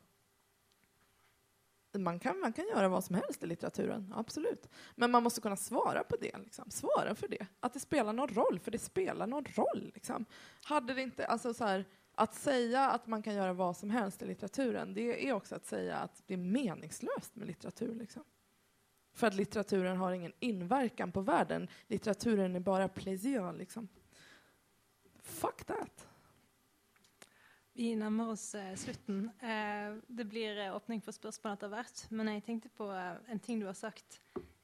[1.97, 4.69] Man kan, man kan göra vad som helst i litteraturen, absolut.
[4.95, 6.37] Men man måste kunna svara på det.
[6.37, 6.71] Liksom.
[6.71, 7.47] Svara för det.
[7.59, 9.91] Att det spelar någon roll, för det spelar någon roll.
[9.93, 10.25] Liksom.
[10.63, 11.85] Hade det inte, alltså så här,
[12.15, 15.65] att säga att man kan göra vad som helst i litteraturen, det är också att
[15.65, 17.95] säga att det är meningslöst med litteratur.
[17.95, 18.23] Liksom.
[19.13, 21.67] För att litteraturen har ingen inverkan på världen.
[21.87, 23.87] Litteraturen är bara plaisir, liksom.
[25.21, 26.07] Fuck that.
[27.73, 29.29] Vi nærmer oss eh, slutten.
[29.39, 32.03] Eh, det blir eh, åpning for spørsmål etter hvert.
[32.09, 34.19] Men jeg tenkte på eh, en ting du har sagt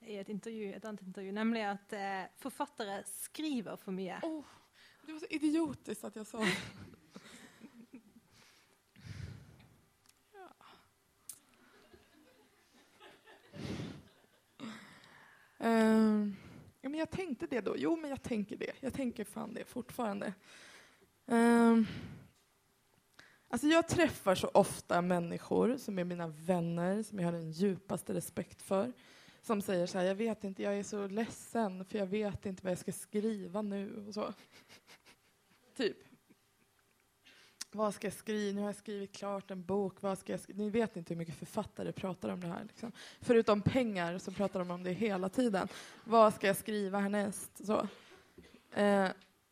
[0.06, 4.20] i et, intervju, et annet intervju, nemlig at eh, forfattere skriver for mye.
[4.26, 4.46] Oh,
[5.06, 6.54] det var så idiotisk at jeg sa det.
[15.64, 16.28] Uh,
[16.82, 17.76] ja, men jag tänkte det då.
[17.78, 18.72] Jo, men jag tänker det.
[18.80, 20.34] Jag tänker fan det fortfarande.
[21.32, 21.82] Uh,
[23.48, 28.14] alltså jag träffar så ofta människor som är mina vänner, som jag har den djupaste
[28.14, 28.94] respekt för,
[29.42, 32.64] som säger så här, jag vet inte, jag är så ledsen för jag vet inte
[32.64, 34.34] vad jag ska skriva nu och så.
[35.78, 36.09] typ.
[37.72, 38.56] Vad ska jag skriva?
[38.56, 40.02] Nu har jag skrivit klart en bok.
[40.02, 42.64] Vad ska jag Ni vet inte hur mycket författare pratar om det här.
[42.64, 42.92] Liksom.
[43.22, 45.68] Förutom pengar så pratar de om det hela tiden.
[46.04, 47.66] Vad ska jag skriva härnäst?
[47.66, 47.88] Så.
[48.80, 49.10] Eh,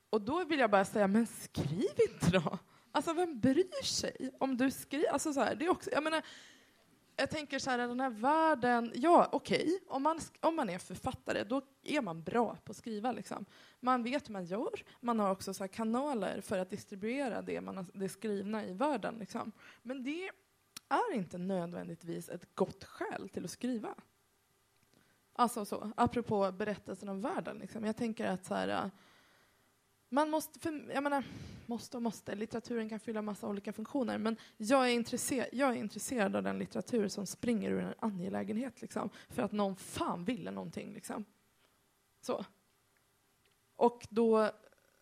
[0.09, 2.57] och då vill jag bara säga, men skriv inte då!
[2.91, 5.07] Alltså vem bryr sig om du skriver?
[5.07, 6.21] Alltså, så här, det är också, jag menar,
[7.17, 10.77] jag tänker så här, den här världen, ja okej, okay, om, man, om man är
[10.77, 13.11] författare då är man bra på att skriva.
[13.11, 13.45] Liksom.
[13.79, 17.77] Man vet hur man gör, man har också så kanaler för att distribuera det, man
[17.77, 19.15] har, det skrivna i världen.
[19.19, 19.51] Liksom.
[19.81, 20.29] Men det
[20.89, 23.95] är inte nödvändigtvis ett gott skäl till att skriva.
[25.33, 27.57] Alltså så, apropå berättelsen om världen.
[27.57, 27.85] Liksom.
[27.85, 28.91] Jag tänker att så här,
[30.09, 31.23] man måste, för, jag menar,
[31.65, 35.75] måste och måste, litteraturen kan fylla massa olika funktioner, men jag är, intresserad, jag är
[35.75, 40.51] intresserad av den litteratur som springer ur en angelägenhet, liksom, för att någon fan ville
[40.51, 40.93] någonting.
[40.93, 41.25] Liksom.
[42.21, 42.45] Så.
[43.75, 44.51] Och då,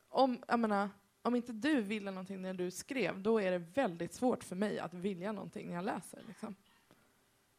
[0.09, 0.89] om, jag menar,
[1.21, 4.79] om inte du ville någonting när du skrev, då är det väldigt svårt för mig
[4.79, 6.23] att vilja någonting när jag läser.
[6.27, 6.55] Liksom.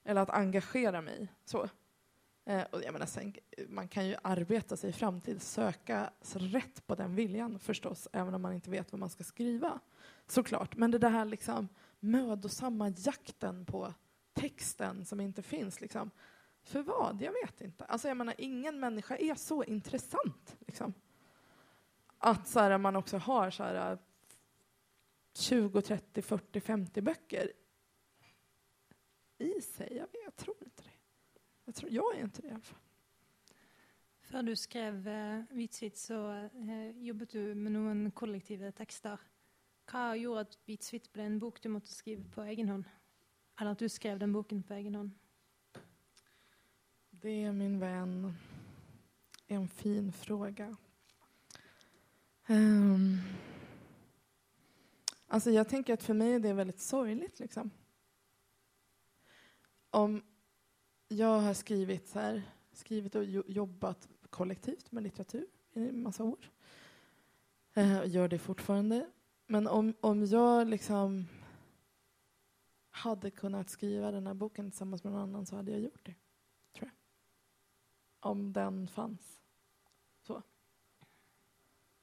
[0.05, 1.29] Eller att engagera mig.
[1.45, 1.69] Så.
[2.49, 3.35] Eh, och jag menar, sen,
[3.69, 8.43] man kan ju arbeta sig fram till, söka rätt på den viljan förstås, även om
[8.43, 9.81] man inte vet vad man ska skriva.
[10.27, 10.77] Såklart.
[10.77, 11.69] Men det där liksom
[12.01, 13.95] mödosamma jakten på
[14.33, 15.81] texten som inte finns.
[15.81, 16.11] Liksom.
[16.63, 17.23] För vad?
[17.23, 17.85] Jag vet inte.
[17.85, 20.57] Alltså, jag menar, ingen människa är så intressant.
[20.59, 20.95] Liksom.
[22.19, 23.99] Att så här, man också har så här,
[25.35, 27.53] 20, 30, 40, 50 böcker
[29.39, 29.89] i sig.
[29.91, 30.66] Jag, vet, jag tror inte.
[31.67, 32.79] Jag, tror, jag är inte det i alla fall.
[34.21, 39.21] Før du skrev eh, Hvitsvit, så eh, jobbet du med noen kollektive tekster.
[39.87, 42.89] Hva gjorde at Hvitsvit ble en bok du måtte skrive på egen hånd?
[43.59, 45.11] Eller at du skrev den boken på egen hånd?
[47.11, 48.35] Det är min vän
[49.47, 50.77] en fin fråga.
[52.49, 53.19] Um,
[55.27, 57.39] alltså jag tänker att för mig är det väldigt sorgligt.
[57.39, 57.71] Liksom.
[59.91, 60.23] Om
[61.09, 62.43] jag har skrivit, så här,
[62.73, 66.51] skrivit och jobbat kollektivt med litteratur i en massa år.
[67.75, 69.11] Eh, gör det fortfarande.
[69.47, 71.27] Men om, om jag liksom
[72.91, 76.15] hade kunnat skriva den här boken tillsammans med någon annan så hade jag gjort det.
[76.73, 78.31] Tror jag.
[78.31, 79.41] Om den fanns.
[80.23, 80.43] Så.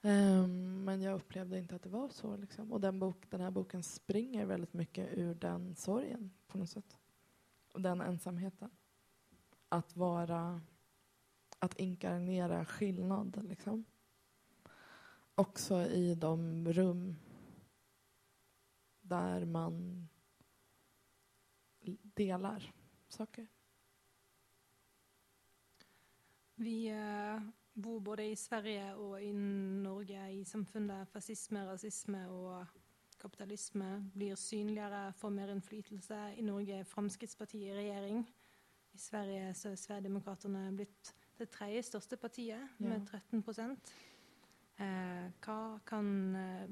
[0.02, 2.38] Um, men jag upplevde inte att det var så.
[2.38, 2.72] Liksom.
[2.72, 6.98] Och den, bok, den här boken springer väldigt mycket ur den sorgen på något sätt.
[7.72, 8.70] Och den ensamheten
[9.74, 10.62] att vara,
[11.60, 13.40] att inkarnera skillnad.
[13.44, 13.86] Liksom.
[15.36, 17.16] Också i de rum
[19.02, 20.08] där man
[22.04, 22.74] delar
[23.10, 23.48] saker.
[26.56, 27.41] Vi uh,
[27.74, 32.66] bor både i Sverige och i Norge i samfunn der fascisme, rasisme og
[33.20, 36.34] kapitalisme blir synligere, får mer innflytelse.
[36.38, 38.26] I Norge er Fremskrittspartiet i regjering.
[38.94, 42.88] I Sverige så er Sverigedemokraterna blitt det tredje største partiet, ja.
[42.88, 43.78] med 13
[44.78, 46.68] eh, Hva kan eh,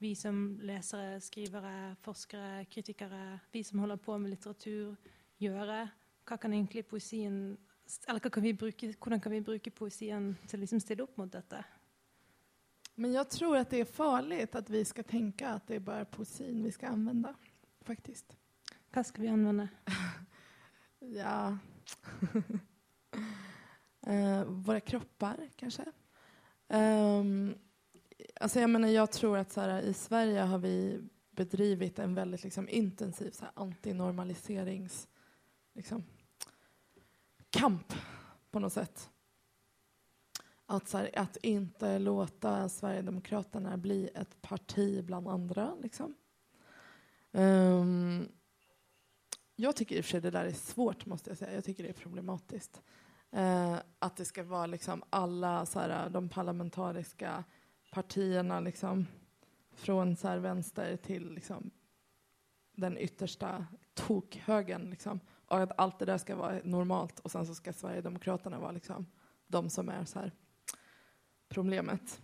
[0.00, 4.96] vi som lesere, skrivere, forskere, kritikere, vi som holder på med litteratur,
[5.38, 5.88] gjøre?
[6.30, 7.58] hva kan egentlig poesien
[8.08, 11.32] Eller kan vi bruke, hvordan kan vi bruke poesien til å liksom stille opp mot
[11.32, 11.64] dette?
[12.94, 16.04] Men jag tror att det är farligt att vi ska tänka att det är bara
[16.04, 17.34] poesin vi ska använda,
[17.82, 18.36] faktiskt.
[18.92, 19.68] Hva skal vi anvende?
[21.00, 21.58] Ja.
[24.06, 25.84] eh, våra kroppar, kanske.
[26.68, 27.54] Um,
[28.40, 32.44] alltså jag menar, jag tror att så här, i Sverige har vi bedrivit en väldigt
[32.44, 35.08] liksom, intensiv så här, antinormaliserings
[35.74, 36.04] liksom,
[37.50, 37.94] kamp
[38.50, 39.10] på något sätt.
[40.66, 45.74] Att, så här, att inte låta Sverigedemokraterna bli ett parti bland andra.
[45.82, 46.14] Liksom.
[47.32, 48.28] Um,
[49.60, 51.54] jag tycker i och för sig det där är svårt, måste jag säga.
[51.54, 52.82] Jag tycker det är problematiskt.
[53.30, 57.44] Eh, att det ska vara liksom alla så här, de parlamentariska
[57.90, 59.06] partierna liksom,
[59.72, 61.70] från så här, vänster till liksom,
[62.76, 64.90] den yttersta tokhögen.
[64.90, 65.20] Liksom.
[65.46, 69.06] Och att allt det där ska vara normalt och sen så ska Sverigedemokraterna vara liksom,
[69.46, 70.32] de som är så här,
[71.48, 72.20] problemet.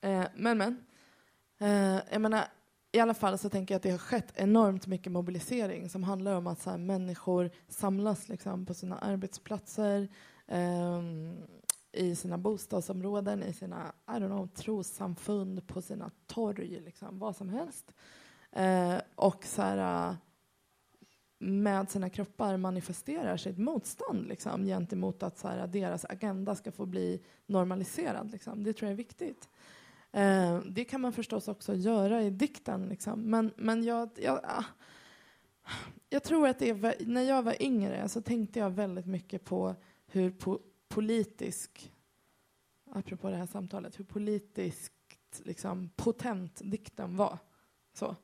[0.00, 0.84] Eh, men, men.
[1.58, 2.44] Eh, jag menar,
[2.92, 6.34] i alla fall så tänker jag att det har skett enormt mycket mobilisering som handlar
[6.34, 10.08] om att så här, människor samlas liksom, på sina arbetsplatser,
[10.46, 11.02] eh,
[11.92, 17.48] i sina bostadsområden, i sina I don't know, trossamfund, på sina torg, liksom, vad som
[17.48, 17.92] helst.
[18.52, 20.16] Eh, och så här,
[21.38, 26.86] med sina kroppar manifesterar sitt motstånd liksom, gentemot att så här, deras agenda ska få
[26.86, 28.30] bli normaliserad.
[28.30, 28.64] Liksom.
[28.64, 29.48] Det tror jag är viktigt.
[30.12, 32.88] Eh, det kan man förstås också göra i dikten.
[32.88, 33.20] Liksom.
[33.20, 34.64] Men, men jag, jag, ah.
[36.08, 39.74] jag tror att det är, när jag var yngre så tänkte jag väldigt mycket på
[40.06, 40.58] hur po
[40.88, 41.92] politisk,
[42.90, 44.92] apropå det här samtalet, hur politiskt
[45.38, 47.38] liksom, potent dikten var.
[47.92, 48.16] Så.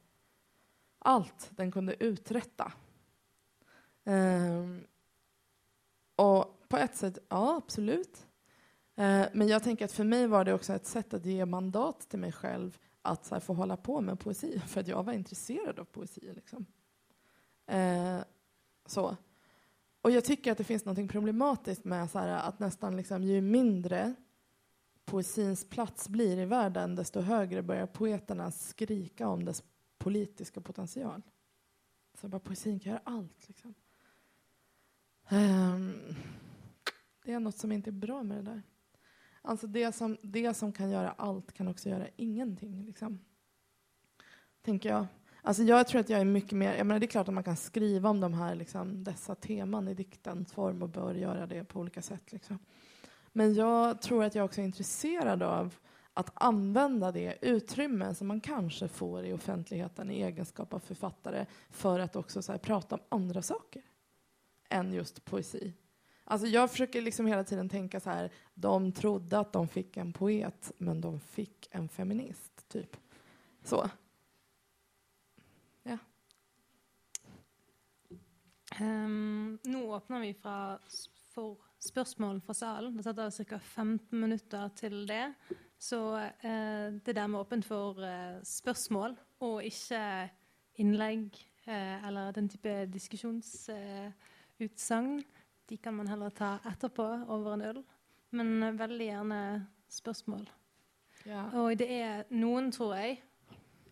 [0.99, 2.73] Allt den kunde uträtta.
[4.05, 4.67] Eh,
[6.17, 8.26] och på ett sätt, ja absolut.
[8.97, 12.09] Eh, men jag tänker att för mig var det också ett sätt att ge mandat
[12.09, 15.79] till mig själv att här, få hålla på med poesi, för att jag var intresserad
[15.79, 16.33] av poesi.
[16.35, 16.67] Liksom.
[17.67, 18.19] Eh,
[18.87, 19.17] så.
[20.01, 23.41] Och jag tycker att det finns något problematiskt med så här, att nästan liksom, ju
[23.41, 24.15] mindre
[25.05, 29.63] poesins plats blir i världen, desto högre börjar poeterna skrika om dess
[29.99, 31.23] politiska potential.
[32.15, 33.49] Så bara poesin kan göra allt.
[33.49, 33.75] Liksom.
[35.29, 35.79] Eh,
[37.25, 38.63] det är något som inte är bra med det där.
[39.47, 42.85] Alltså det som, det som kan göra allt kan också göra ingenting.
[42.85, 43.19] Liksom.
[44.63, 45.07] Tänker jag.
[45.43, 46.75] Alltså jag tror att jag är mycket mer...
[46.77, 49.89] Jag menar det är klart att man kan skriva om de här, liksom, dessa teman
[49.89, 52.33] i diktens form och bör göra det på olika sätt.
[52.33, 52.59] Liksom.
[53.33, 55.75] Men jag tror att jag också är intresserad av
[56.15, 62.01] att använda det utrymme som man kanske får i offentligheten i egenskap av författare för
[62.01, 63.83] att också så här, prata om andra saker
[64.69, 65.73] än just poesi.
[66.29, 70.13] Alltså jag försöker liksom hela tiden tänka så här, de trodde att de fick en
[70.13, 72.97] poet, men de fick en feminist, typ.
[73.63, 73.91] Så.
[75.83, 75.99] Ja.
[78.79, 80.79] Ehm, um, nå åpner vi fra,
[81.35, 82.97] for spørsmål fra salen.
[82.97, 83.59] Det setter ca.
[83.59, 85.35] 15 minutter til det.
[85.79, 90.31] Så uh, det er dermed åpent for uh, eh, spørsmål, og ikke
[90.75, 91.31] innlegg
[91.69, 93.71] uh, eh, eller den type diskusjons
[94.59, 95.21] utsagn.
[95.69, 97.83] De kan man heller ta etterpå over en øl.
[98.31, 99.41] Men uh, veldig gjerne
[99.89, 100.47] spørsmål.
[101.27, 101.49] Ja.
[101.59, 103.23] Og det er noen, tror jeg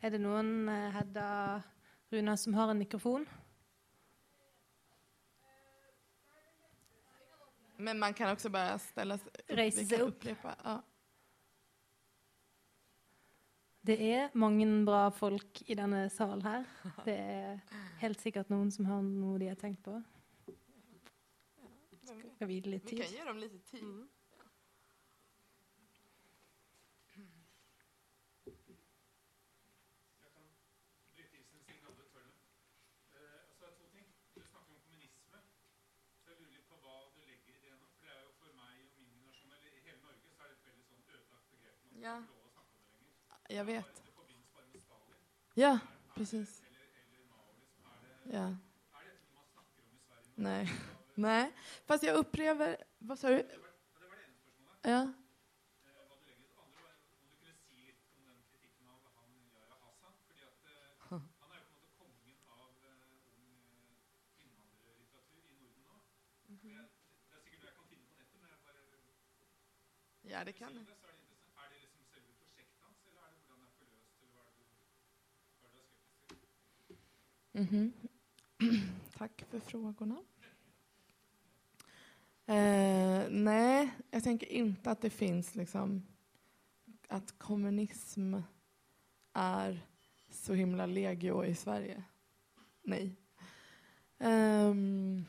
[0.04, 1.28] Er det noen, uh, Hedda
[2.12, 3.26] Runa, som har en mikrofon?
[7.76, 9.90] Men man kan också bara ställa sig upp.
[9.90, 10.08] Kan upp.
[10.08, 10.54] upprepa.
[10.64, 10.82] Ja.
[13.80, 16.64] Det er mange bra folk i denne sal her.
[17.04, 17.58] Det er
[18.00, 19.98] helt sikkert noen som har noe de har tenkt på.
[22.44, 23.16] Skal vi det litt Vi kan tid?
[23.16, 23.82] ge dem lite tid.
[23.84, 24.08] Man
[42.02, 42.22] Ja.
[43.48, 44.02] Jag vet.
[45.54, 45.78] Ja,
[46.14, 46.62] precis.
[48.24, 48.56] Ja.
[50.34, 50.93] Nej.
[51.14, 51.52] Nej.
[51.86, 52.76] Fast jag upplever...
[52.98, 53.46] Vad sa du?
[54.82, 55.12] Ja.
[70.22, 70.94] Ja, det kan det, til?
[77.52, 77.92] Mhm.
[79.18, 80.24] Tack för frågorna.
[82.46, 86.06] Eh, nej, jag tänker inte att det finns liksom
[87.08, 88.34] att kommunism
[89.32, 89.86] är
[90.30, 92.04] så himla legio i Sverige.
[92.82, 93.16] Nej.
[94.18, 95.24] Um,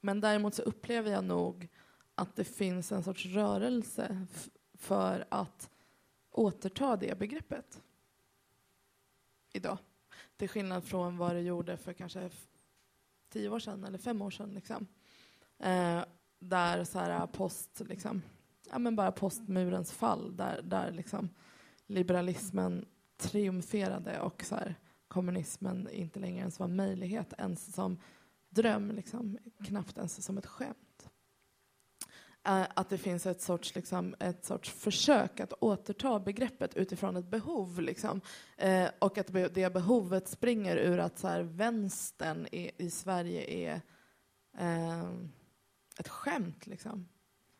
[0.00, 1.68] men däremot så upplever jag nog
[2.14, 4.26] att det finns en sorts rörelse
[4.74, 5.70] för att
[6.30, 7.82] återta det begreppet
[9.52, 9.78] idag.
[10.36, 12.30] Till skillnad från vad det gjorde för kanske
[13.28, 14.54] tio år sedan eller fem år sedan.
[14.54, 14.86] Liksom.
[15.60, 16.04] Eh,
[16.40, 18.22] där så här eh, post, liksom,
[18.70, 21.28] ja men bara postmurens fall, där, där liksom
[21.86, 24.74] liberalismen triumferade och så här,
[25.08, 27.98] kommunismen inte längre ens var en möjlighet, ens som
[28.48, 31.10] dröm, liksom, knappt ens som ett skämt.
[32.46, 37.30] Eh, att det finns ett sorts, liksom, ett sorts försök att återta begreppet utifrån ett
[37.30, 37.80] behov.
[37.80, 38.20] Liksom.
[38.56, 43.80] Eh, och att det behovet springer ur att så här, vänstern i, i Sverige är
[44.58, 45.10] eh,
[46.00, 46.66] ett skämt.
[46.66, 47.08] Liksom.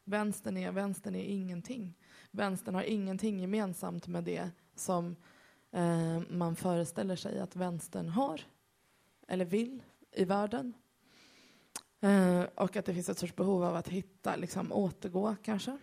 [0.05, 1.95] Vänstern, är, vänstern är ingenting.
[2.31, 5.17] Vänstern har ingenting gemensamt med det som
[5.71, 8.41] eh, man föreställer sig att vänstern har
[9.29, 10.75] eller vill i världen.
[12.01, 15.79] Eh, och att det finns ett sorts behov av att hitta, liksom, återgå kanske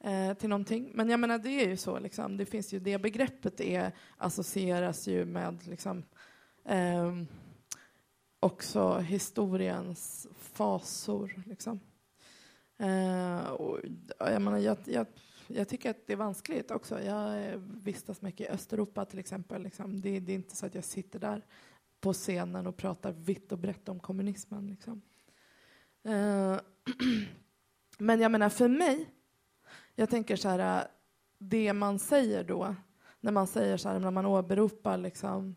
[0.00, 0.90] eh, till någonting.
[0.94, 5.08] Men jag menar, det är ju så, liksom, det finns ju det begreppet är, associeras
[5.08, 6.04] ju med liksom,
[6.64, 7.12] eh,
[8.42, 11.42] också historiens fasor.
[11.46, 11.80] Liksom.
[12.78, 13.78] Eh, och,
[14.18, 15.06] jag, menar, jag, jag,
[15.46, 17.02] jag tycker att det är vanskligt också.
[17.02, 19.62] Jag vistas mycket i Östeuropa till exempel.
[19.62, 20.00] Liksom.
[20.00, 21.44] Det, det är inte så att jag sitter där
[22.00, 24.66] på scenen och pratar vitt och brett om kommunismen.
[24.66, 25.02] Liksom.
[26.04, 26.60] Eh,
[27.98, 29.06] men jag menar, för mig,
[29.94, 30.86] jag tänker så här, eh,
[31.38, 32.76] det man säger då,
[33.20, 35.56] när man säger så här, när man åberopar liksom,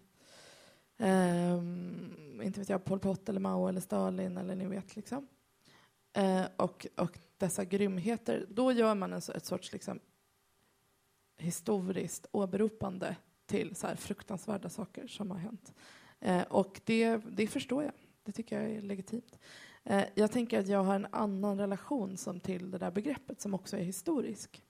[0.97, 5.27] ehm, inte vet jag, Pol Pot eller Mao eller Stalin eller ni vet liksom,
[6.13, 9.99] eh, och, och dessa grymheter, då gör man en, ett sorts liksom,
[11.37, 13.15] historiskt åberopande
[13.45, 15.73] till så här fruktansvärda saker som har hänt.
[16.19, 17.93] Eh, och det, det förstår jag.
[18.23, 19.39] Det tycker jag är legitimt.
[19.83, 23.53] Eh, jag tänker att jag har en annan relation som till det där begreppet som
[23.53, 24.63] också är historisk.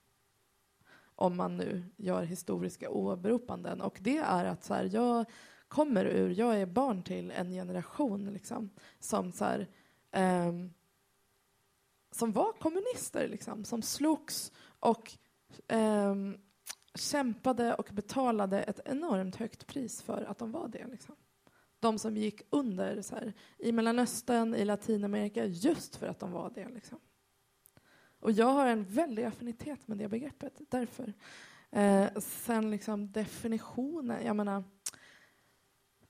[1.18, 3.80] Om man nu gör historiska åberopanden.
[3.80, 5.24] Och det är att så här, jag
[5.68, 8.70] kommer ur, jag är barn till en generation liksom,
[9.00, 9.68] som så här,
[10.12, 10.70] ehm,
[12.10, 15.12] som var kommunister, liksom, som slogs och
[15.68, 16.38] ehm,
[16.94, 20.86] kämpade och betalade ett enormt högt pris för att de var det.
[20.86, 21.16] Liksom.
[21.80, 26.50] De som gick under så här, i Mellanöstern, i Latinamerika, just för att de var
[26.54, 26.68] det.
[26.68, 26.98] Liksom.
[28.20, 31.12] Och jag har en väldig affinitet med det begreppet, därför.
[31.70, 34.64] Eh, sen liksom definitionen, jag menar,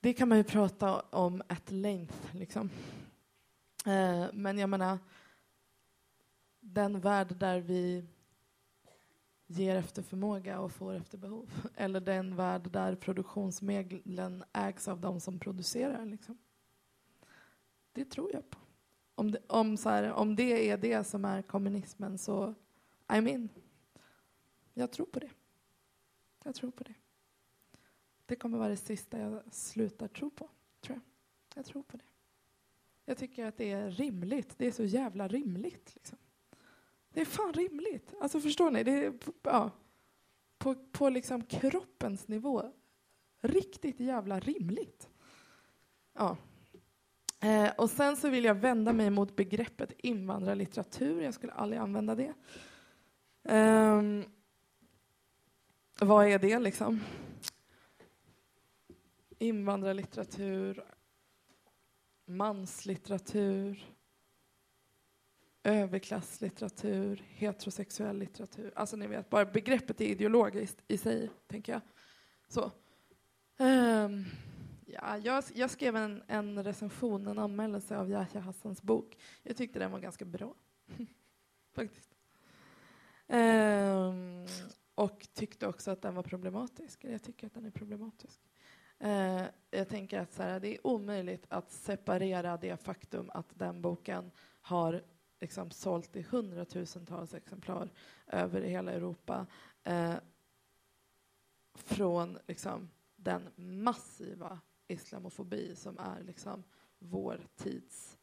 [0.00, 2.70] det kan man ju prata om at length, liksom.
[3.86, 4.98] Eh, men jag menar,
[6.60, 8.04] den värld där vi
[9.46, 11.50] ger efter förmåga och får efter behov.
[11.74, 16.06] Eller den värld där produktionsmedlen ägs av de som producerar.
[16.06, 16.38] Liksom.
[17.92, 18.58] Det tror jag på.
[19.14, 22.54] Om det, om, så här, om det är det som är kommunismen så
[23.06, 23.48] I'm in.
[24.74, 25.30] Jag tror på det.
[26.44, 26.94] Jag tror på det.
[28.26, 30.48] Det kommer vara det sista jag slutar tro på,
[30.80, 31.02] tror jag.
[31.58, 32.04] Jag tror på det.
[33.04, 34.54] Jag tycker att det är rimligt.
[34.58, 35.94] Det är så jävla rimligt.
[35.94, 36.18] Liksom.
[37.12, 38.14] Det är fan rimligt.
[38.20, 38.84] Alltså förstår ni?
[38.84, 39.12] Det är
[39.42, 39.70] ja,
[40.58, 42.72] på, på liksom kroppens nivå.
[43.40, 45.08] Riktigt jävla rimligt.
[46.12, 46.36] Ja.
[47.40, 51.22] Eh, och sen så vill jag vända mig mot begreppet invandrarlitteratur.
[51.22, 52.34] Jag skulle aldrig använda det.
[53.42, 54.02] Eh,
[56.00, 57.00] vad är det liksom?
[59.38, 60.84] Invandrarlitteratur,
[62.26, 63.96] manslitteratur,
[65.62, 68.72] överklasslitteratur, heterosexuell litteratur.
[68.76, 71.80] Alltså ni vet, bara begreppet är ideologiskt i sig, tänker jag.
[72.48, 72.70] Så.
[73.58, 74.24] Um,
[74.86, 79.18] ja, jag, jag skrev en, en recension, en anmälelse av Yahya Hassans bok.
[79.42, 80.54] Jag tyckte den var ganska bra,
[81.74, 82.16] faktiskt.
[83.28, 84.46] Um,
[84.94, 87.04] och tyckte också att den var problematisk.
[87.04, 88.40] Jag tycker att den är problematisk.
[88.98, 93.82] Eh, jag tänker att så här, det är omöjligt att separera det faktum att den
[93.82, 95.02] boken har
[95.40, 97.90] liksom sålt i hundratusentals exemplar
[98.26, 99.46] över hela Europa
[99.84, 100.14] eh,
[101.74, 106.64] från liksom, den massiva islamofobi som är liksom,
[106.98, 108.18] vår tids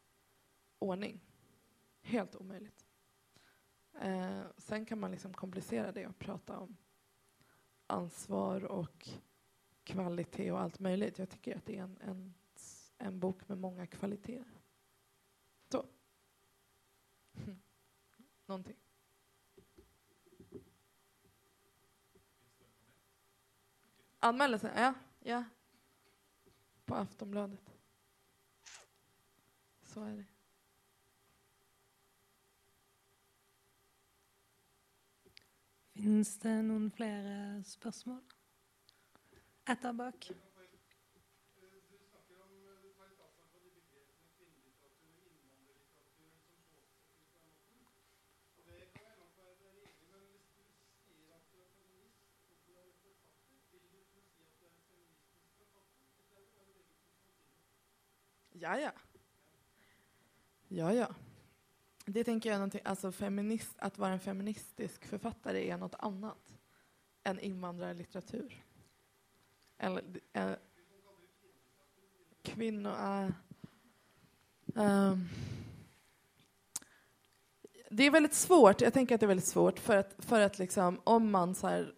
[0.79, 1.19] ordning.
[2.01, 2.85] Helt omöjligt.
[4.01, 6.77] Eh, sen kan man liksom komplicera det och prata om
[7.87, 9.09] ansvar och
[9.83, 11.19] kvalitet och allt möjligt.
[11.19, 12.33] Jag tycker att det är en, en,
[12.97, 14.61] en bok med många kvaliteter.
[15.71, 15.85] Så.
[18.45, 18.75] Någonting.
[24.19, 24.71] Anmälelse?
[24.75, 24.93] Ja.
[25.19, 25.43] ja.
[26.85, 27.73] På Aftonbladet.
[29.81, 30.25] Så är det.
[35.93, 38.32] Finns det någon fler spörsmål?
[39.65, 40.31] Ett der bak.
[58.55, 58.91] Ja, ja.
[60.67, 61.15] Ja, ja.
[62.05, 66.57] Det tänker jag är någonting, alltså feminist, att vara en feministisk författare är något annat
[67.23, 68.63] än invandrarlitteratur.
[69.83, 70.03] Eller
[70.33, 70.55] äh,
[72.43, 72.93] kvinnor...
[74.75, 75.17] Äh,
[77.89, 80.59] det är väldigt svårt, jag tänker att det är väldigt svårt för att, för att
[80.59, 81.93] liksom, om man så här,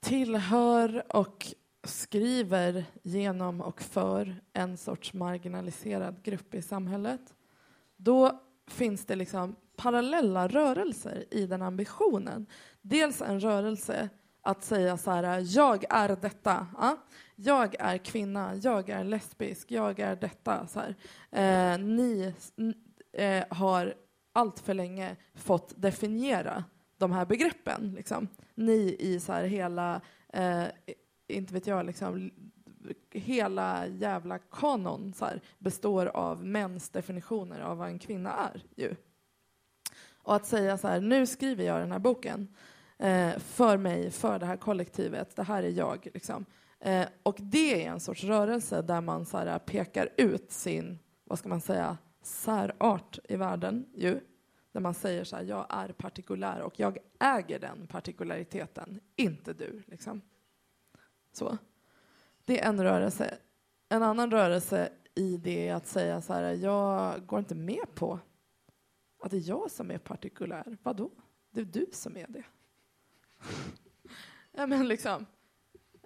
[0.00, 1.46] tillhör och
[1.84, 7.34] skriver genom och för en sorts marginaliserad grupp i samhället
[7.96, 12.46] då finns det liksom parallella rörelser i den ambitionen.
[12.80, 14.08] Dels en rörelse
[14.42, 16.66] att säga så här, jag är detta.
[16.78, 16.96] Ja?
[17.36, 20.66] Jag är kvinna, jag är lesbisk, jag är detta.
[20.66, 20.80] Så
[21.36, 22.34] eh, ni
[23.12, 23.94] eh, har
[24.32, 26.64] allt för länge fått definiera
[26.96, 27.92] de här begreppen.
[27.94, 28.28] Liksom.
[28.54, 30.64] Ni i så här hela, eh,
[31.28, 32.30] inte vet jag, liksom,
[33.10, 38.62] hela jävla kanon så här, består av mäns definitioner av vad en kvinna är.
[38.76, 38.94] Ju.
[40.22, 42.48] Och att säga så här, nu skriver jag den här boken
[43.02, 46.08] eh, för mig, för det här kollektivet, det här är jag.
[46.14, 46.46] Liksom.
[46.80, 51.38] Eh, och det är en sorts rörelse där man så här, pekar ut sin, vad
[51.38, 53.86] ska man säga, särart i världen.
[53.94, 54.20] Ju.
[54.72, 59.82] Där man säger så här, jag är partikulär och jag äger den partikulariteten, inte du.
[59.86, 60.20] Liksom.
[61.32, 61.58] Så.
[62.44, 63.38] Det är en rörelse.
[63.88, 68.18] En annan rörelse i det är att säga så här, jag går inte med på
[69.22, 70.78] att det är jag som är partikulär.
[70.82, 71.10] Vadå?
[71.50, 72.44] Det är du som är det.
[74.52, 75.26] ja, men liksom.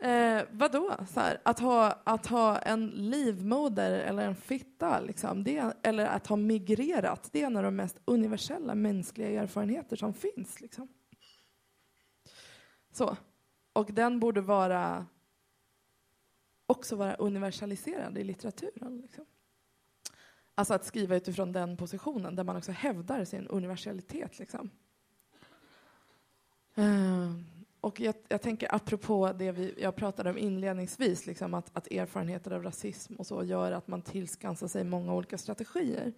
[0.00, 0.96] Eh, vadå?
[1.08, 6.26] Så här, att, ha, att ha en livmoder eller en fitta, liksom, det, eller att
[6.26, 10.60] ha migrerat, det är en av de mest universella mänskliga erfarenheter som finns.
[10.60, 10.88] Liksom.
[12.92, 13.16] Så.
[13.72, 15.06] Och den borde vara
[16.66, 18.98] också vara universaliserad i litteraturen.
[18.98, 19.24] Liksom.
[20.54, 24.38] Alltså att skriva utifrån den positionen där man också hävdar sin universalitet.
[24.38, 24.70] Liksom.
[26.78, 27.32] Uh,
[27.80, 32.50] och jag, jag, tänker apropå det vi, jag pratade om inledningsvis, liksom att, att erfarenheter
[32.50, 36.12] av rasism och så gör att man tillskansar sig många olika strategier.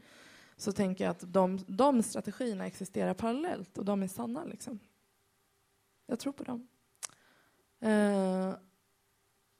[0.57, 4.45] Så tänker jag att de, de strategierna existerar parallellt och de är sanna.
[4.45, 4.79] Liksom.
[6.07, 6.69] Jag tror på dem.
[7.85, 8.55] Uh,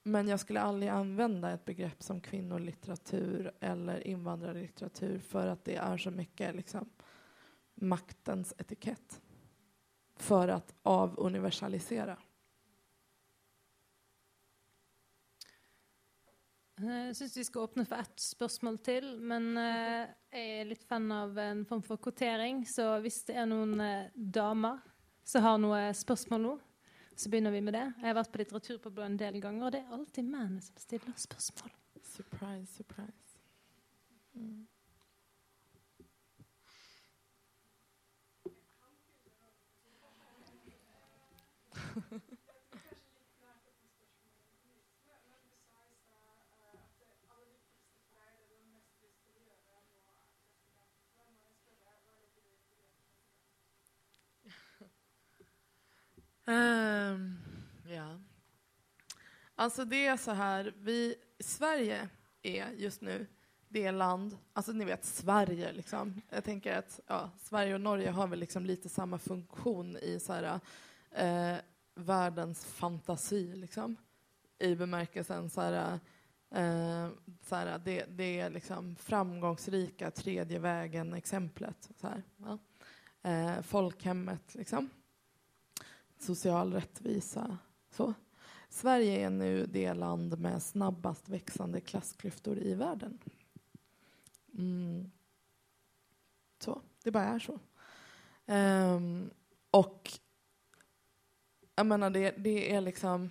[0.03, 5.97] men jag skulle aldrig använda ett begrepp som kvinnolitteratur eller invandrarlitteratur för att det är
[5.97, 6.91] så mycket liksom,
[7.75, 9.21] maktens etikett.
[10.19, 12.17] För att avuniversalisera.
[16.79, 19.09] Jeg syns vi skal åpne for ett spørsmål til.
[19.19, 23.49] Men eh, jeg er litt fan av en form for kvotering, så hvis det er
[23.51, 24.79] noen eh, damer
[25.27, 26.55] som har noe spørsmål nå,
[27.19, 27.85] så begynner vi med det.
[27.99, 31.19] Jeg har vært på Litteraturpåbud en del ganger, og det er alltid mennene som stiller
[31.19, 31.75] spørsmål.
[32.07, 33.41] Surprise, surprise.
[34.39, 34.67] Mm.
[56.49, 57.39] Um,
[57.89, 58.21] ja.
[59.55, 62.09] Alltså det är så här, vi, Sverige
[62.43, 63.27] är just nu
[63.69, 66.23] det land, alltså ni vet Sverige liksom.
[66.31, 70.33] Jag tänker att ja, Sverige och Norge har väl liksom lite samma funktion i så
[70.33, 70.61] här,
[71.11, 71.59] eh,
[71.99, 73.97] världens fantasi liksom.
[74.59, 76.01] I bemärkelsen så här,
[76.51, 77.09] eh,
[77.43, 81.91] så här, det, det är liksom framgångsrika tredje vägen-exemplet.
[82.37, 82.59] Ja.
[83.31, 84.91] eh, folkhemmet liksom
[86.19, 87.59] social rättvisa.
[87.91, 88.15] Så.
[88.69, 93.19] Sverige är nu det land med snabbast växande klassklyftor i världen.
[94.59, 95.11] Mm.
[96.59, 97.59] Så, det bara är så.
[98.53, 99.31] Um,
[99.71, 100.19] och
[101.79, 103.31] jag menar, det, det är liksom...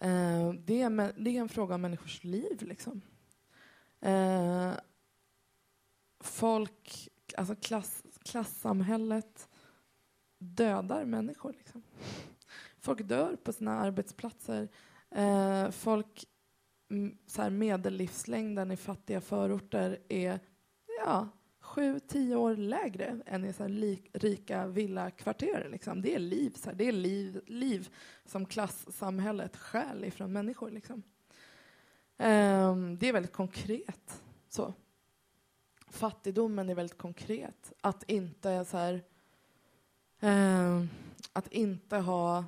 [0.00, 2.62] Eh, det, är, det är en fråga om människors liv.
[2.62, 3.00] Liksom.
[4.00, 4.72] Eh,
[6.20, 9.48] folk, alltså klass, klassamhället
[10.38, 11.52] dödar människor.
[11.52, 11.82] Liksom.
[12.78, 14.68] Folk dör på sina arbetsplatser.
[15.10, 16.24] Eh, folk,
[17.26, 20.40] så här, medellivslängden i fattiga förorter är
[21.04, 21.28] ja,
[21.68, 25.68] sju, tio år lägre än i så här, rika villakvarter.
[25.70, 26.02] Liksom.
[26.02, 26.76] Det är liv, så här.
[26.76, 27.88] det är liv, liv
[28.24, 30.70] som klassamhället stjäl ifrån människor.
[30.70, 31.02] Liksom.
[32.16, 34.22] Um, det är väldigt konkret.
[34.48, 34.74] så
[35.90, 37.72] fattigdomen är väldigt konkret.
[37.80, 39.02] Att inte så här,
[40.20, 40.88] um,
[41.32, 42.44] att inte ha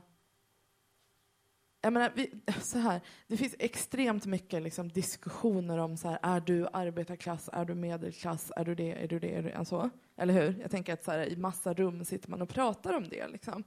[1.81, 2.31] jag menar, vi,
[2.61, 7.65] så här, det finns extremt mycket liksom, diskussioner om så här, är du arbetarklass, är
[7.65, 9.91] du medelklass, är du det, är du det, är du det, så.
[10.17, 10.61] Eller hur?
[10.61, 13.29] Jag tänker att så här, i massa rum sitter man och pratar om det.
[13.29, 13.65] Liksom.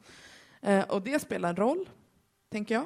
[0.61, 1.89] Eh, och det spelar en roll,
[2.49, 2.85] tänker jag.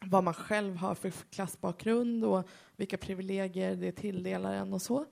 [0.00, 5.06] Vad man själv har för klassbakgrund och vilka privilegier det tilldelar en och så.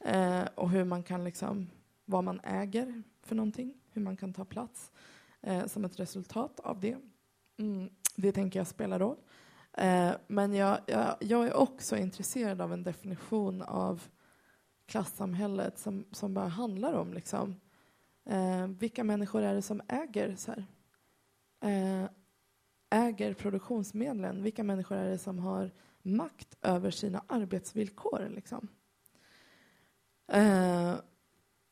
[0.00, 1.70] Eh, och hur man kan liksom,
[2.04, 4.92] vad man äger för någonting, hur man kan ta plats
[5.40, 6.96] eh, som ett resultat av det.
[7.58, 7.90] Mm,
[8.20, 9.16] det tänker jag spelar roll.
[9.72, 14.02] Eh, men jag, jag, jag, är också intresserad av en definition av
[14.86, 17.60] klassamhället som, som bara handlar om liksom,
[18.24, 20.66] eh, vilka människor är det som äger så här,
[21.60, 22.10] eh,
[22.90, 24.42] äger produktionsmedlen?
[24.42, 25.70] Vilka människor är det som har
[26.02, 28.28] makt över sina arbetsvillkor?
[28.30, 28.68] Liksom?
[30.32, 30.94] Eh,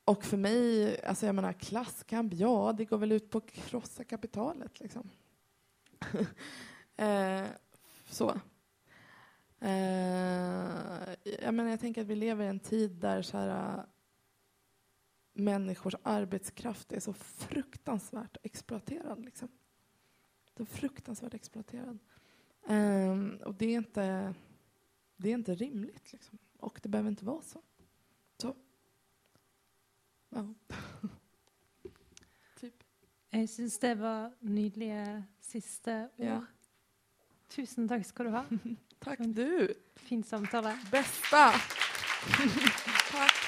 [0.05, 4.05] och för mig, alltså jag menar klasskamp, ja det går väl ut på att krossa
[4.05, 5.11] kapitalet liksom.
[6.97, 7.47] eh,
[8.06, 8.40] så.
[9.60, 13.85] Eh, jag, menar, jag tänker att vi lever i en tid där så här, eh,
[15.32, 19.24] människors arbetskraft är så fruktansvärt exploaterad.
[19.24, 19.48] Liksom.
[20.56, 21.98] Så fruktansvärt exploaterad.
[22.68, 24.35] Eh, och det är inte,
[25.16, 26.12] det är inte rimligt.
[26.12, 26.39] Liksom.
[26.59, 27.62] Och det behöver inte vara så.
[28.36, 28.56] Så.
[30.28, 30.55] Ja.
[33.32, 36.24] Jeg syns det var nydelige siste ord.
[36.27, 36.39] Ja.
[37.51, 38.44] Tusen takk skal du ha.
[39.05, 39.69] Tack du.
[39.97, 40.74] Fin samtale.
[40.90, 41.51] Bästa.
[43.12, 43.40] Tack.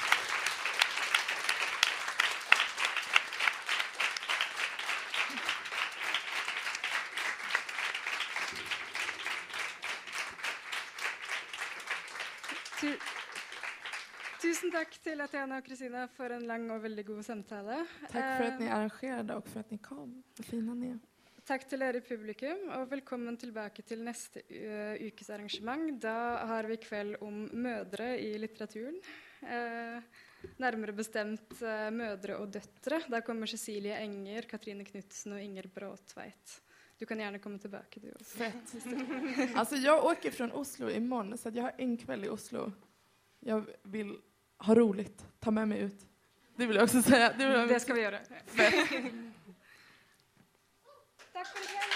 [14.73, 17.75] Tusen takk til Athena og Kristina for en lang og veldig god samtale.
[18.09, 20.23] Tack för att ni Eh, arrangerade och för att ni kom.
[20.37, 20.99] Vad fina ni är.
[21.45, 26.01] Takk til dere i publikum, og velkommen tilbake til neste uh, ukes arrangement.
[26.01, 28.97] Da har vi kveld om mødre i litteraturen.
[29.43, 30.01] Eh,
[30.57, 33.03] nærmere bestemt eh, mødre og døtre.
[33.09, 36.61] Da kommer Cecilie Enger, Katrine Knutsen og Inger Bråtveit.
[36.99, 38.37] Du kan gjerne komme tilbake, du også.
[38.37, 39.55] Fett.
[39.55, 42.71] Alltså jag åker från Oslo imorgon så jag har en kväll i Oslo.
[43.39, 44.17] Jag vill
[44.65, 45.99] ha roligt, ta med mig ut.
[46.55, 47.33] Det vill jag också säga.
[47.37, 48.19] Det jag Det skal vi gjøre.
[48.45, 48.73] Fett.
[51.33, 51.92] Takk for